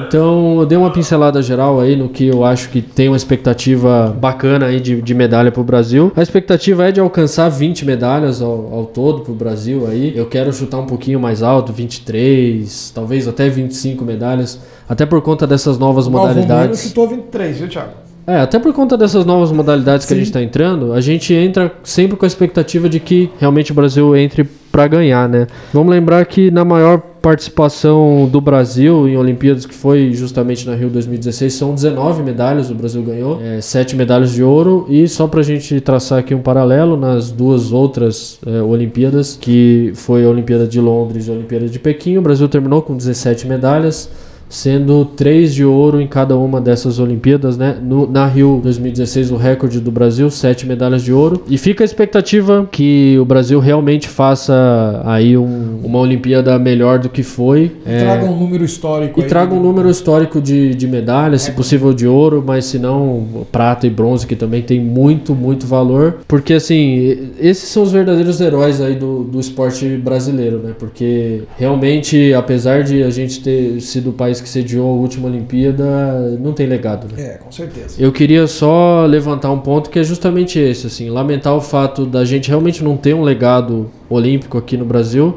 Então, 0.06 0.60
eu 0.60 0.66
dei 0.66 0.76
uma 0.76 0.90
pincelada 0.90 1.40
geral 1.42 1.80
aí 1.80 1.96
no 1.96 2.08
que 2.08 2.26
eu 2.26 2.44
acho 2.44 2.68
que 2.70 2.80
tem 2.82 3.08
uma 3.08 3.16
expectativa 3.16 4.14
bacana 4.20 4.66
aí 4.66 4.80
de, 4.80 5.00
de 5.00 5.14
medalha 5.14 5.50
pro 5.52 5.62
Brasil. 5.64 6.12
A 6.16 6.22
expectativa 6.22 6.88
é 6.88 6.92
de 6.92 7.00
alcançar 7.00 7.48
20 7.48 7.84
medalhas 7.84 8.42
ao, 8.42 8.72
ao 8.72 8.84
todo 8.86 9.20
pro 9.22 9.34
Brasil 9.34 9.86
aí. 9.86 10.12
Eu 10.16 10.26
quero 10.26 10.52
chutar 10.52 10.78
um 10.78 10.86
pouquinho 10.86 11.20
mais 11.20 11.42
alto, 11.42 11.72
23, 11.72 12.92
talvez 12.94 13.26
até 13.28 13.48
25 13.48 14.04
medalhas, 14.04 14.60
até 14.88 15.04
por 15.06 15.20
conta 15.22 15.46
dessas 15.46 15.78
novas 15.78 16.06
O 16.06 16.10
modalidades. 16.10 16.80
chutou 16.80 17.08
23, 17.08 17.58
viu, 17.58 17.68
Thiago? 17.68 18.06
É, 18.26 18.40
até 18.40 18.58
por 18.58 18.72
conta 18.72 18.96
dessas 18.96 19.24
novas 19.24 19.52
modalidades 19.52 20.04
que 20.04 20.12
a 20.12 20.16
Sim. 20.16 20.20
gente 20.20 20.28
está 20.30 20.42
entrando, 20.42 20.92
a 20.92 21.00
gente 21.00 21.32
entra 21.32 21.72
sempre 21.84 22.16
com 22.16 22.24
a 22.24 22.26
expectativa 22.26 22.88
de 22.88 22.98
que 22.98 23.30
realmente 23.38 23.70
o 23.70 23.74
Brasil 23.74 24.16
entre 24.16 24.42
para 24.72 24.88
ganhar, 24.88 25.28
né? 25.28 25.46
Vamos 25.72 25.90
lembrar 25.90 26.26
que 26.26 26.50
na 26.50 26.64
maior 26.64 27.00
participação 27.26 28.28
do 28.30 28.40
Brasil 28.40 29.08
em 29.08 29.16
Olimpíadas, 29.16 29.66
que 29.66 29.74
foi 29.74 30.12
justamente 30.12 30.64
na 30.64 30.76
Rio 30.76 30.88
2016, 30.88 31.52
são 31.52 31.74
19 31.74 32.22
medalhas 32.22 32.70
o 32.70 32.74
Brasil 32.76 33.02
ganhou, 33.02 33.42
é, 33.42 33.60
7 33.60 33.96
medalhas 33.96 34.30
de 34.30 34.44
ouro, 34.44 34.86
e 34.88 35.08
só 35.08 35.26
pra 35.26 35.42
gente 35.42 35.80
traçar 35.80 36.20
aqui 36.20 36.32
um 36.36 36.40
paralelo 36.40 36.96
nas 36.96 37.32
duas 37.32 37.72
outras 37.72 38.38
é, 38.46 38.62
Olimpíadas, 38.62 39.36
que 39.40 39.90
foi 39.96 40.24
a 40.24 40.28
Olimpíada 40.28 40.68
de 40.68 40.80
Londres 40.80 41.26
e 41.26 41.30
a 41.32 41.34
Olimpíada 41.34 41.68
de 41.68 41.80
Pequim, 41.80 42.16
o 42.16 42.22
Brasil 42.22 42.48
terminou 42.48 42.80
com 42.80 42.96
17 42.96 43.48
medalhas, 43.48 44.08
sendo 44.48 45.04
três 45.04 45.54
de 45.54 45.64
ouro 45.64 46.00
em 46.00 46.06
cada 46.06 46.36
uma 46.36 46.60
dessas 46.60 46.98
Olimpíadas, 46.98 47.56
né? 47.56 47.76
No- 47.82 48.06
na 48.10 48.26
Rio 48.26 48.60
2016, 48.62 49.30
o 49.30 49.36
recorde 49.36 49.80
do 49.80 49.90
Brasil, 49.90 50.30
sete 50.30 50.66
medalhas 50.66 51.02
de 51.02 51.12
ouro. 51.12 51.42
E 51.48 51.58
fica 51.58 51.82
a 51.82 51.86
expectativa 51.86 52.68
que 52.70 53.16
o 53.20 53.24
Brasil 53.24 53.58
realmente 53.60 54.08
faça 54.08 55.02
aí 55.04 55.36
um- 55.36 55.80
uma 55.82 55.98
Olimpíada 55.98 56.58
melhor 56.58 56.98
do 56.98 57.08
que 57.08 57.22
foi. 57.22 57.72
É, 57.84 58.00
Traga 58.00 58.24
um 58.26 58.38
número 58.38 58.64
histórico 58.64 59.20
e 59.20 59.22
aí. 59.24 59.28
traga 59.28 59.54
um 59.54 59.60
número 59.62 59.90
histórico 59.90 60.40
de, 60.40 60.74
de 60.74 60.86
medalhas, 60.86 61.42
se 61.42 61.52
possível 61.52 61.92
de 61.92 62.06
ouro, 62.06 62.42
mas 62.46 62.64
se 62.66 62.78
não, 62.78 63.26
prata 63.50 63.86
e 63.86 63.90
bronze, 63.90 64.26
que 64.26 64.36
também 64.36 64.62
tem 64.62 64.80
muito, 64.80 65.34
muito 65.34 65.66
valor. 65.66 66.18
Porque, 66.28 66.54
assim, 66.54 67.30
esses 67.40 67.68
são 67.68 67.82
os 67.82 67.92
verdadeiros 67.92 68.40
heróis 68.40 68.80
aí 68.80 68.94
do, 68.94 69.24
do 69.24 69.40
esporte 69.40 69.86
brasileiro, 69.96 70.58
né? 70.58 70.72
Porque, 70.78 71.42
realmente, 71.58 72.32
apesar 72.34 72.82
de 72.82 73.02
a 73.02 73.10
gente 73.10 73.40
ter 73.42 73.80
sido 73.80 74.10
o 74.10 74.12
país 74.12 74.35
que 74.42 74.48
sediou 74.48 74.88
a 74.88 74.92
última 74.92 75.28
Olimpíada, 75.28 76.38
não 76.40 76.52
tem 76.52 76.66
legado, 76.66 77.06
né? 77.12 77.22
É, 77.22 77.38
com 77.38 77.50
certeza. 77.50 77.96
Eu 77.98 78.12
queria 78.12 78.46
só 78.46 79.04
levantar 79.06 79.50
um 79.50 79.58
ponto 79.58 79.90
que 79.90 79.98
é 79.98 80.04
justamente 80.04 80.58
esse, 80.58 80.86
assim, 80.86 81.10
lamentar 81.10 81.54
o 81.54 81.60
fato 81.60 82.06
da 82.06 82.24
gente 82.24 82.48
realmente 82.48 82.82
não 82.82 82.96
ter 82.96 83.14
um 83.14 83.22
legado 83.22 83.90
olímpico 84.08 84.58
aqui 84.58 84.76
no 84.76 84.84
Brasil, 84.84 85.36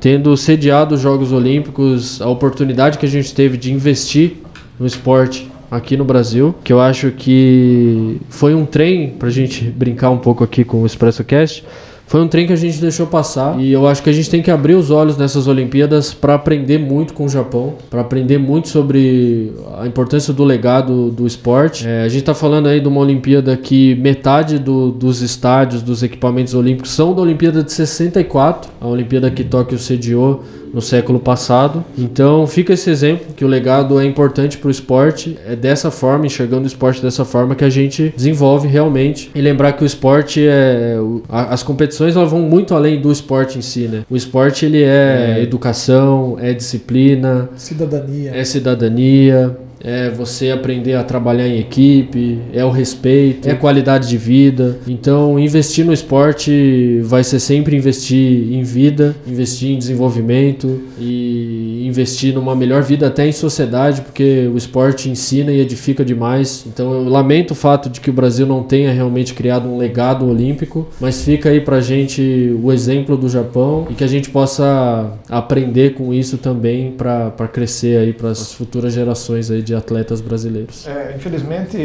tendo 0.00 0.36
sediado 0.36 0.94
os 0.94 1.00
Jogos 1.00 1.32
Olímpicos, 1.32 2.20
a 2.20 2.28
oportunidade 2.28 2.98
que 2.98 3.06
a 3.06 3.08
gente 3.08 3.34
teve 3.34 3.56
de 3.56 3.72
investir 3.72 4.38
no 4.78 4.86
esporte 4.86 5.50
aqui 5.70 5.96
no 5.96 6.04
Brasil, 6.04 6.54
que 6.62 6.72
eu 6.72 6.80
acho 6.80 7.10
que 7.10 8.20
foi 8.28 8.54
um 8.54 8.64
trem 8.64 9.10
pra 9.10 9.30
gente 9.30 9.64
brincar 9.64 10.10
um 10.10 10.18
pouco 10.18 10.44
aqui 10.44 10.64
com 10.64 10.82
o 10.82 10.86
Expresso 10.86 11.24
Cast. 11.24 11.64
Foi 12.06 12.20
um 12.20 12.28
trem 12.28 12.46
que 12.46 12.52
a 12.52 12.56
gente 12.56 12.78
deixou 12.80 13.06
passar 13.06 13.58
e 13.58 13.72
eu 13.72 13.88
acho 13.88 14.02
que 14.02 14.10
a 14.10 14.12
gente 14.12 14.28
tem 14.30 14.42
que 14.42 14.50
abrir 14.50 14.74
os 14.74 14.90
olhos 14.90 15.16
nessas 15.16 15.46
Olimpíadas 15.48 16.12
para 16.12 16.34
aprender 16.34 16.78
muito 16.78 17.14
com 17.14 17.24
o 17.24 17.28
Japão, 17.28 17.74
para 17.90 18.02
aprender 18.02 18.38
muito 18.38 18.68
sobre 18.68 19.52
a 19.78 19.86
importância 19.86 20.32
do 20.32 20.44
legado 20.44 21.10
do 21.10 21.26
esporte. 21.26 21.88
É, 21.88 22.02
a 22.02 22.08
gente 22.08 22.20
está 22.20 22.34
falando 22.34 22.68
aí 22.68 22.78
de 22.78 22.86
uma 22.86 23.00
Olimpíada 23.00 23.56
que 23.56 23.94
metade 23.96 24.58
do- 24.58 24.90
dos 24.92 25.22
estádios, 25.22 25.82
dos 25.82 26.02
equipamentos 26.02 26.54
olímpicos 26.54 26.90
são 26.90 27.14
da 27.14 27.22
Olimpíada 27.22 27.62
de 27.62 27.72
64, 27.72 28.70
a 28.80 28.86
Olimpíada 28.86 29.30
que 29.30 29.42
Tóquio 29.42 29.78
sediou 29.78 30.44
no 30.74 30.82
século 30.82 31.20
passado. 31.20 31.84
Então 31.96 32.46
fica 32.46 32.72
esse 32.72 32.90
exemplo 32.90 33.32
que 33.34 33.44
o 33.44 33.48
legado 33.48 33.98
é 34.00 34.04
importante 34.04 34.58
para 34.58 34.68
o 34.68 34.70
esporte. 34.70 35.38
É 35.46 35.54
dessa 35.54 35.90
forma, 35.90 36.26
enxergando 36.26 36.64
o 36.64 36.66
esporte 36.66 37.00
dessa 37.00 37.24
forma, 37.24 37.54
que 37.54 37.64
a 37.64 37.70
gente 37.70 38.12
desenvolve 38.16 38.66
realmente. 38.66 39.30
E 39.34 39.40
lembrar 39.40 39.72
que 39.72 39.84
o 39.84 39.86
esporte 39.86 40.44
é. 40.46 40.96
As 41.28 41.62
competições 41.62 42.16
elas 42.16 42.30
vão 42.30 42.40
muito 42.40 42.74
além 42.74 43.00
do 43.00 43.12
esporte 43.12 43.58
em 43.58 43.62
si, 43.62 43.86
né? 43.86 44.02
O 44.10 44.16
esporte 44.16 44.66
ele 44.66 44.82
é, 44.82 45.40
educação, 45.40 46.36
é 46.40 46.52
disciplina, 46.52 47.48
Cidadania. 47.56 48.32
é 48.34 48.44
cidadania. 48.44 49.56
É 49.84 50.08
você 50.08 50.50
aprender 50.50 50.94
a 50.94 51.04
trabalhar 51.04 51.46
em 51.46 51.58
equipe, 51.58 52.38
é 52.54 52.64
o 52.64 52.70
respeito, 52.70 53.46
é 53.46 53.54
qualidade 53.54 54.08
de 54.08 54.16
vida. 54.16 54.78
Então, 54.88 55.38
investir 55.38 55.84
no 55.84 55.92
esporte 55.92 57.00
vai 57.02 57.22
ser 57.22 57.38
sempre 57.38 57.76
investir 57.76 58.50
em 58.54 58.62
vida, 58.62 59.14
investir 59.26 59.72
em 59.72 59.78
desenvolvimento 59.78 60.80
e 60.98 61.73
investir 61.94 62.34
numa 62.34 62.56
melhor 62.56 62.82
vida 62.82 63.06
até 63.06 63.26
em 63.26 63.32
sociedade, 63.32 64.02
porque 64.02 64.50
o 64.52 64.56
esporte 64.56 65.08
ensina 65.08 65.52
e 65.52 65.60
edifica 65.60 66.04
demais. 66.04 66.64
Então, 66.66 66.92
eu 66.92 67.08
lamento 67.08 67.52
o 67.52 67.54
fato 67.54 67.88
de 67.88 68.00
que 68.00 68.10
o 68.10 68.12
Brasil 68.12 68.44
não 68.46 68.64
tenha 68.64 68.92
realmente 68.92 69.32
criado 69.32 69.68
um 69.68 69.78
legado 69.78 70.28
olímpico, 70.28 70.88
mas 71.00 71.22
fica 71.22 71.50
aí 71.50 71.60
pra 71.60 71.80
gente 71.80 72.58
o 72.60 72.72
exemplo 72.72 73.16
do 73.16 73.28
Japão 73.28 73.86
e 73.88 73.94
que 73.94 74.02
a 74.02 74.08
gente 74.08 74.28
possa 74.30 75.12
aprender 75.28 75.94
com 75.94 76.12
isso 76.12 76.36
também 76.36 76.90
para 76.90 77.48
crescer 77.52 77.98
aí 77.98 78.12
para 78.12 78.30
as 78.30 78.52
futuras 78.52 78.92
gerações 78.92 79.50
aí 79.50 79.62
de 79.62 79.74
atletas 79.74 80.20
brasileiros. 80.20 80.86
É, 80.88 81.14
infelizmente, 81.16 81.76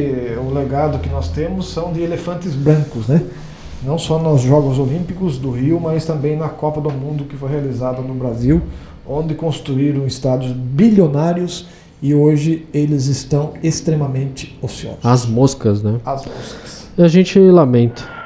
o 0.43 0.51
legado 0.51 0.97
que 0.97 1.09
nós 1.09 1.29
temos 1.29 1.69
são 1.69 1.93
de 1.93 2.01
elefantes 2.01 2.55
brancos, 2.55 3.07
né? 3.07 3.21
Não 3.81 3.97
só 3.97 4.19
nos 4.19 4.41
Jogos 4.41 4.77
Olímpicos 4.77 5.37
do 5.37 5.51
Rio, 5.51 5.79
mas 5.79 6.03
também 6.03 6.35
na 6.35 6.49
Copa 6.49 6.81
do 6.81 6.89
Mundo 6.89 7.23
que 7.23 7.37
foi 7.37 7.49
realizada 7.49 8.01
no 8.01 8.13
Brasil, 8.13 8.61
onde 9.09 9.33
construíram 9.33 10.05
estádios 10.05 10.51
bilionários 10.51 11.67
e 12.01 12.13
hoje 12.13 12.67
eles 12.71 13.07
estão 13.07 13.53
extremamente 13.63 14.57
ociosos. 14.61 14.99
As 15.03 15.25
moscas, 15.25 15.81
né? 15.81 15.99
As 16.05 16.25
moscas. 16.25 16.87
E 16.95 17.01
a 17.01 17.07
gente 17.07 17.39
lamenta. 17.39 18.19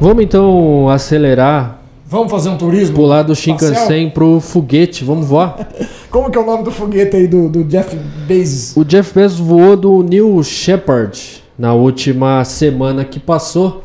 Vamos 0.00 0.22
então 0.22 0.88
acelerar, 0.90 1.78
Vamos 2.14 2.30
fazer 2.30 2.48
um 2.48 2.56
turismo? 2.56 2.94
pular 2.94 3.24
do? 3.24 3.34
Shinkansen 3.34 4.08
pro 4.08 4.38
foguete, 4.38 5.02
vamos 5.02 5.26
voar. 5.26 5.68
Como 6.12 6.30
que 6.30 6.38
é 6.38 6.40
o 6.40 6.46
nome 6.46 6.62
do 6.62 6.70
foguete 6.70 7.16
aí 7.16 7.26
do, 7.26 7.48
do 7.48 7.64
Jeff 7.64 7.96
Bezos? 8.24 8.76
O 8.76 8.84
Jeff 8.84 9.12
Bezos 9.12 9.40
voou 9.40 9.76
do 9.76 10.00
New 10.04 10.40
Shepard 10.44 11.42
na 11.58 11.74
última 11.74 12.44
semana 12.44 13.04
que 13.04 13.18
passou. 13.18 13.82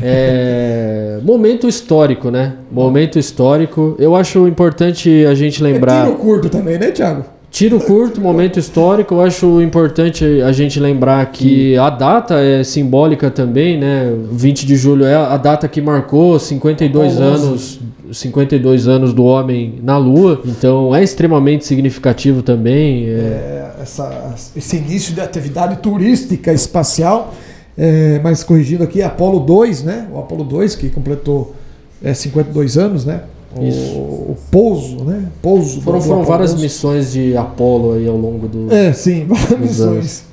É, 0.00 1.18
momento 1.26 1.66
histórico, 1.66 2.30
né? 2.30 2.58
Momento 2.70 3.18
histórico. 3.18 3.96
Eu 3.98 4.14
acho 4.14 4.46
importante 4.46 5.26
a 5.26 5.34
gente 5.34 5.60
É 5.60 5.64
lembrar. 5.64 6.04
tiro 6.04 6.16
curto 6.16 6.48
também, 6.48 6.78
né, 6.78 6.92
Thiago? 6.92 7.24
Tiro 7.54 7.78
curto, 7.78 8.20
momento 8.20 8.58
histórico. 8.58 9.14
Eu 9.14 9.20
acho 9.20 9.62
importante 9.62 10.24
a 10.42 10.50
gente 10.50 10.80
lembrar 10.80 11.24
que 11.26 11.76
a 11.76 11.88
data 11.88 12.40
é 12.40 12.64
simbólica 12.64 13.30
também, 13.30 13.78
né? 13.78 14.12
20 14.32 14.66
de 14.66 14.74
julho 14.74 15.04
é 15.04 15.14
a 15.14 15.36
data 15.36 15.68
que 15.68 15.80
marcou 15.80 16.36
52 16.36 17.12
Apolo 17.12 17.32
11. 17.32 17.46
anos. 17.46 17.80
52 18.10 18.88
anos 18.88 19.14
do 19.14 19.22
homem 19.22 19.78
na 19.84 19.96
Lua, 19.96 20.40
então 20.44 20.94
é 20.94 21.02
extremamente 21.04 21.64
significativo 21.64 22.42
também. 22.42 23.06
é, 23.06 23.72
É, 23.78 23.82
essa, 23.82 24.34
esse 24.56 24.76
início 24.76 25.14
de 25.14 25.20
atividade 25.20 25.76
turística 25.76 26.52
espacial, 26.52 27.34
é, 27.78 28.20
mas 28.20 28.42
corrigindo 28.42 28.82
aqui, 28.82 29.00
Apolo 29.00 29.38
2, 29.38 29.84
né? 29.84 30.08
O 30.12 30.18
Apolo 30.18 30.42
2 30.42 30.74
que 30.74 30.90
completou 30.90 31.54
é, 32.02 32.12
52 32.14 32.76
anos, 32.76 33.04
né? 33.04 33.22
O, 33.56 33.64
Isso. 33.64 33.96
o 33.98 34.36
pouso, 34.50 35.04
né? 35.04 35.28
Pouso. 35.42 35.80
Foram, 35.80 35.98
do 35.98 36.04
foram 36.04 36.24
várias 36.24 36.52
11. 36.54 36.62
missões 36.62 37.12
de 37.12 37.36
Apolo 37.36 37.92
aí 37.94 38.06
ao 38.08 38.16
longo 38.16 38.48
do. 38.48 38.72
É, 38.72 38.92
sim, 38.92 39.26
várias 39.28 39.58
missões. 39.58 40.24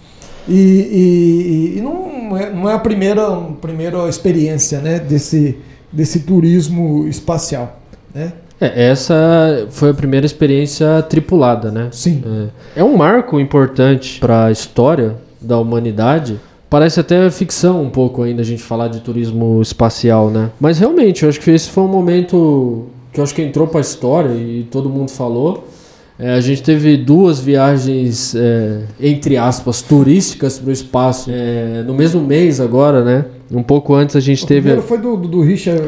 E, 0.48 0.54
e- 0.54 1.78
e 1.78 1.82
não, 1.82 2.36
é, 2.38 2.50
não 2.52 2.70
é 2.70 2.74
a 2.74 2.80
primeira, 2.80 3.28
a 3.28 3.42
primeira 3.62 4.08
experiência 4.10 4.80
né, 4.80 5.00
desse, 5.00 5.58
desse 5.92 6.22
turismo 6.22 7.08
espacial. 7.08 7.80
Né? 8.14 8.34
É, 8.60 8.90
essa 8.90 9.68
foi 9.70 9.90
a 9.92 9.94
primeira 9.94 10.26
experiência 10.26 11.02
tripulada, 11.10 11.72
né? 11.72 11.90
Sim. 11.92 12.24
É, 12.76 12.82
é 12.82 12.84
um 12.84 12.96
marco 12.98 13.40
importante 13.40 14.20
para 14.20 14.46
a 14.46 14.52
história 14.52 15.16
da 15.40 15.60
humanidade. 15.60 16.40
Parece 16.70 17.00
até 17.00 17.30
ficção 17.30 17.82
um 17.84 17.90
pouco 17.90 18.24
ainda 18.24 18.42
a 18.42 18.46
gente 18.46 18.64
falar 18.64 18.88
de 18.88 19.02
turismo 19.02 19.62
espacial, 19.62 20.30
né? 20.30 20.50
Mas 20.60 20.80
realmente, 20.80 21.24
eu 21.24 21.30
acho 21.30 21.40
que 21.40 21.52
esse 21.52 21.70
foi 21.70 21.84
um 21.84 21.88
momento 21.88 22.86
que 23.12 23.20
eu 23.20 23.24
acho 23.24 23.34
que 23.34 23.42
entrou 23.42 23.68
para 23.68 23.80
a 23.80 23.82
história 23.82 24.34
e 24.34 24.64
todo 24.70 24.90
mundo 24.90 25.12
falou. 25.12 25.68
É, 26.20 26.34
a 26.34 26.42
gente 26.42 26.62
teve 26.62 26.98
duas 26.98 27.40
viagens, 27.40 28.36
é, 28.36 28.84
entre 29.00 29.38
aspas, 29.38 29.82
turísticas 29.82 30.60
para 30.60 30.70
o 30.70 30.72
espaço 30.72 31.32
é, 31.34 31.82
no 31.82 31.96
mesmo 31.96 32.22
mês 32.22 32.60
agora, 32.60 33.04
né? 33.04 33.26
Um 33.52 33.64
pouco 33.64 33.96
antes 33.96 34.16
a 34.16 34.20
gente 34.20 34.44
O 34.44 34.48
teve 34.48 34.62
primeiro 34.62 34.84
foi 34.84 35.00
do, 35.00 35.18
do, 35.18 35.28
do 35.28 35.42
Richard 35.42 35.82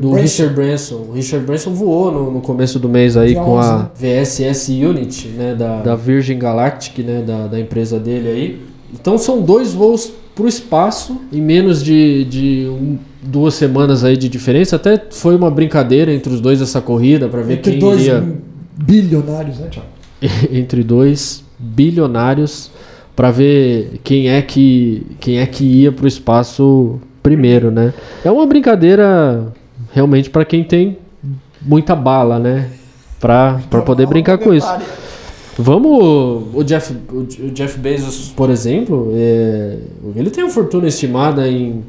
do 0.00 0.10
Branson. 0.10 0.22
Richard 0.22 0.54
Branson. 0.54 1.06
O 1.08 1.12
Richard 1.12 1.44
Branson 1.44 1.74
voou 1.74 2.12
no, 2.12 2.30
no 2.30 2.40
começo 2.40 2.78
do 2.78 2.88
mês 2.88 3.16
aí 3.16 3.30
Dia 3.30 3.42
com 3.42 3.58
11, 3.58 3.68
a 3.68 3.90
VSS 3.96 4.84
Unity, 4.84 5.28
né, 5.28 5.56
da, 5.56 5.82
da 5.82 5.96
Virgin 5.96 6.38
Galactic, 6.38 7.04
né, 7.04 7.22
da, 7.26 7.48
da 7.48 7.58
empresa 7.58 7.98
dele 7.98 8.28
aí. 8.28 8.60
Então 8.94 9.18
são 9.18 9.42
dois 9.42 9.72
voos 9.72 10.12
pro 10.40 10.48
espaço 10.48 11.20
em 11.30 11.40
menos 11.42 11.84
de, 11.84 12.24
de 12.24 12.66
um- 12.68 12.98
duas 13.22 13.52
semanas 13.54 14.02
aí 14.02 14.16
de 14.16 14.26
diferença. 14.28 14.76
Até 14.76 14.98
foi 15.10 15.36
uma 15.36 15.50
brincadeira 15.50 16.10
entre 16.12 16.32
os 16.32 16.40
dois 16.40 16.62
essa 16.62 16.80
corrida 16.80 17.28
para 17.28 17.42
ver 17.42 17.54
Entre 17.58 17.72
quem 17.72 17.78
dois 17.80 18.00
iria 18.00 18.24
bilionários, 18.74 19.58
né, 19.58 19.68
Thiago? 19.70 19.88
entre 20.50 20.82
dois 20.82 21.44
bilionários 21.58 22.70
para 23.14 23.30
ver 23.30 24.00
quem 24.02 24.30
é 24.30 24.40
que 24.40 25.06
quem 25.20 25.38
é 25.40 25.46
que 25.46 25.62
ia 25.64 25.92
pro 25.92 26.08
espaço 26.08 26.98
primeiro, 27.22 27.70
né? 27.70 27.92
É 28.24 28.30
uma 28.30 28.46
brincadeira 28.46 29.52
realmente 29.92 30.30
para 30.30 30.44
quem 30.46 30.64
tem 30.64 30.96
muita 31.60 31.94
bala, 31.94 32.38
né? 32.38 32.70
Pra 33.20 33.60
poder 33.84 34.06
brincar 34.06 34.38
com 34.38 34.54
isso. 34.54 34.68
Vamos. 35.58 36.44
O 36.54 36.62
Jeff, 36.64 36.94
o 37.12 37.24
Jeff 37.52 37.78
Bezos, 37.78 38.32
por 38.36 38.50
exemplo, 38.50 39.12
é, 39.14 39.76
ele 40.16 40.30
tem 40.30 40.44
uma 40.44 40.50
fortuna 40.50 40.88
estimada 40.88 41.48
em 41.48 41.82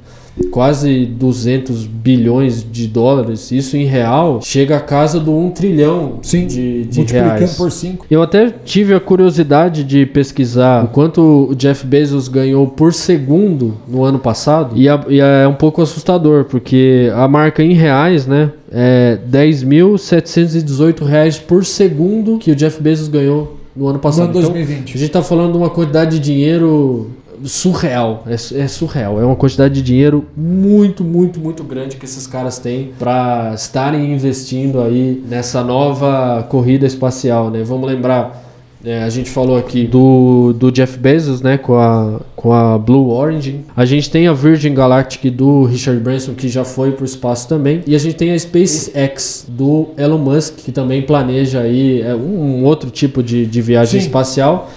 quase 0.49 1.05
200 1.05 1.85
bilhões 1.85 2.65
de 2.69 2.87
dólares. 2.87 3.51
Isso 3.51 3.75
em 3.75 3.85
real 3.85 4.39
chega 4.41 4.77
a 4.77 4.79
casa 4.79 5.19
do 5.19 5.31
1 5.37 5.51
trilhão 5.51 6.19
Sim, 6.21 6.47
de, 6.47 6.85
de 6.85 6.97
multiplicando 6.99 7.35
reais. 7.37 7.57
por 7.57 7.69
5. 7.71 8.05
Eu 8.09 8.21
até 8.21 8.49
tive 8.49 8.93
a 8.93 8.99
curiosidade 8.99 9.83
de 9.83 10.05
pesquisar 10.05 10.85
o 10.85 10.87
quanto 10.87 11.49
o 11.51 11.55
Jeff 11.55 11.85
Bezos 11.85 12.27
ganhou 12.29 12.65
por 12.67 12.93
segundo 12.93 13.75
no 13.87 14.03
ano 14.03 14.19
passado. 14.19 14.71
E, 14.75 14.87
a- 14.87 15.03
e 15.09 15.19
é 15.19 15.45
um 15.47 15.53
pouco 15.55 15.81
assustador, 15.81 16.45
porque 16.45 17.11
a 17.13 17.27
marca 17.27 17.61
em 17.61 17.73
reais, 17.73 18.25
né? 18.25 18.51
É 18.71 19.17
10.718 19.29 21.03
reais 21.05 21.37
por 21.37 21.65
segundo 21.65 22.37
que 22.37 22.51
o 22.51 22.55
Jeff 22.55 22.81
Bezos 22.81 23.07
ganhou 23.07 23.57
no 23.75 23.85
ano 23.85 23.93
No 23.95 23.99
passado. 23.99 24.29
ano 24.29 24.31
Então, 24.31 24.41
2020. 24.51 24.95
a 24.95 24.99
gente 24.99 25.11
tá 25.11 25.21
falando 25.21 25.51
de 25.51 25.57
uma 25.57 25.69
quantidade 25.69 26.11
de 26.17 26.19
dinheiro 26.19 27.11
surreal. 27.43 28.23
É, 28.27 28.33
é 28.33 28.67
surreal. 28.67 29.19
É 29.19 29.25
uma 29.25 29.35
quantidade 29.35 29.73
de 29.73 29.81
dinheiro 29.81 30.25
muito, 30.37 31.03
muito, 31.03 31.39
muito 31.39 31.63
grande 31.63 31.97
que 31.97 32.05
esses 32.05 32.27
caras 32.27 32.59
têm 32.59 32.91
para 32.99 33.53
estarem 33.55 34.13
investindo 34.13 34.79
aí 34.81 35.23
nessa 35.27 35.63
nova 35.63 36.43
corrida 36.49 36.85
espacial, 36.85 37.49
né? 37.49 37.63
Vamos 37.63 37.89
lembrar. 37.89 38.50
É, 38.83 39.03
a 39.03 39.09
gente 39.09 39.29
falou 39.29 39.57
aqui 39.57 39.85
do, 39.85 40.53
do 40.53 40.71
Jeff 40.71 40.97
Bezos, 40.97 41.41
né, 41.41 41.57
com 41.57 41.75
a, 41.75 42.19
com 42.35 42.51
a 42.51 42.77
Blue 42.77 43.09
Origin. 43.09 43.61
A 43.75 43.85
gente 43.85 44.09
tem 44.09 44.27
a 44.27 44.33
Virgin 44.33 44.73
Galactic 44.73 45.31
do 45.31 45.65
Richard 45.65 45.99
Branson, 46.01 46.33
que 46.33 46.47
já 46.49 46.63
foi 46.63 46.91
para 46.91 47.03
o 47.03 47.05
espaço 47.05 47.47
também. 47.47 47.83
E 47.85 47.95
a 47.95 47.99
gente 47.99 48.15
tem 48.15 48.31
a 48.31 48.39
SpaceX 48.39 49.45
do 49.47 49.89
Elon 49.97 50.17
Musk, 50.17 50.55
que 50.57 50.71
também 50.71 51.01
planeja 51.03 51.61
aí 51.61 52.01
é, 52.01 52.15
um, 52.15 52.61
um 52.61 52.63
outro 52.63 52.89
tipo 52.89 53.21
de, 53.21 53.45
de 53.45 53.61
viagem 53.61 53.99
Sim. 53.99 54.07
espacial. 54.07 54.71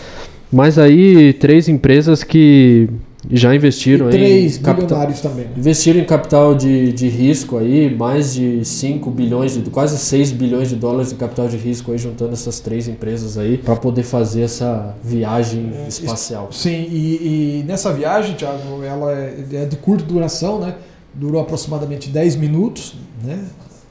Mas 0.52 0.78
aí, 0.78 1.32
três 1.32 1.68
empresas 1.68 2.22
que 2.22 2.88
já 3.30 3.54
investiram 3.54 4.08
E 4.08 4.10
três 4.10 4.58
em 4.58 4.62
capital, 4.62 5.06
também. 5.22 5.46
né? 5.46 5.52
investiram 5.56 6.00
em 6.00 6.04
capital 6.04 6.54
de, 6.54 6.92
de 6.92 7.08
risco 7.08 7.56
aí, 7.56 7.94
mais 7.94 8.34
de 8.34 8.64
5 8.64 9.10
bilhões, 9.10 9.54
de, 9.54 9.70
quase 9.70 9.96
6 9.98 10.32
bilhões 10.32 10.68
de 10.68 10.76
dólares 10.76 11.12
em 11.12 11.16
capital 11.16 11.48
de 11.48 11.56
risco 11.56 11.92
aí, 11.92 11.98
juntando 11.98 12.32
essas 12.32 12.60
três 12.60 12.88
empresas 12.88 13.38
aí, 13.38 13.56
para 13.58 13.76
poder 13.76 14.02
fazer 14.02 14.42
essa 14.42 14.94
viagem 15.02 15.72
espacial. 15.88 16.48
Sim, 16.52 16.86
e, 16.90 17.60
e 17.60 17.64
nessa 17.66 17.92
viagem, 17.92 18.34
Thiago, 18.36 18.82
ela 18.82 19.12
é 19.12 19.44
é 19.52 19.64
de 19.64 19.76
curta 19.76 20.04
duração, 20.04 20.58
né? 20.60 20.74
Durou 21.14 21.40
aproximadamente 21.40 22.08
10 22.10 22.36
minutos, 22.36 22.94
né? 23.22 23.44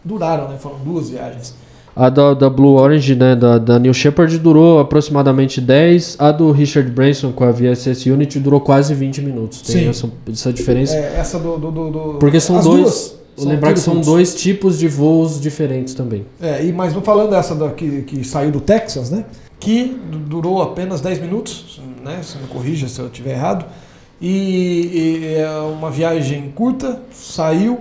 Duraram, 0.03 0.49
né? 0.49 0.57
Foram 0.59 0.79
duas 0.79 1.09
viagens. 1.09 1.55
A 1.95 2.09
da, 2.09 2.33
da 2.33 2.49
Blue 2.49 2.73
Orange, 2.75 3.15
né, 3.15 3.35
da, 3.35 3.57
da 3.59 3.77
New 3.77 3.93
Shepard, 3.93 4.37
durou 4.39 4.79
aproximadamente 4.79 5.61
10. 5.61 6.15
A 6.19 6.31
do 6.31 6.51
Richard 6.51 6.89
Branson 6.89 7.31
com 7.31 7.43
a 7.43 7.51
VSS 7.51 8.09
Unity 8.09 8.39
durou 8.39 8.59
quase 8.59 8.93
20 8.95 9.21
minutos. 9.21 9.61
Tem 9.61 9.83
Sim. 9.83 9.89
essa, 9.89 10.09
essa 10.31 10.51
diferença. 10.53 10.95
É, 10.95 11.17
essa 11.19 11.37
do. 11.37 11.57
do, 11.57 11.69
do- 11.71 11.89
do- 11.91 12.13
Porque 12.19 12.39
são 12.39 12.57
as 12.57 12.63
dois. 12.65 12.81
duas 12.81 13.23
Vou 13.35 13.47
lembrar 13.47 13.73
que 13.73 13.79
são 13.79 13.93
tiro-curtos. 13.93 14.13
dois 14.13 14.35
tipos 14.35 14.77
de 14.79 14.87
voos 14.87 15.39
diferentes 15.41 15.93
também. 15.95 16.23
É, 16.41 16.63
e, 16.65 16.71
mas 16.71 16.93
vou 16.93 17.01
falando 17.01 17.31
dessa 17.31 17.55
da, 17.55 17.69
que, 17.69 18.03
que 18.03 18.23
saiu 18.23 18.51
do 18.51 18.59
Texas, 18.61 19.09
né? 19.09 19.25
Que 19.59 19.95
du- 20.11 20.19
durou 20.19 20.61
apenas 20.61 20.99
10 21.01 21.19
minutos, 21.21 21.79
né? 22.03 22.19
Se 22.23 22.37
me 22.37 22.47
corrija 22.47 22.87
se 22.87 22.99
eu 22.99 23.05
estiver 23.07 23.31
errado. 23.33 23.65
e, 24.21 24.89
e 25.27 25.35
é 25.37 25.49
uma 25.49 25.89
viagem 25.91 26.51
curta, 26.55 27.01
saiu 27.11 27.79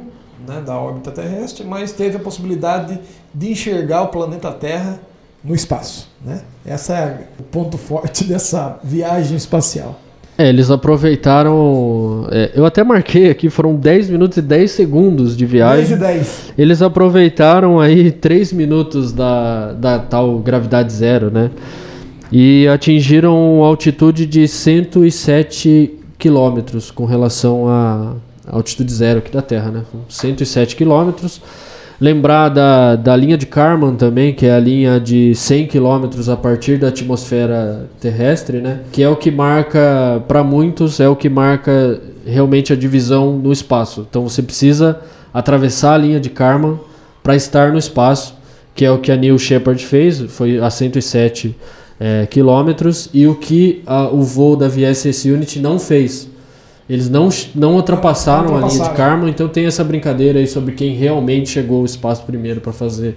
né, 0.49 0.61
da 0.65 0.77
órbita 0.77 1.11
terrestre, 1.11 1.65
mas 1.67 1.93
teve 1.93 2.17
a 2.17 2.21
possibilidade 2.21 2.99
de 3.35 3.51
enxergar 3.51 4.03
o 4.03 4.09
planeta 4.09 4.51
Terra 4.53 5.01
no 5.43 5.55
espaço. 5.55 6.09
Né? 6.24 6.43
Esse 6.66 6.93
é 6.93 7.26
o 7.39 7.43
ponto 7.43 7.76
forte 7.76 8.24
dessa 8.28 8.78
viagem 8.83 9.37
espacial. 9.37 9.99
É, 10.39 10.49
eles 10.49 10.70
aproveitaram. 10.70 12.26
é, 12.30 12.53
eu 12.55 12.64
até 12.64 12.83
marquei 12.83 13.30
aqui, 13.30 13.51
foram 13.51 13.74
10 13.76 14.09
minutos 14.09 14.39
e 14.39 14.43
10 14.43 14.70
segundos 14.70 15.37
de 15.37 15.45
10 15.45 15.51
viagem. 15.53 15.97
e 15.97 15.99
10. 15.99 16.53
Eles 16.57 16.80
aproveitaram 16.80 17.78
aí 17.78 18.11
3 18.11 18.53
minutos 18.53 19.12
da, 19.12 19.72
da 19.72 19.99
tal 19.99 20.39
gravidade 20.39 20.93
zero, 20.93 21.30
né? 21.30 21.51
E 22.30 22.66
atingiram 22.68 23.62
altitude 23.62 24.24
de 24.24 24.49
107 24.49 25.99
quilômetros 26.18 26.91
com 26.91 27.05
relação 27.05 27.68
à 27.68 28.14
altitude 28.47 28.91
zero 28.93 29.18
aqui 29.18 29.30
da 29.30 29.43
Terra, 29.43 29.70
né? 29.70 29.83
107 30.09 30.76
quilômetros. 30.76 31.43
Lembrar 32.03 32.48
da, 32.48 32.96
da 32.96 33.14
linha 33.14 33.38
de 33.38 33.46
Kármán 33.46 33.94
também, 33.94 34.34
que 34.34 34.44
é 34.44 34.53
a 34.53 34.59
linha 34.59 34.98
de 34.98 35.36
100 35.36 35.68
quilômetros 35.68 36.28
a 36.28 36.36
partir 36.36 36.76
da 36.76 36.88
atmosfera 36.88 37.88
terrestre, 38.00 38.59
né? 38.59 38.80
Que 38.90 39.05
é 39.05 39.09
o 39.09 39.14
que 39.14 39.30
marca, 39.30 40.20
para 40.26 40.42
muitos, 40.42 40.98
é 40.98 41.09
o 41.09 41.14
que 41.14 41.28
marca 41.28 42.00
realmente 42.26 42.72
a 42.72 42.76
divisão 42.76 43.38
no 43.38 43.53
espaço. 43.53 44.05
Então 44.11 44.28
você 44.28 44.42
precisa 44.42 44.98
atravessar 45.32 45.94
a 45.94 45.98
linha 45.98 46.18
de 46.18 46.28
Kármán 46.28 46.80
para 47.22 47.36
estar 47.36 47.70
no 47.70 47.78
espaço, 47.78 48.34
que 48.74 48.84
é 48.84 48.90
o 48.90 48.98
que 48.98 49.12
a 49.12 49.16
Neil 49.16 49.38
Shepard 49.38 49.86
fez, 49.86 50.18
foi 50.22 50.59
a 50.59 50.68
107 50.70 51.55
é, 52.00 52.26
quilômetros, 52.26 53.11
e 53.14 53.28
o 53.28 53.36
que 53.36 53.80
a- 53.86 54.09
o 54.09 54.22
voo 54.24 54.57
da 54.57 54.66
VSS 54.66 55.30
Unity 55.30 55.61
não 55.61 55.78
fez. 55.78 56.28
Eles 56.91 57.09
não, 57.09 57.28
não 57.55 57.74
ultrapassaram 57.76 58.49
Não 58.51 58.57
a 58.66 58.68
linha 58.68 58.85
de. 58.89 58.91
Kármán, 58.91 59.28
então 59.30 59.49
tem 59.49 59.66
essa 59.66 59.85
brincadeira 59.85 60.39
aí 60.39 60.47
sobre 60.47 60.72
quem 60.74 60.95
realmente 60.95 61.49
chegou 61.51 61.78
ao 61.80 61.85
espaço 61.85 62.24
primeiro 62.24 62.61
para 62.61 62.72
fazer 62.72 63.16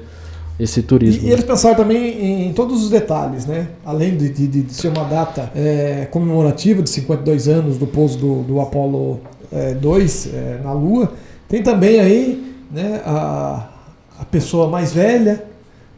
esse 0.60 0.82
turismo. 0.82 1.24
E, 1.24 1.30
e 1.30 1.32
eles 1.34 1.44
pensaram 1.44 1.76
também 1.76 2.48
em 2.48 2.54
todos 2.54 2.84
os 2.84 2.90
detalhes, 2.90 3.46
né? 3.46 3.68
Além 3.86 4.16
de, 4.16 4.30
de- 4.30 4.48
de 4.48 4.74
ser 4.74 4.88
uma 4.90 5.04
data 5.04 5.52
é, 5.56 6.08
comemorativa 6.12 6.82
de 6.82 6.90
52 6.90 7.48
anos 7.48 7.78
do 7.78 7.86
pouso 7.88 8.18
do, 8.18 8.44
do 8.44 8.62
Apollo 8.62 9.20
é, 9.52 9.74
2 9.74 10.30
é, 10.34 10.60
na 10.64 10.72
Lua, 10.72 11.12
tem 11.50 11.62
também 11.62 12.00
aí 12.00 12.54
né, 12.72 13.02
a, 13.06 13.68
a 14.20 14.26
pessoa 14.26 14.70
mais 14.70 14.94
velha, 14.94 15.44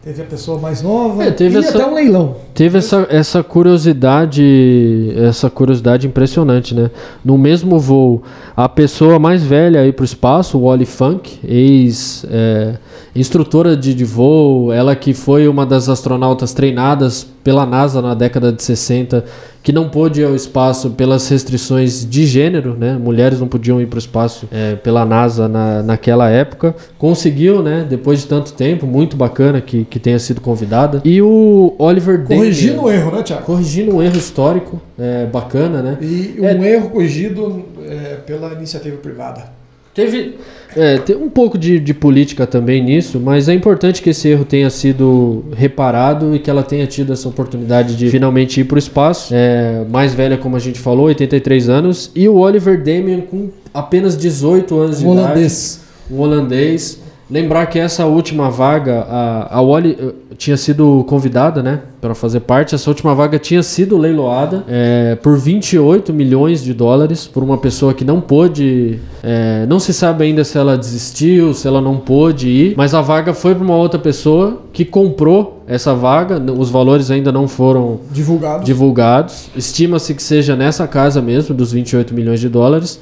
teve 0.04 0.22
a 0.22 0.26
pessoa 0.26 0.60
mais 0.60 0.82
nova 0.82 1.24
É, 1.26 1.32
teve 1.32 1.56
e 1.56 1.60
essa- 1.60 1.78
até 1.78 1.86
um 1.86 1.94
leilão. 1.94 2.36
Teve 2.54 2.78
essa, 2.78 3.06
essa 3.10 3.44
curiosidade, 3.44 5.14
essa 5.18 5.50
curiosidade 5.50 6.08
impressionante, 6.08 6.74
né? 6.74 6.90
No 7.24 7.38
mesmo 7.38 7.80
voo, 7.80 8.24
a 8.56 8.70
pessoa 8.70 9.20
mais 9.20 9.44
velha 9.44 9.82
aí 9.82 9.92
pro 9.92 10.06
espaço, 10.06 10.58
o 10.58 10.66
Wally 10.68 10.86
Funk, 10.86 11.40
ex 11.48 12.26
é, 12.30 12.76
instrutora 13.16 13.76
de, 13.76 13.94
de 13.94 14.06
voo, 14.06 14.72
ela 14.72 14.96
que 14.96 15.14
foi 15.14 15.48
uma 15.48 15.66
das 15.66 15.90
astronautas 15.90 16.54
treinadas 16.54 17.28
pela 17.44 17.66
NASA 17.66 18.02
na 18.02 18.14
década 18.14 18.52
de 18.52 18.62
60, 18.62 19.24
que 19.64 19.72
não 19.72 19.88
pôde 19.90 20.22
ir 20.22 20.26
ao 20.26 20.36
espaço 20.36 20.90
pelas 20.92 21.28
restrições 21.30 22.06
de 22.10 22.26
gênero, 22.26 22.76
né? 22.78 22.98
Mulheres 22.98 23.40
não 23.40 23.48
podiam 23.48 23.82
ir 23.82 23.86
para 23.88 23.96
o 23.98 24.00
espaço 24.00 24.48
é, 24.52 24.76
pela 24.76 25.06
NASA 25.06 25.48
na, 25.48 25.82
naquela 25.84 26.30
época. 26.30 26.76
Conseguiu, 26.98 27.62
né? 27.64 27.86
Depois 27.90 28.20
de 28.20 28.28
tanto 28.28 28.52
tempo, 28.54 28.86
muito 28.86 29.16
bacana 29.18 29.62
que, 29.62 29.86
que 29.86 30.00
tenha 30.00 30.20
sido 30.20 30.42
convidada. 30.42 31.02
E 31.06 31.22
o 31.22 31.74
Oliver 31.80 32.24
Corrigindo 32.24 32.76
Damian- 32.78 32.86
o 32.86 32.92
erro, 32.92 33.12
né, 33.18 33.24
Tiago? 33.24 33.44
corrigindo 33.44 33.96
um 33.96 34.02
erro 34.04 34.18
histórico, 34.18 34.82
é, 35.00 35.26
bacana, 35.26 35.82
né? 35.82 35.98
E 36.02 36.36
um 36.40 36.46
É. 36.46 36.74
erro 36.74 36.90
corrigido 36.90 37.64
é, 37.88 38.16
pela 38.26 38.52
iniciativa 38.54 38.98
privada. 38.98 39.46
Teve 39.98 40.36
é, 40.76 41.02
um 41.16 41.28
pouco 41.28 41.58
de, 41.58 41.80
de 41.80 41.92
política 41.92 42.46
também 42.46 42.84
nisso, 42.84 43.20
mas 43.20 43.50
é 43.50 43.54
importante 43.56 44.00
que 44.00 44.12
esse 44.12 44.28
erro 44.28 44.46
tenha 44.46 44.70
sido 44.70 45.46
reparado 45.56 46.36
e 46.36 46.40
que 46.40 46.52
ela 46.52 46.62
tenha 46.62 46.86
tido 46.86 47.12
essa 47.12 47.28
oportunidade 47.28 47.96
de 47.96 48.08
finalmente 48.12 48.62
ir 48.62 48.66
para 48.66 48.76
o 48.76 48.78
espaço. 48.78 49.34
É, 49.34 49.84
mais 49.90 50.14
velha, 50.14 50.38
como 50.38 50.56
a 50.56 50.60
gente 50.60 50.80
falou, 50.80 51.06
83 51.08 51.68
anos. 51.68 52.12
E 52.16 52.30
o 52.30 52.36
Oliver 52.36 52.78
Damian 52.78 53.22
com 53.22 53.50
apenas 53.74 54.16
18 54.16 54.78
anos 54.78 55.00
de 55.00 55.06
Um 55.08 55.14
idade. 55.14 55.26
holandês. 55.30 55.82
um 56.12 56.20
holandês. 56.20 57.00
Lembrar 57.30 57.66
que 57.66 57.78
essa 57.78 58.06
última 58.06 58.50
vaga, 58.50 59.06
a, 59.10 59.58
a 59.58 59.62
Wally 59.62 59.98
eh, 60.00 60.14
tinha 60.38 60.56
sido 60.56 61.04
convidada, 61.10 61.62
né, 61.62 61.82
para 62.00 62.16
fazer 62.16 62.40
parte. 62.40 62.74
Essa 62.74 62.90
última 62.90 63.14
vaga 63.14 63.38
tinha 63.38 63.62
sido 63.62 63.98
leiloada 63.98 64.64
eh, 64.68 65.18
por 65.22 65.38
28 65.38 66.14
milhões 66.14 66.64
de 66.64 66.74
dólares 66.74 67.28
por 67.28 67.44
uma 67.44 67.58
pessoa 67.58 67.94
que 67.94 68.06
não 68.06 68.22
pôde. 68.22 69.00
eh, 69.22 69.66
não 69.68 69.78
se 69.78 69.94
sabe 69.94 70.24
ainda 70.24 70.46
se 70.46 70.58
ela 70.58 70.78
desistiu, 70.78 71.54
se 71.54 71.68
ela 71.68 71.82
não 71.82 71.98
pôde 71.98 72.48
ir, 72.48 72.74
mas 72.78 72.94
a 72.94 73.02
vaga 73.02 73.34
foi 73.34 73.54
para 73.54 73.64
uma 73.64 73.76
outra 73.76 74.00
pessoa 74.00 74.62
que 74.72 74.86
comprou 74.86 75.64
essa 75.68 75.94
vaga. 75.94 76.42
Os 76.58 76.70
valores 76.70 77.12
ainda 77.12 77.30
não 77.30 77.46
foram 77.46 78.00
Divulgado. 78.10 78.64
divulgados. 78.64 79.50
Estima-se 79.54 80.14
que 80.14 80.24
seja 80.24 80.56
nessa 80.56 80.88
casa 80.88 81.22
mesmo, 81.22 81.54
dos 81.54 81.74
28 81.74 82.14
milhões 82.14 82.40
de 82.40 82.48
dólares. 82.48 83.02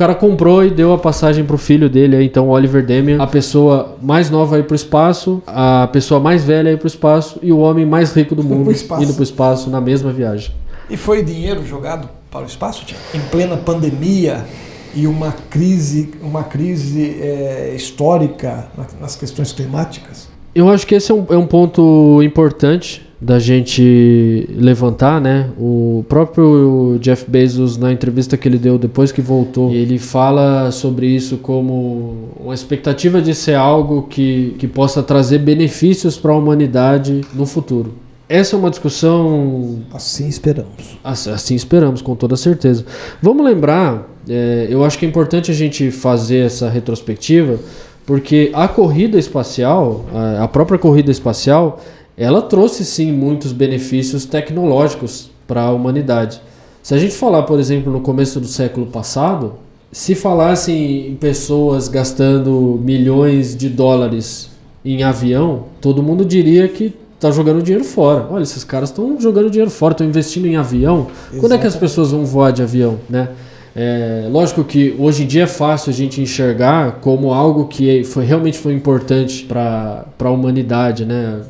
O 0.00 0.02
cara 0.02 0.14
comprou 0.14 0.64
e 0.64 0.70
deu 0.70 0.94
a 0.94 0.98
passagem 0.98 1.44
pro 1.44 1.58
filho 1.58 1.86
dele, 1.86 2.16
aí, 2.16 2.24
então 2.24 2.48
o 2.48 2.52
Oliver 2.52 2.82
Damian, 2.86 3.22
a 3.22 3.26
pessoa 3.26 3.96
mais 4.00 4.30
nova 4.30 4.56
aí 4.56 4.62
pro 4.62 4.74
espaço, 4.74 5.42
a 5.46 5.90
pessoa 5.92 6.18
mais 6.18 6.42
velha 6.42 6.70
aí 6.70 6.76
pro 6.78 6.86
espaço 6.86 7.38
e 7.42 7.52
o 7.52 7.58
homem 7.58 7.84
mais 7.84 8.14
rico 8.14 8.34
do 8.34 8.42
mundo 8.42 8.64
pro 8.64 9.02
indo 9.02 9.12
pro 9.12 9.22
espaço 9.22 9.68
na 9.68 9.78
mesma 9.78 10.10
viagem. 10.10 10.52
E 10.88 10.96
foi 10.96 11.22
dinheiro 11.22 11.66
jogado 11.66 12.08
para 12.30 12.40
o 12.44 12.46
espaço, 12.46 12.82
Tiago? 12.86 13.02
Em 13.14 13.20
plena 13.30 13.58
pandemia 13.58 14.46
e 14.94 15.06
uma 15.06 15.34
crise, 15.50 16.14
uma 16.22 16.44
crise 16.44 17.18
é, 17.20 17.74
histórica 17.76 18.68
na- 18.78 18.86
nas 19.02 19.16
questões 19.16 19.52
climáticas? 19.52 20.30
Eu 20.54 20.70
acho 20.70 20.86
que 20.86 20.94
esse 20.94 21.12
é 21.12 21.14
um, 21.14 21.26
é 21.28 21.36
um 21.36 21.46
ponto 21.46 22.22
importante 22.22 23.06
da 23.20 23.38
gente 23.38 24.48
levantar, 24.56 25.20
né? 25.20 25.50
O 25.58 26.04
próprio 26.08 26.98
Jeff 27.00 27.30
Bezos, 27.30 27.76
na 27.76 27.92
entrevista 27.92 28.36
que 28.36 28.48
ele 28.48 28.56
deu 28.56 28.78
depois 28.78 29.12
que 29.12 29.20
voltou, 29.20 29.70
ele 29.72 29.98
fala 29.98 30.70
sobre 30.70 31.06
isso 31.06 31.36
como 31.36 32.30
uma 32.40 32.54
expectativa 32.54 33.20
de 33.20 33.34
ser 33.34 33.56
algo 33.56 34.04
que, 34.04 34.54
que 34.58 34.66
possa 34.66 35.02
trazer 35.02 35.38
benefícios 35.38 36.16
para 36.16 36.32
a 36.32 36.36
humanidade 36.36 37.20
no 37.34 37.44
futuro. 37.44 37.92
Essa 38.26 38.54
é 38.54 38.58
uma 38.58 38.70
discussão 38.70 39.80
Assim 39.92 40.28
esperamos. 40.28 40.98
Assim, 41.02 41.30
assim 41.30 41.54
esperamos, 41.54 42.00
com 42.00 42.14
toda 42.14 42.36
certeza. 42.36 42.86
Vamos 43.20 43.44
lembrar, 43.44 44.08
é, 44.28 44.68
eu 44.70 44.82
acho 44.84 44.96
que 44.98 45.04
é 45.04 45.08
importante 45.08 45.50
a 45.50 45.54
gente 45.54 45.90
fazer 45.90 46.46
essa 46.46 46.70
retrospectiva, 46.70 47.58
porque 48.06 48.50
a 48.54 48.66
corrida 48.66 49.18
espacial, 49.18 50.06
a, 50.14 50.44
a 50.44 50.48
própria 50.48 50.78
corrida 50.78 51.10
espacial, 51.10 51.80
ela 52.22 52.42
trouxe 52.42 52.84
sim 52.84 53.10
muitos 53.10 53.50
benefícios 53.50 54.26
tecnológicos 54.26 55.30
para 55.48 55.62
a 55.62 55.72
humanidade. 55.72 56.40
Se 56.82 56.94
a 56.94 56.98
gente 56.98 57.14
falar, 57.14 57.44
por 57.44 57.58
exemplo, 57.58 57.90
no 57.90 58.00
começo 58.00 58.38
do 58.38 58.46
século 58.46 58.86
passado, 58.86 59.54
se 59.90 60.14
falasse 60.14 60.70
em 60.70 61.14
pessoas 61.16 61.88
gastando 61.88 62.78
milhões 62.84 63.56
de 63.56 63.70
dólares 63.70 64.50
em 64.84 65.02
avião, 65.02 65.64
todo 65.80 66.02
mundo 66.02 66.22
diria 66.24 66.68
que 66.68 66.92
tá 67.18 67.30
jogando 67.30 67.62
dinheiro 67.62 67.84
fora. 67.84 68.26
Olha, 68.30 68.42
esses 68.42 68.64
caras 68.64 68.90
estão 68.90 69.18
jogando 69.18 69.50
dinheiro 69.50 69.70
fora, 69.70 69.92
estão 69.92 70.06
investindo 70.06 70.46
em 70.46 70.56
avião. 70.56 71.06
Quando 71.38 71.54
é 71.54 71.58
que 71.58 71.66
as 71.66 71.76
pessoas 71.76 72.10
vão 72.10 72.26
voar 72.26 72.50
de 72.50 72.62
avião, 72.62 72.98
né? 73.08 73.30
É, 73.74 74.28
lógico 74.30 74.64
que 74.64 74.94
hoje 74.98 75.22
em 75.22 75.26
dia 75.26 75.44
é 75.44 75.46
fácil 75.46 75.90
a 75.90 75.94
gente 75.94 76.20
enxergar 76.20 76.98
como 77.00 77.32
algo 77.32 77.66
que 77.66 78.02
foi, 78.04 78.24
realmente 78.24 78.58
foi 78.58 78.74
importante 78.74 79.44
para 79.44 80.04
a 80.18 80.30
humanidade, 80.30 81.04
né? 81.04 81.40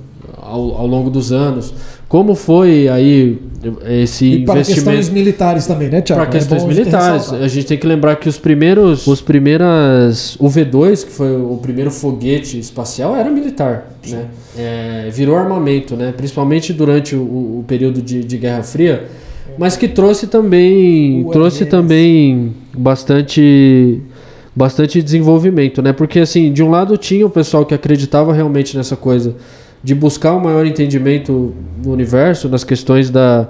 Ao, 0.42 0.76
ao 0.76 0.86
longo 0.86 1.10
dos 1.10 1.32
anos. 1.32 1.72
Como 2.08 2.34
foi 2.34 2.88
aí 2.88 3.38
esse 3.88 4.24
E 4.24 4.44
para 4.44 4.54
investimento? 4.54 4.90
questões 4.90 5.08
militares 5.10 5.66
também, 5.66 5.88
né, 5.88 6.00
Tiago? 6.00 6.22
Para 6.22 6.30
questões 6.30 6.62
É 6.62 6.64
a 6.64 6.68
gente 6.68 6.78
militares. 6.78 7.32
A 7.32 7.46
gente 7.46 7.66
tem 7.66 7.78
que 7.78 7.86
lembrar 7.86 8.16
que 8.16 8.28
os 8.28 8.36
primeiros, 8.36 9.06
os 9.06 9.20
primeiras, 9.20 10.34
o 10.40 10.48
V2, 10.48 11.04
que 11.04 11.12
foi 11.12 11.30
o 11.30 11.56
primeiro 11.62 11.90
foguete 11.90 12.58
espacial, 12.58 13.14
era 13.14 13.30
militar, 13.30 13.92
né? 14.08 14.26
É, 14.58 15.08
virou 15.12 15.36
armamento, 15.36 15.94
né? 15.94 16.12
Principalmente 16.16 16.72
durante 16.72 17.14
o, 17.14 17.20
o 17.20 17.64
período 17.68 18.02
de, 18.02 18.24
de 18.24 18.36
Guerra 18.38 18.62
Fria, 18.64 19.04
mas 19.56 19.76
que 19.76 19.86
trouxe 19.86 20.26
também, 20.26 21.24
O 21.24 21.30
trouxe 21.30 21.64
também 21.66 22.54
bastante 22.76 24.00
bastante 24.54 25.00
desenvolvimento, 25.00 25.80
né? 25.80 25.92
Porque 25.92 26.18
assim, 26.18 26.52
de 26.52 26.62
um 26.62 26.70
lado 26.70 26.96
tinha 26.96 27.24
o 27.24 27.30
pessoal 27.30 27.64
que 27.64 27.72
acreditava 27.72 28.32
realmente 28.32 28.76
nessa 28.76 28.96
coisa 28.96 29.36
de 29.82 29.94
buscar 29.94 30.34
um 30.34 30.40
maior 30.40 30.66
entendimento 30.66 31.54
no 31.82 31.92
universo, 31.92 32.48
nas 32.48 32.64
questões 32.64 33.10
da, 33.10 33.46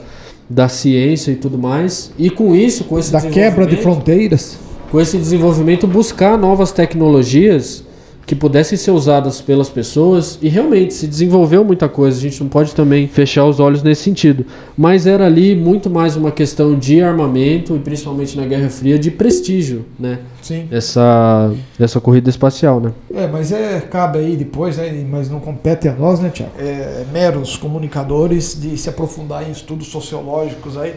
da 0.48 0.68
ciência 0.68 1.32
e 1.32 1.36
tudo 1.36 1.58
mais, 1.58 2.12
e 2.18 2.30
com 2.30 2.54
isso, 2.54 2.84
com 2.84 2.98
esse 2.98 3.12
Da 3.12 3.20
quebra 3.20 3.66
de 3.66 3.76
fronteiras. 3.76 4.58
com 4.90 5.00
esse 5.00 5.16
desenvolvimento 5.16 5.86
buscar 5.86 6.36
novas 6.38 6.72
tecnologias 6.72 7.84
que 8.30 8.36
pudessem 8.36 8.78
ser 8.78 8.92
usadas 8.92 9.40
pelas 9.40 9.68
pessoas 9.68 10.38
e 10.40 10.48
realmente 10.48 10.94
se 10.94 11.08
desenvolveu 11.08 11.64
muita 11.64 11.88
coisa. 11.88 12.16
A 12.16 12.20
gente 12.20 12.40
não 12.40 12.48
pode 12.48 12.72
também 12.76 13.08
fechar 13.08 13.44
os 13.44 13.58
olhos 13.58 13.82
nesse 13.82 14.04
sentido. 14.04 14.46
Mas 14.78 15.04
era 15.04 15.26
ali 15.26 15.56
muito 15.56 15.90
mais 15.90 16.14
uma 16.14 16.30
questão 16.30 16.78
de 16.78 17.02
armamento 17.02 17.74
e 17.74 17.80
principalmente 17.80 18.36
na 18.36 18.46
Guerra 18.46 18.70
Fria 18.70 18.96
de 19.00 19.10
prestígio, 19.10 19.84
né? 19.98 20.20
Sim. 20.40 20.68
Essa, 20.70 21.52
essa 21.76 22.00
corrida 22.00 22.30
espacial, 22.30 22.80
né? 22.80 22.92
É, 23.12 23.26
mas 23.26 23.50
é, 23.50 23.80
cabe 23.80 24.20
aí 24.20 24.36
depois, 24.36 24.76
né, 24.76 25.04
mas 25.10 25.28
não 25.28 25.40
compete 25.40 25.88
a 25.88 25.92
nós, 25.92 26.20
né, 26.20 26.30
Tiago? 26.32 26.52
É, 26.56 27.04
meros 27.12 27.56
comunicadores 27.56 28.56
de 28.60 28.78
se 28.78 28.88
aprofundar 28.88 29.42
em 29.42 29.50
estudos 29.50 29.88
sociológicos 29.88 30.78
aí, 30.78 30.94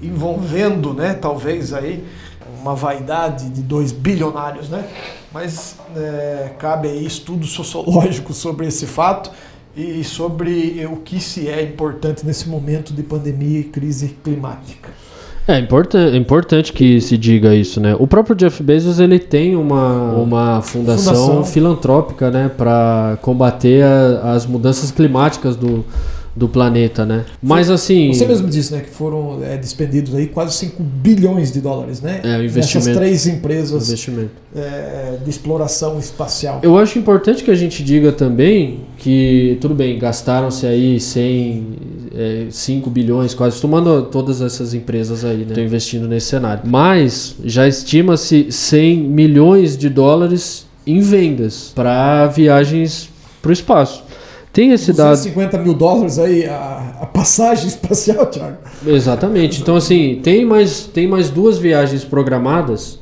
envolvendo, 0.00 0.94
né, 0.94 1.14
talvez 1.14 1.74
aí, 1.74 2.04
uma 2.60 2.74
vaidade 2.74 3.48
de 3.50 3.62
dois 3.62 3.92
bilionários, 3.92 4.68
né? 4.68 4.84
Mas 5.32 5.76
é, 5.96 6.50
cabe 6.58 6.88
aí 6.88 7.04
estudos 7.06 7.50
sociológicos 7.52 8.36
sobre 8.36 8.66
esse 8.66 8.86
fato 8.86 9.30
e 9.76 10.02
sobre 10.04 10.86
o 10.90 10.96
que 10.96 11.20
se 11.20 11.48
é 11.48 11.62
importante 11.62 12.24
nesse 12.24 12.48
momento 12.48 12.92
de 12.94 13.02
pandemia 13.02 13.60
e 13.60 13.64
crise 13.64 14.16
climática. 14.24 14.88
É 15.48 15.58
importan 15.60 16.12
é 16.12 16.16
importante 16.16 16.72
que 16.72 17.00
se 17.00 17.16
diga 17.16 17.54
isso, 17.54 17.80
né? 17.80 17.94
O 18.00 18.06
próprio 18.06 18.34
Jeff 18.34 18.60
Bezos 18.64 18.98
ele 18.98 19.18
tem 19.18 19.54
uma, 19.54 20.12
uma 20.14 20.60
fundação, 20.62 21.14
Fundação. 21.14 21.44
filantrópica, 21.44 22.30
né, 22.32 22.48
para 22.48 23.16
combater 23.22 23.84
a- 23.84 24.32
as 24.32 24.44
mudanças 24.44 24.90
climáticas 24.90 25.54
do, 25.54 25.84
do 26.36 26.46
planeta, 26.46 27.06
né? 27.06 27.24
Mas 27.42 27.70
assim, 27.70 28.12
Você 28.12 28.26
mesmo 28.26 28.46
disse, 28.48 28.72
né, 28.74 28.80
que 28.80 28.90
foram 28.90 29.40
é, 29.42 29.56
despendidos 29.56 30.14
aí 30.14 30.26
quase 30.26 30.54
5 30.54 30.82
bilhões 30.82 31.50
de 31.50 31.62
dólares, 31.62 32.02
né? 32.02 32.20
É, 32.22 32.36
o 32.36 32.44
investimento. 32.44 32.88
Nessas 32.88 32.96
três 32.96 33.26
empresas 33.26 33.88
investimento. 33.88 34.30
é, 34.54 35.16
de 35.24 35.30
exploração 35.30 35.98
espacial. 35.98 36.60
Eu 36.62 36.76
acho 36.76 36.98
importante 36.98 37.42
que 37.42 37.50
a 37.50 37.54
gente 37.54 37.82
diga 37.82 38.12
também 38.12 38.80
que, 38.98 39.56
tudo 39.62 39.74
bem, 39.74 39.98
gastaram-se 39.98 40.66
aí 40.66 41.00
100, 41.00 41.66
é, 42.14 42.46
5 42.50 42.90
bilhões, 42.90 43.32
quase, 43.32 43.58
tomando 43.58 44.02
todas 44.02 44.42
essas 44.42 44.74
empresas 44.74 45.24
aí, 45.24 45.38
né? 45.38 45.46
Estão 45.48 45.64
investindo 45.64 46.06
nesse 46.06 46.26
cenário. 46.26 46.64
Mas 46.66 47.36
já 47.44 47.66
estima-se 47.66 48.52
100 48.52 48.98
milhões 48.98 49.74
de 49.74 49.88
dólares 49.88 50.66
em 50.86 51.00
vendas 51.00 51.72
para 51.74 52.26
viagens 52.26 53.08
para 53.40 53.50
o 53.50 53.52
espaço. 53.52 54.05
Tem 54.56 54.72
esse 54.72 54.90
dado. 54.92 55.10
250 55.10 55.58
mil 55.58 55.74
dólares 55.74 56.18
aí 56.18 56.46
a, 56.46 56.94
a 57.02 57.06
passagem 57.06 57.66
espacial, 57.68 58.24
Thiago. 58.26 58.56
Exatamente. 58.86 59.60
Então, 59.60 59.76
assim, 59.76 60.18
tem 60.22 60.46
mais, 60.46 60.84
tem 60.86 61.06
mais 61.06 61.28
duas 61.28 61.58
viagens 61.58 62.04
programadas 62.04 62.98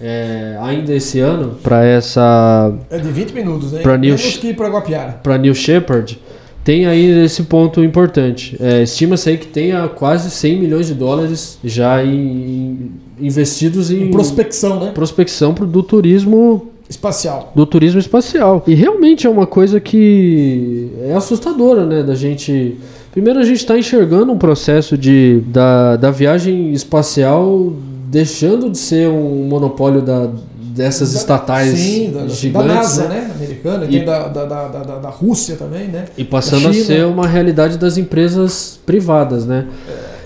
é, 0.00 0.56
ainda 0.60 0.92
esse 0.92 1.20
ano 1.20 1.56
para 1.62 1.84
essa 1.84 2.72
É 2.90 2.98
de 2.98 3.08
20 3.08 3.30
minutos, 3.32 3.70
né? 3.72 3.82
Pra 3.82 3.96
Menos 3.96 4.42
New- 4.42 4.54
para 4.56 4.68
Guapiara. 4.68 5.12
para 5.22 5.38
New 5.38 5.54
Shepard, 5.54 6.20
tem 6.64 6.86
aí 6.86 7.24
esse 7.24 7.44
ponto 7.44 7.84
importante. 7.84 8.56
É, 8.60 8.82
Estima-se 8.82 9.28
aí 9.28 9.38
que 9.38 9.46
tenha 9.46 9.86
quase 9.86 10.28
100 10.30 10.58
milhões 10.58 10.88
de 10.88 10.94
dólares 10.94 11.58
já 11.62 12.04
em, 12.04 12.90
investidos 13.20 13.90
em, 13.92 14.08
Em 14.08 14.10
prospecção, 14.10 14.80
né? 14.80 14.90
prospecção 14.92 15.54
pro- 15.54 15.66
do 15.68 15.82
turismo 15.84 16.66
Espacial. 16.88 17.52
do 17.54 17.66
turismo 17.66 17.98
espacial. 17.98 18.62
E 18.66 18.74
realmente 18.74 19.26
é 19.26 19.30
uma 19.30 19.46
coisa 19.46 19.80
que 19.80 20.88
é 21.02 21.14
assustadora, 21.14 21.84
né? 21.84 22.02
Da 22.02 22.14
gente. 22.14 22.76
Primeiro 23.10 23.40
a 23.40 23.44
gente 23.44 23.56
está 23.58 23.76
enxergando 23.78 24.30
um 24.32 24.38
processo 24.38 24.96
de, 24.96 25.40
da, 25.48 25.96
da 25.96 26.10
viagem 26.10 26.72
espacial 26.72 27.72
deixando 28.08 28.70
de 28.70 28.78
ser 28.78 29.08
um 29.08 29.48
monopólio 29.48 30.00
da, 30.02 30.28
dessas 30.54 31.12
estatais 31.14 31.78
Sim, 31.78 32.10
da, 32.12 32.20
da 32.20 32.28
gigantes. 32.28 32.74
NASA, 32.74 33.08
né? 33.08 33.20
né? 33.20 33.30
Americana. 33.34 33.86
E 33.86 33.96
E- 33.96 34.04
da, 34.04 34.28
da, 34.28 34.44
da, 34.44 34.68
da, 34.68 34.98
da 34.98 35.08
Rússia 35.08 35.56
também, 35.56 35.88
né? 35.88 36.04
E 36.16 36.22
passando 36.24 36.68
a 36.68 36.72
ser 36.72 37.04
uma 37.06 37.26
realidade 37.26 37.78
das 37.78 37.96
empresas 37.98 38.78
privadas, 38.86 39.44
né? 39.46 39.66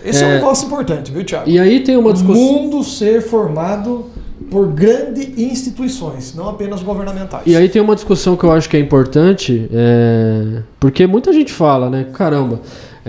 Esse 0.05 0.23
é, 0.25 0.27
um 0.27 0.31
É. 0.31 0.35
negócio 0.37 0.67
importante, 0.67 1.11
viu, 1.13 1.25
Thiago? 1.25 1.49
E 1.49 1.59
aí 1.59 1.81
tem 1.81 1.97
uma 1.97 2.11
O 2.11 2.13
discussão. 2.13 2.43
mundo 2.43 2.83
ser 2.85 3.23
formado 3.23 4.07
por 4.51 4.69
grandes 4.69 5.39
instituições, 5.39 6.35
não 6.35 6.49
apenas 6.49 6.83
governamentais. 6.83 7.45
E 7.47 7.57
aí 7.57 7.69
tem 7.69 7.81
uma 7.81 7.95
discussão 7.95 8.37
que 8.37 8.45
eu 8.45 8.51
acho 8.51 8.69
que 8.69 8.77
é 8.77 8.81
importante, 8.81 9.69
é, 9.73 10.63
porque 10.79 11.07
muita 11.07 11.33
gente 11.33 11.53
fala, 11.53 11.89
né? 11.89 12.07
Caramba, 12.13 12.61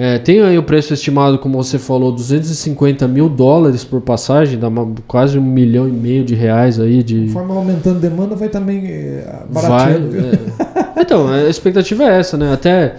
é, 0.03 0.17
tem 0.17 0.41
aí 0.41 0.57
o 0.57 0.63
preço 0.63 0.93
estimado, 0.93 1.37
como 1.37 1.61
você 1.61 1.77
falou, 1.77 2.11
250 2.11 3.07
mil 3.07 3.29
dólares 3.29 3.83
por 3.83 4.01
passagem, 4.01 4.57
dá 4.57 4.67
uma- 4.67 4.91
quase 5.07 5.37
um 5.37 5.43
milhão 5.43 5.87
e 5.87 5.91
meio 5.91 6.23
de 6.23 6.33
reais 6.33 6.79
aí 6.79 7.03
de. 7.03 7.25
Conforme 7.27 7.51
aumentando 7.51 7.97
a 7.97 7.99
demanda, 7.99 8.35
vai 8.35 8.49
também 8.49 8.85
é, 8.87 9.43
barateando. 9.51 10.17
é. 10.17 10.91
Então, 11.01 11.27
a 11.27 11.49
expectativa 11.49 12.03
é 12.03 12.19
essa, 12.19 12.37
né? 12.37 12.53
Até 12.53 12.95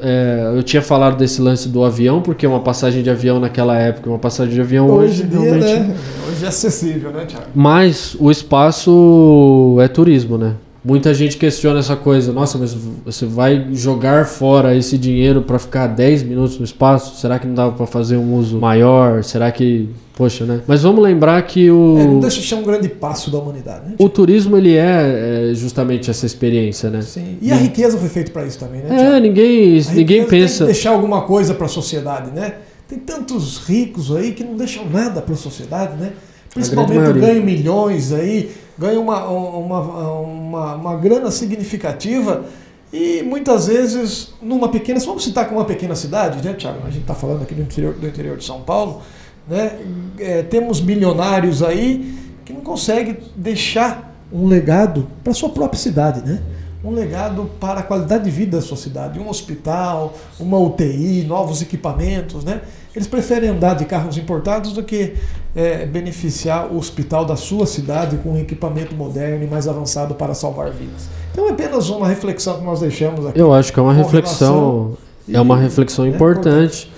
é, 0.00 0.52
eu 0.56 0.62
tinha 0.62 0.80
falado 0.80 1.16
desse 1.18 1.42
lance 1.42 1.68
do 1.68 1.84
avião, 1.84 2.22
porque 2.22 2.46
uma 2.46 2.60
passagem 2.60 3.02
de 3.02 3.10
avião 3.10 3.38
naquela 3.38 3.76
época, 3.76 4.08
uma 4.08 4.18
passagem 4.18 4.54
de 4.54 4.60
avião 4.60 4.88
hoje, 4.88 5.22
Hoje 5.22 5.22
dia, 5.24 5.40
realmente. 5.40 5.64
né? 5.80 5.94
Hoje 6.30 6.44
é 6.44 6.48
acessível, 6.48 7.10
né, 7.10 7.26
Thiago? 7.26 7.46
Mas 7.54 8.16
o 8.18 8.30
espaço 8.30 9.76
é 9.80 9.88
turismo, 9.88 10.38
né? 10.38 10.54
Muita 10.84 11.14
gente 11.14 11.38
questiona 11.38 11.78
essa 11.78 11.96
coisa. 11.96 12.30
Nossa, 12.30 12.58
mas 12.58 12.76
você 13.04 13.24
vai 13.24 13.68
jogar 13.72 14.26
fora 14.26 14.76
esse 14.76 14.98
dinheiro 14.98 15.40
para 15.40 15.58
ficar 15.58 15.86
10 15.86 16.22
minutos 16.24 16.58
no 16.58 16.64
espaço? 16.64 17.18
Será 17.18 17.38
que 17.38 17.46
não 17.46 17.54
dava 17.54 17.72
para 17.72 17.86
fazer 17.86 18.18
um 18.18 18.34
uso 18.34 18.58
maior? 18.58 19.24
Será 19.24 19.50
que. 19.50 19.88
Poxa, 20.14 20.44
né? 20.44 20.60
Mas 20.66 20.82
vamos 20.82 21.02
lembrar 21.02 21.40
que 21.42 21.66
É, 21.66 21.70
não 21.70 22.18
o, 22.18 22.20
deixa 22.20 22.40
de 22.40 22.46
ser 22.46 22.54
um 22.56 22.62
grande 22.62 22.88
passo 22.88 23.30
da 23.32 23.38
humanidade, 23.38 23.88
né? 23.88 23.94
o 23.98 24.08
turismo 24.08 24.56
ele 24.56 24.76
é, 24.76 25.50
é 25.50 25.54
justamente 25.54 26.08
essa 26.08 26.24
experiência, 26.24 26.88
né? 26.90 27.00
Sim. 27.02 27.38
E 27.42 27.50
a 27.50 27.56
riqueza 27.56 27.98
foi 27.98 28.08
feita 28.08 28.30
para 28.30 28.44
isso 28.46 28.58
também, 28.58 28.80
né, 28.82 28.88
É, 28.90 28.96
Thiago? 28.96 29.18
ninguém, 29.26 29.80
A 29.80 29.92
ninguém 29.92 30.20
riqueza 30.20 30.26
Tem 30.28 30.28
pensa. 30.28 30.58
que 30.58 30.64
deixar 30.72 30.90
alguma 30.90 31.22
coisa 31.22 31.52
para 31.54 31.66
a 31.66 31.68
sociedade, 31.68 32.30
né? 32.30 32.54
Tem 32.86 32.98
tantos 32.98 33.58
ricos 33.66 34.14
aí 34.14 34.32
que 34.32 34.44
não 34.44 34.54
deixam 34.54 34.84
nada 34.88 35.20
para 35.20 35.34
a 35.34 35.36
sociedade, 35.36 35.96
né? 36.00 36.12
Principalmente 36.52 37.18
ganham 37.18 37.42
milhões 37.44 38.12
aí, 38.12 38.50
ganham 38.78 39.02
uma, 39.02 39.26
uma, 39.26 39.80
uma, 39.80 40.74
uma 40.74 40.96
grana 40.96 41.30
significativa 41.30 42.44
e 42.92 43.22
muitas 43.22 43.66
vezes 43.66 44.34
numa 44.40 44.68
pequena. 44.68 45.00
Vamos 45.00 45.24
citar 45.24 45.48
com 45.48 45.56
uma 45.56 45.64
pequena 45.64 45.94
cidade, 45.96 46.46
né, 46.46 46.54
Thiago? 46.54 46.80
A 46.86 46.90
gente 46.90 47.02
está 47.02 47.14
falando 47.14 47.42
aqui 47.42 47.54
do 47.54 47.62
interior, 47.62 47.94
do 47.94 48.06
interior 48.06 48.36
de 48.36 48.44
São 48.44 48.62
Paulo, 48.62 49.02
né? 49.48 49.80
É, 50.18 50.42
temos 50.42 50.80
milionários 50.80 51.62
aí 51.62 52.14
que 52.44 52.52
não 52.52 52.60
conseguem 52.60 53.18
deixar 53.34 54.14
um 54.32 54.46
legado 54.46 55.08
para 55.22 55.32
sua 55.34 55.48
própria 55.48 55.78
cidade, 55.78 56.24
né? 56.24 56.40
Um 56.84 56.90
legado 56.90 57.50
para 57.58 57.80
a 57.80 57.82
qualidade 57.82 58.24
de 58.24 58.30
vida 58.30 58.58
da 58.58 58.62
sua 58.62 58.76
cidade, 58.76 59.18
um 59.18 59.28
hospital, 59.28 60.14
uma 60.38 60.58
UTI, 60.58 61.24
novos 61.24 61.62
equipamentos, 61.62 62.44
né? 62.44 62.60
Eles 62.94 63.08
preferem 63.08 63.50
andar 63.50 63.74
de 63.74 63.84
carros 63.86 64.16
importados 64.16 64.72
do 64.72 64.82
que 64.82 65.14
é, 65.54 65.84
beneficiar 65.84 66.68
o 66.72 66.76
hospital 66.78 67.24
da 67.24 67.34
sua 67.36 67.66
cidade 67.66 68.16
com 68.18 68.30
um 68.32 68.38
equipamento 68.38 68.94
moderno 68.94 69.42
e 69.42 69.46
mais 69.48 69.66
avançado 69.66 70.14
para 70.14 70.32
salvar 70.34 70.70
vidas. 70.70 71.08
Então 71.32 71.48
é 71.48 71.50
apenas 71.50 71.90
uma 71.90 72.06
reflexão 72.06 72.58
que 72.58 72.64
nós 72.64 72.80
deixamos 72.80 73.26
aqui. 73.26 73.38
Eu 73.38 73.52
acho 73.52 73.72
que 73.72 73.78
é 73.80 73.82
uma 73.82 73.92
com 73.94 73.98
reflexão. 74.02 74.54
relação- 74.54 74.96
É 75.32 75.40
uma 75.40 75.56
reflexão 75.56 76.04
É 76.04 76.08
importante. 76.08 76.92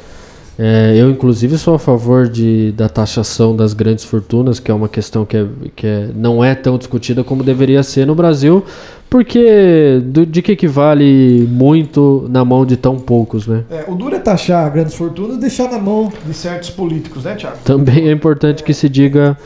É, 0.59 0.95
eu, 0.97 1.11
inclusive, 1.11 1.59
sou 1.59 1.75
a 1.75 1.79
favor 1.79 2.29
de, 2.29 2.73
da 2.73 2.89
taxação 2.89 3.55
das 3.55 3.75
grandes 3.75 4.05
fortunas, 4.05 4.59
que 4.59 4.71
é 4.71 4.75
uma 4.75 4.89
questão 4.89 5.25
que, 5.27 5.37
é, 5.37 5.47
que 5.75 5.87
é, 5.87 6.09
não 6.15 6.43
é 6.43 6.55
tão 6.55 6.79
discutida 6.79 7.23
como 7.23 7.43
deveria 7.45 7.83
ser 7.83 8.07
no 8.07 8.15
Brasil, 8.15 8.65
porque 9.11 10.01
do- 10.05 10.25
de 10.25 10.41
que, 10.41 10.57
que 10.57 10.67
vale 10.67 11.47
muito 11.51 12.27
na 12.31 12.43
mão 12.45 12.65
de 12.65 12.77
tão 12.77 12.97
poucos, 12.99 13.47
né? 13.47 13.65
É, 13.71 13.85
o 13.87 13.95
duro 13.95 14.17
é 14.17 14.19
taxar 14.19 14.73
grandes 14.73 14.95
fortunas 14.95 15.37
e 15.37 15.41
deixar 15.41 15.71
na 15.71 15.79
mão 15.79 16.11
de 16.27 16.33
certos 16.33 16.71
políticos, 16.71 17.25
né, 17.25 17.35
Tiago? 17.37 17.59
Também 17.63 18.09
é 18.09 18.13
importante 18.13 18.63
que 18.65 18.73
se 18.73 18.89
diga 18.89 19.37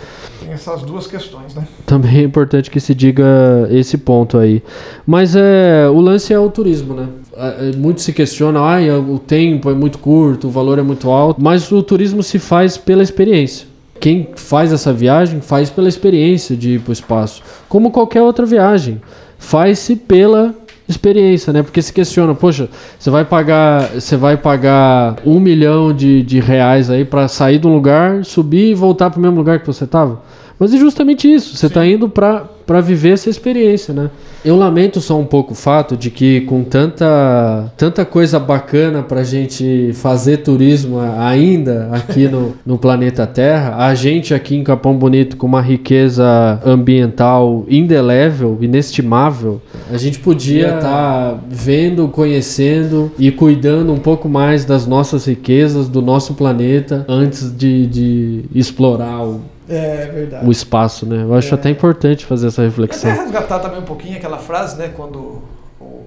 Tem 0.51 0.57
essas 0.57 0.83
duas 0.83 1.07
questões, 1.07 1.55
né? 1.55 1.65
Também 1.87 2.19
é 2.19 2.23
importante 2.25 2.73
que 2.73 2.81
se 2.81 2.93
diga 2.93 3.25
esse 3.71 3.97
ponto 3.97 4.37
aí. 4.37 4.61
Mas 5.07 5.37
é, 5.37 5.89
o 5.89 6.01
lance 6.01 6.35
é 6.35 6.39
o 6.41 6.51
turismo, 6.51 6.93
né? 6.93 7.07
É, 7.37 7.69
é, 7.69 7.77
Muito 7.77 8.01
se 8.01 8.13
questiona, 8.13 8.61
ai, 8.61 8.91
o 8.91 9.17
tempo 9.21 9.71
é 9.71 9.75
muito 9.75 9.99
curto, 9.99 10.49
o 10.49 10.51
valor 10.51 10.81
é 10.81 10.83
muito 10.83 11.09
alto, 11.09 11.41
mas 11.41 11.71
o 11.71 11.81
turismo 11.85 12.21
se 12.21 12.41
faz 12.41 12.77
pela 12.77 13.01
experiência. 13.01 13.69
Quem 14.01 14.31
faz 14.35 14.73
essa 14.73 14.93
viagem 14.93 15.41
faz 15.41 15.71
pela 15.71 15.89
experiência 15.89 16.57
de 16.57 16.71
ir 16.71 16.81
para 16.81 16.91
o 16.91 16.95
espaço, 16.95 17.45
como 17.69 17.93
qualquer 17.93 18.23
outra 18.23 18.45
viagem. 18.45 19.01
Faz-se 19.39 19.95
pela 19.95 20.53
experiência, 20.91 21.53
né? 21.53 21.63
Porque 21.63 21.81
se 21.81 21.93
questiona, 21.93 22.35
poxa, 22.35 22.69
você 22.99 23.11
vai 23.11 23.25
pagar, 23.25 23.89
você 23.89 24.17
vai 24.17 24.37
pagar 24.37 25.17
um 25.25 25.41
milhão 25.41 25.93
de, 25.93 26.23
de 26.23 26.41
reais 26.41 26.91
aí 26.91 27.05
para 27.05 27.29
sair 27.29 27.59
de 27.59 27.67
um 27.67 27.73
lugar, 27.73 28.25
subir 28.25 28.71
e 28.71 28.75
voltar 28.75 29.11
para 29.11 29.19
o 29.19 29.23
mesmo 29.23 29.37
lugar 29.37 29.61
que 29.61 29.67
você 29.67 29.85
estava? 29.85 30.21
Mas 30.61 30.75
é 30.75 30.77
justamente 30.77 31.33
isso. 31.33 31.57
Você 31.57 31.67
está 31.67 31.87
indo 31.87 32.07
para 32.09 32.45
para 32.71 32.81
viver 32.81 33.15
essa 33.15 33.29
experiência, 33.29 33.93
né? 33.93 34.11
Eu 34.45 34.55
lamento 34.55 35.01
só 35.01 35.19
um 35.19 35.25
pouco 35.25 35.55
o 35.55 35.57
fato 35.57 35.97
de 35.97 36.09
que 36.09 36.43
com 36.43 36.63
tanta, 36.63 37.73
tanta 37.77 38.05
coisa 38.05 38.39
bacana 38.39 39.03
pra 39.03 39.25
gente 39.25 39.91
fazer 39.95 40.37
turismo 40.37 41.01
ainda 41.01 41.89
aqui 41.91 42.29
no, 42.29 42.55
no 42.65 42.79
planeta 42.79 43.27
Terra, 43.27 43.75
a 43.85 43.93
gente 43.97 44.33
aqui 44.33 44.55
em 44.55 44.63
Capão 44.63 44.97
Bonito 44.97 45.37
com 45.37 45.49
uma 45.49 45.61
riqueza 45.61 46.61
ambiental 46.65 47.65
indelével, 47.69 48.57
inestimável, 48.61 49.61
a 49.93 49.97
gente 49.97 50.21
podia 50.21 50.77
estar 50.77 51.43
vendo, 51.51 52.07
conhecendo 52.07 53.11
e 53.19 53.33
cuidando 53.33 53.93
um 53.93 53.99
pouco 53.99 54.29
mais 54.29 54.65
das 54.65 54.87
nossas 54.87 55.25
riquezas, 55.25 55.89
do 55.89 56.01
nosso 56.01 56.35
planeta, 56.35 57.05
antes 57.09 57.53
de, 57.53 57.85
de 57.89 58.45
explorar 58.55 59.25
o, 59.25 59.41
É 59.71 60.07
verdade. 60.07 60.47
o 60.47 60.51
espaço, 60.51 61.07
né? 61.07 61.23
Eu 61.23 61.35
acho 61.35 61.55
até 61.55 61.71
importante 61.71 62.27
fazer 62.27 62.49
essa 62.49 62.63
Até 62.63 62.69
reflexão. 62.69 63.11
resgatar 63.13 63.59
também 63.61 63.79
um 63.81 63.85
pouquinho 63.85 64.17
aquela 64.17 64.39
frase, 64.39 64.77
né? 64.77 64.93
Quando 64.97 65.43
o, 65.81 66.05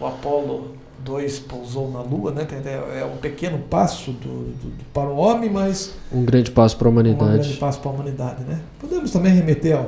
o 0.00 0.06
Apolo 0.06 0.68
2 1.04 1.38
pousou 1.40 1.90
na 1.90 2.00
Lua, 2.02 2.30
né? 2.30 2.46
É 2.98 3.04
um 3.04 3.16
pequeno 3.16 3.58
passo 3.58 4.12
do, 4.12 4.28
do- 4.52 4.72
para 4.92 5.08
o 5.10 5.16
homem, 5.16 5.50
mas 5.50 5.92
Um 6.12 6.24
grande 6.24 6.50
passo 6.50 6.76
para 6.76 6.88
a 6.88 6.90
um 6.90 6.94
grande 6.94 7.10
humanidade. 7.14 7.54
passo 7.56 7.80
para 7.80 7.90
a 7.90 7.94
humanidade, 7.94 8.44
né? 8.44 8.60
Podemos 8.78 9.10
também 9.10 9.32
remeter 9.32 9.76
ó, 9.78 9.84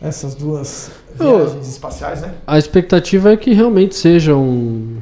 essas 0.00 0.34
duas 0.34 0.90
Eu- 1.18 1.38
viagens 1.46 1.68
espaciais, 1.68 2.20
né? 2.22 2.34
A 2.46 2.56
expectativa 2.56 3.32
é 3.32 3.36
que 3.36 3.52
realmente 3.52 3.94
seja 3.96 4.34
um. 4.36 4.98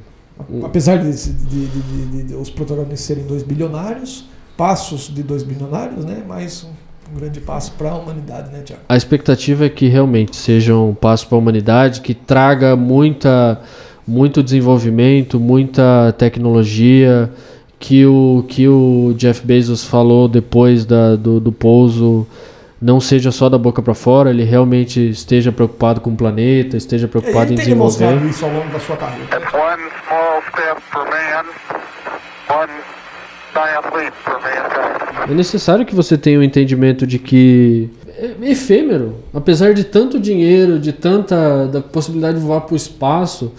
Apesar 0.64 0.96
de, 0.98 1.10
de- 1.12 1.32
de- 1.32 1.66
de- 1.66 2.06
de- 2.06 2.22
de 2.24 2.34
os 2.34 2.50
protagonistas 2.50 3.00
serem 3.00 3.24
dois 3.24 3.42
bilionários, 3.42 4.26
passos 4.56 5.12
de 5.14 5.22
dois 5.22 5.42
bilionários, 5.42 6.04
né? 6.04 6.22
Mas 6.26 6.64
um, 6.64 6.68
um 7.12 7.18
grande 7.18 7.40
passo 7.40 7.72
para 7.72 7.90
a 7.90 7.94
humanidade, 7.94 8.50
né, 8.52 8.62
Tiago? 8.64 8.82
A 8.88 8.96
expectativa 8.96 9.66
é 9.66 9.68
que 9.68 9.86
realmente 9.86 10.36
seja 10.36 10.74
um 10.74 10.94
passo 10.94 11.26
para 11.28 11.36
a 11.36 11.38
humanidade, 11.38 12.00
que 12.00 12.14
traga 12.14 12.74
muita, 12.76 13.60
muito 14.06 14.42
desenvolvimento, 14.42 15.38
muita 15.38 16.14
tecnologia, 16.18 17.30
que 17.78 18.04
o 18.06 18.44
que 18.48 18.66
o 18.66 19.14
Jeff 19.16 19.46
Bezos 19.46 19.84
falou 19.84 20.28
depois 20.28 20.84
da, 20.84 21.14
do, 21.14 21.38
do 21.38 21.52
pouso 21.52 22.26
não 22.80 23.00
seja 23.00 23.32
só 23.32 23.48
da 23.48 23.56
boca 23.56 23.80
para 23.80 23.94
fora, 23.94 24.30
ele 24.30 24.44
realmente 24.44 25.00
esteja 25.08 25.50
preocupado 25.50 26.00
com 26.00 26.10
o 26.10 26.16
planeta, 26.16 26.76
esteja 26.76 27.08
preocupado 27.08 27.46
Ele 27.46 27.54
em 27.54 27.56
desenvolver. 27.56 28.22
isso 28.26 28.44
ao 28.44 28.52
longo 28.52 28.68
da 28.70 28.78
sua 28.78 28.96
carreira. 28.96 29.24
It's 29.24 29.54
one 29.54 29.82
small 30.06 30.42
step 30.50 30.80
for 30.92 31.04
man, 31.04 31.44
one 32.50 32.72
giant 33.54 33.96
leap. 33.96 34.14
É 35.28 35.34
necessário 35.34 35.84
que 35.84 35.94
você 35.94 36.16
tenha 36.16 36.38
um 36.38 36.42
entendimento 36.42 37.06
de 37.06 37.18
que 37.18 37.90
é 38.18 38.50
efêmero, 38.50 39.16
apesar 39.34 39.74
de 39.74 39.84
tanto 39.84 40.18
dinheiro, 40.18 40.78
de 40.78 40.92
tanta 40.92 41.66
da 41.66 41.80
possibilidade 41.80 42.38
de 42.38 42.44
voar 42.44 42.62
para 42.62 42.74
o 42.74 42.76
espaço, 42.76 43.52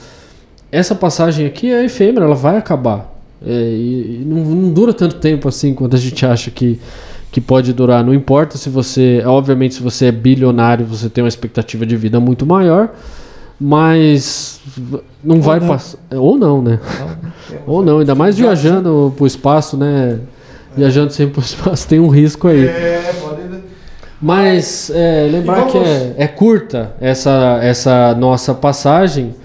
essa 0.72 0.95
passagem 0.95 1.45
aqui 1.45 1.72
é 1.72 1.86
efêmera, 1.86 2.26
ela 2.26 2.36
vai 2.36 2.57
acabar. 2.57 3.13
É, 3.45 3.51
e, 3.51 4.22
e 4.22 4.26
não, 4.26 4.43
não 4.43 4.74
dura 4.74 4.93
tanto 4.93 5.18
tempo 5.18 5.47
assim 5.47 5.74
quanto 5.74 5.95
a 5.95 5.99
gente 5.99 6.26
acha 6.26 6.49
que, 6.49 6.80
que 7.32 7.39
pode 7.39 7.72
durar. 7.72 8.03
Não 8.03 8.13
importa 8.13 8.57
se 8.57 8.70
você, 8.70 9.22
obviamente, 9.26 9.76
se 9.76 9.84
você 9.84 10.05
é 10.05 10.11
bilionário, 10.11 10.86
você 10.86 11.09
tem 11.09 11.24
uma 11.24 11.30
expectativa 11.30 11.86
de 11.86 11.95
vida 11.95 12.20
muito 12.20 12.45
maior, 12.45 12.95
mas 13.59 14.59
não 15.24 15.39
vai 15.39 15.59
não. 15.59 15.68
passar. 15.68 15.99
Ou 16.11 16.38
não, 16.38 16.61
né? 16.61 16.80
Ou 17.68 17.84
não, 17.84 17.99
ainda 17.99 18.15
mais 18.15 18.38
viajando 18.38 19.13
pro 19.15 19.28
espaço, 19.28 19.78
né? 19.78 20.20
Viajando 20.78 21.12
sempre 21.12 21.34
pro 21.34 21.44
espaço 21.44 21.88
tem 21.88 22.00
um 22.00 22.08
risco 22.10 22.48
aí. 22.48 22.66
É, 22.66 23.14
pode. 23.20 23.38
Mas 24.22 24.90
é, 24.94 25.28
lembrar 25.32 25.56
vamos- 25.66 25.72
que 25.74 25.78
é, 25.78 26.14
é 26.18 26.28
curta 26.28 26.94
essa, 27.00 27.60
essa 27.62 28.16
nossa 28.16 28.54
passagem, 28.54 29.36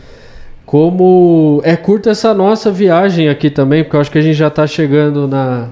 como 0.65 1.61
é 1.65 1.77
curta 1.77 2.11
essa 2.11 2.33
nossa 2.33 2.71
viagem 2.71 3.29
aqui 3.29 3.51
também, 3.51 3.83
porque 3.85 3.97
eu 3.97 4.01
acho 4.01 4.11
que 4.11 4.19
a 4.19 4.23
gente 4.23 4.35
já 4.37 4.49
está 4.49 4.67
chegando 4.67 5.29
na, 5.29 5.69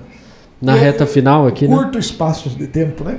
na 0.61 0.77
É, 0.77 0.81
reta 0.81 1.07
final 1.07 1.47
aqui, 1.47 1.67
né? 1.67 1.75
Curto 1.75 1.99
espaço 1.99 2.51
de 2.51 2.67
tempo, 2.67 3.03
né? 3.05 3.17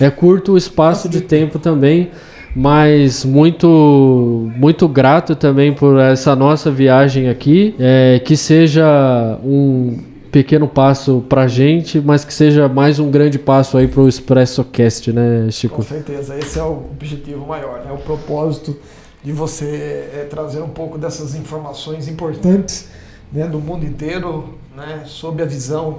É 0.00 0.10
curto 0.10 0.52
o 0.52 0.56
espaço 0.56 1.08
de 1.08 1.20
tempo 1.22 1.58
também, 1.58 2.10
mas 2.54 3.24
muito 3.24 4.48
muito 4.56 4.86
grato 4.86 5.34
também 5.34 5.72
por 5.72 5.98
essa 5.98 6.36
nossa 6.36 6.70
viagem 6.70 7.28
aqui, 7.28 7.74
é, 7.80 8.20
que 8.24 8.36
seja 8.36 9.38
um 9.44 9.98
pequeno 10.30 10.68
passo 10.68 11.24
pra 11.28 11.48
gente, 11.48 12.00
mas 12.00 12.24
que 12.24 12.32
seja 12.32 12.68
mais 12.68 12.98
um 12.98 13.10
grande 13.10 13.38
passo 13.38 13.76
aí 13.76 13.88
pro 13.88 14.08
ExpressoCast, 14.08 15.12
né, 15.12 15.44
Com 15.44 15.50
Chico? 15.50 15.82
certeza, 15.82 16.38
esse 16.38 16.58
é 16.58 16.62
o 16.62 16.72
objetivo 16.92 17.46
maior, 17.46 17.84
né? 17.84 17.92
O 17.92 17.98
propósito 17.98 18.76
de 19.22 19.32
você 19.32 20.08
é, 20.14 20.26
trazer 20.30 20.60
um 20.60 20.68
pouco 20.68 20.96
dessas 20.96 21.34
informações 21.34 22.08
importantes 22.08 22.88
né, 23.32 23.46
do 23.46 23.58
mundo 23.58 23.84
inteiro, 23.84 24.54
né? 24.76 25.02
Sob 25.06 25.42
a 25.42 25.46
visão 25.46 25.98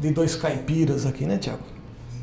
de 0.00 0.10
dois 0.10 0.34
caipiras 0.34 1.04
aqui, 1.06 1.24
né, 1.24 1.36
Tiago? 1.36 1.74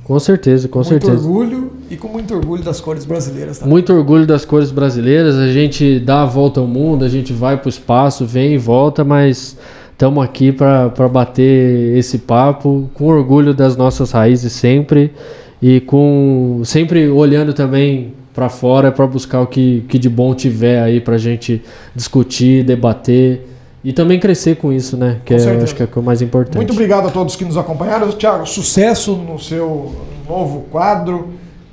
Com 0.04 0.20
certeza, 0.20 0.68
com 0.68 0.80
muito 0.80 0.89
certeza. 0.89 1.14
orgulho 1.14 1.74
e 1.89 1.95
com 1.95 2.08
muito 2.08 2.34
orgulho 2.34 2.64
das 2.64 2.82
cores 2.82 3.06
brasileiras, 3.06 3.60
tá? 3.60 3.66
Muito 3.68 3.93
orgulho 3.93 4.26
das 4.26 4.43
cores 4.43 4.72
brasileiras. 4.72 5.36
A 5.36 5.47
gente 5.52 5.99
dá 5.99 6.24
a 6.24 6.26
volta 6.26 6.60
ao 6.60 6.66
mundo, 6.68 7.06
a 7.06 7.10
gente 7.10 7.32
vai 7.32 7.56
pro 7.56 7.70
espaço, 7.70 8.26
vem 8.26 8.54
e 8.54 8.58
volta, 8.58 9.04
mas 9.04 9.58
estamos 10.02 10.24
aqui 10.24 10.52
para 10.52 11.08
bater 11.08 11.95
esse 11.95 12.18
papo 12.18 12.89
com 12.95 13.06
orgulho 13.06 13.54
das 13.54 13.78
nossas 13.78 14.10
raízes 14.10 14.52
sempre 14.52 15.14
e 15.62 15.80
com 15.82 16.64
sempre 16.66 17.08
olhando 17.08 17.54
também 17.54 18.16
para 18.34 18.49
fora 18.49 18.91
para 18.91 19.06
buscar 19.06 19.41
o 19.41 19.45
que, 19.45 19.86
que 19.88 19.99
de 19.99 20.10
bom 20.10 20.34
tiver 20.34 20.82
aí 20.82 20.99
para 20.99 21.20
gente 21.20 21.62
discutir, 21.95 22.64
debater 22.64 23.47
e 23.84 23.93
também 23.93 24.20
crescer 24.20 24.56
com 24.56 24.74
isso, 24.74 24.97
né? 24.97 25.20
Que 25.24 25.36
Com 25.36 25.39
é, 25.39 25.62
acho 25.62 25.76
que 25.76 25.84
é 25.84 25.88
o 25.95 26.02
mais 26.02 26.20
importante. 26.20 26.58
Muito 26.58 26.74
obrigado 26.74 27.08
a 27.08 27.12
todos 27.12 27.36
que 27.36 27.45
nos 27.45 27.56
acompanharam. 27.56 28.10
Tiago, 28.10 28.47
sucesso 28.47 29.16
no 29.16 29.38
seu 29.38 29.93
novo 30.28 30.62
quadro, 30.72 31.30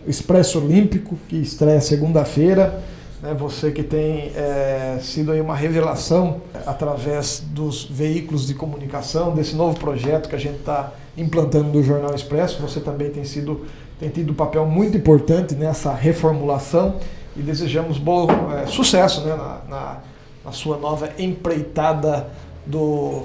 Expresso 0.06 0.58
Olímpico, 0.58 1.16
que 1.28 1.36
estreia 1.36 1.80
segunda-feira. 1.80 2.78
Né? 3.22 3.34
Você 3.34 3.70
que 3.70 3.82
tem 3.82 4.32
é, 4.34 4.98
sido 5.00 5.32
aí 5.32 5.40
uma 5.40 5.54
revelação 5.54 6.40
através 6.66 7.42
dos 7.50 7.84
veículos 7.84 8.46
de 8.46 8.54
comunicação, 8.54 9.34
desse 9.34 9.54
novo 9.54 9.78
projeto 9.78 10.28
que 10.28 10.34
a 10.34 10.38
gente 10.38 10.58
está 10.58 10.92
implantando 11.16 11.70
do 11.70 11.82
Jornal 11.82 12.14
Expresso. 12.14 12.60
Você 12.62 12.80
também 12.80 13.10
tem, 13.10 13.24
sido, 13.24 13.66
tem 13.98 14.08
tido 14.08 14.30
um 14.32 14.34
papel 14.34 14.66
muito 14.66 14.96
importante 14.96 15.54
nessa 15.54 15.92
reformulação 15.92 16.96
e 17.36 17.42
desejamos 17.42 17.98
bom 17.98 18.26
é, 18.52 18.66
sucesso 18.66 19.22
né, 19.22 19.34
na, 19.34 19.60
na, 19.68 19.96
na 20.44 20.52
sua 20.52 20.76
nova 20.76 21.10
empreitada 21.18 22.28
do. 22.66 23.22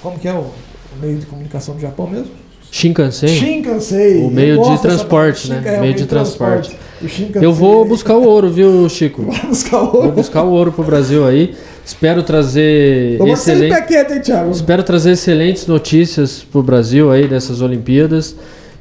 Como 0.00 0.18
que 0.18 0.28
é 0.28 0.34
o, 0.34 0.40
o 0.40 0.98
meio 1.00 1.18
de 1.18 1.26
comunicação 1.26 1.74
do 1.74 1.80
Japão 1.80 2.06
mesmo? 2.06 2.41
Shinkansen. 2.72 3.28
Shinkansei. 3.28 4.22
O 4.24 4.30
meio 4.30 4.62
de 4.62 4.80
transporte, 4.80 5.50
né? 5.50 5.62
É, 5.62 5.78
Meio 5.78 5.92
de 5.92 6.06
transporte. 6.06 6.74
Shinkansei. 7.06 7.46
Eu 7.46 7.52
vou 7.52 7.84
buscar 7.84 8.16
o 8.16 8.24
ouro, 8.24 8.48
viu, 8.48 8.88
Chico? 8.88 9.22
buscar 9.46 9.82
o 9.82 9.90
Vou 9.90 10.12
buscar 10.12 10.42
o 10.42 10.50
ouro 10.50 10.72
pro 10.72 10.82
Brasil 10.82 11.26
aí. 11.26 11.54
Espero 11.84 12.22
trazer 12.22 13.18
de 13.22 13.30
excelente, 13.30 13.74
pé 13.74 13.82
quieto, 13.82 14.14
hein, 14.14 14.20
Thiago? 14.20 14.50
espero 14.50 14.82
trazer 14.82 15.10
excelentes 15.10 15.66
notícias 15.66 16.46
pro 16.50 16.62
Brasil 16.62 17.10
aí 17.10 17.28
dessas 17.28 17.60
Olimpíadas. 17.60 18.34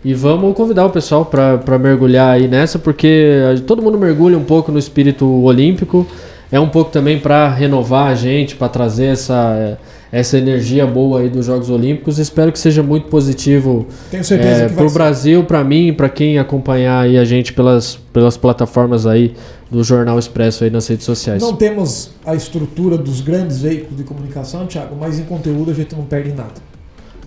E 0.05 0.13
vamos 0.13 0.55
convidar 0.55 0.85
o 0.85 0.89
pessoal 0.89 1.25
para 1.25 1.77
mergulhar 1.77 2.33
aí 2.35 2.47
nessa, 2.47 2.79
porque 2.79 3.39
todo 3.67 3.81
mundo 3.81 3.97
mergulha 3.97 4.37
um 4.37 4.43
pouco 4.43 4.71
no 4.71 4.79
espírito 4.79 5.27
olímpico. 5.43 6.07
É 6.49 6.59
um 6.59 6.69
pouco 6.69 6.91
também 6.91 7.19
para 7.19 7.49
renovar 7.49 8.07
a 8.07 8.15
gente, 8.15 8.55
para 8.55 8.69
trazer 8.69 9.07
essa, 9.07 9.77
essa 10.11 10.37
energia 10.37 10.85
boa 10.85 11.21
aí 11.21 11.29
dos 11.29 11.45
Jogos 11.45 11.69
Olímpicos. 11.69 12.19
Espero 12.19 12.51
que 12.51 12.59
seja 12.59 12.83
muito 12.83 13.07
positivo 13.07 13.87
é, 14.11 14.67
pro 14.67 14.89
ser. 14.89 14.93
Brasil, 14.93 15.43
para 15.45 15.63
mim, 15.63 15.93
para 15.93 16.09
quem 16.09 16.37
acompanhar 16.37 17.05
aí 17.05 17.17
a 17.17 17.23
gente 17.23 17.53
pelas, 17.53 17.95
pelas 18.11 18.35
plataformas 18.35 19.07
aí 19.07 19.33
do 19.69 19.83
Jornal 19.83 20.19
Expresso 20.19 20.65
aí 20.65 20.69
nas 20.69 20.85
redes 20.87 21.05
sociais. 21.05 21.41
Não 21.41 21.55
temos 21.55 22.11
a 22.25 22.35
estrutura 22.35 22.97
dos 22.97 23.21
grandes 23.21 23.61
veículos 23.61 23.95
de 23.95 24.03
comunicação, 24.03 24.67
Thiago, 24.67 24.97
mas 24.99 25.17
em 25.17 25.23
conteúdo 25.23 25.71
a 25.71 25.73
gente 25.73 25.95
não 25.95 26.03
perde 26.03 26.33
nada. 26.33 26.71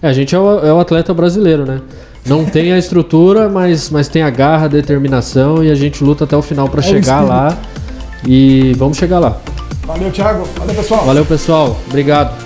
É, 0.02 0.08
a 0.08 0.12
gente 0.12 0.34
é 0.34 0.38
o, 0.38 0.58
é 0.58 0.72
o 0.72 0.78
atleta 0.78 1.14
brasileiro, 1.14 1.64
né? 1.64 1.80
Não 2.26 2.44
tem 2.46 2.74
a 2.74 2.78
estrutura, 2.78 3.48
mas, 3.48 3.88
mas 3.88 4.08
tem 4.08 4.22
a 4.22 4.28
garra, 4.28 4.66
a 4.66 4.68
determinação 4.68 5.64
e 5.64 5.70
a 5.70 5.74
gente 5.74 6.04
luta 6.04 6.24
até 6.24 6.36
o 6.36 6.42
final 6.42 6.68
para 6.68 6.82
É 6.82 6.84
o 6.84 6.88
chegar 6.90 7.22
lá. 7.22 7.56
E 8.26 8.74
vamos 8.76 8.98
chegar 8.98 9.18
lá. 9.18 9.40
Valeu, 9.86 10.10
Thiago. 10.10 10.46
Valeu, 10.58 10.74
pessoal. 10.74 11.04
Valeu, 11.06 11.24
pessoal. 11.24 11.80
Obrigado. 11.88 12.43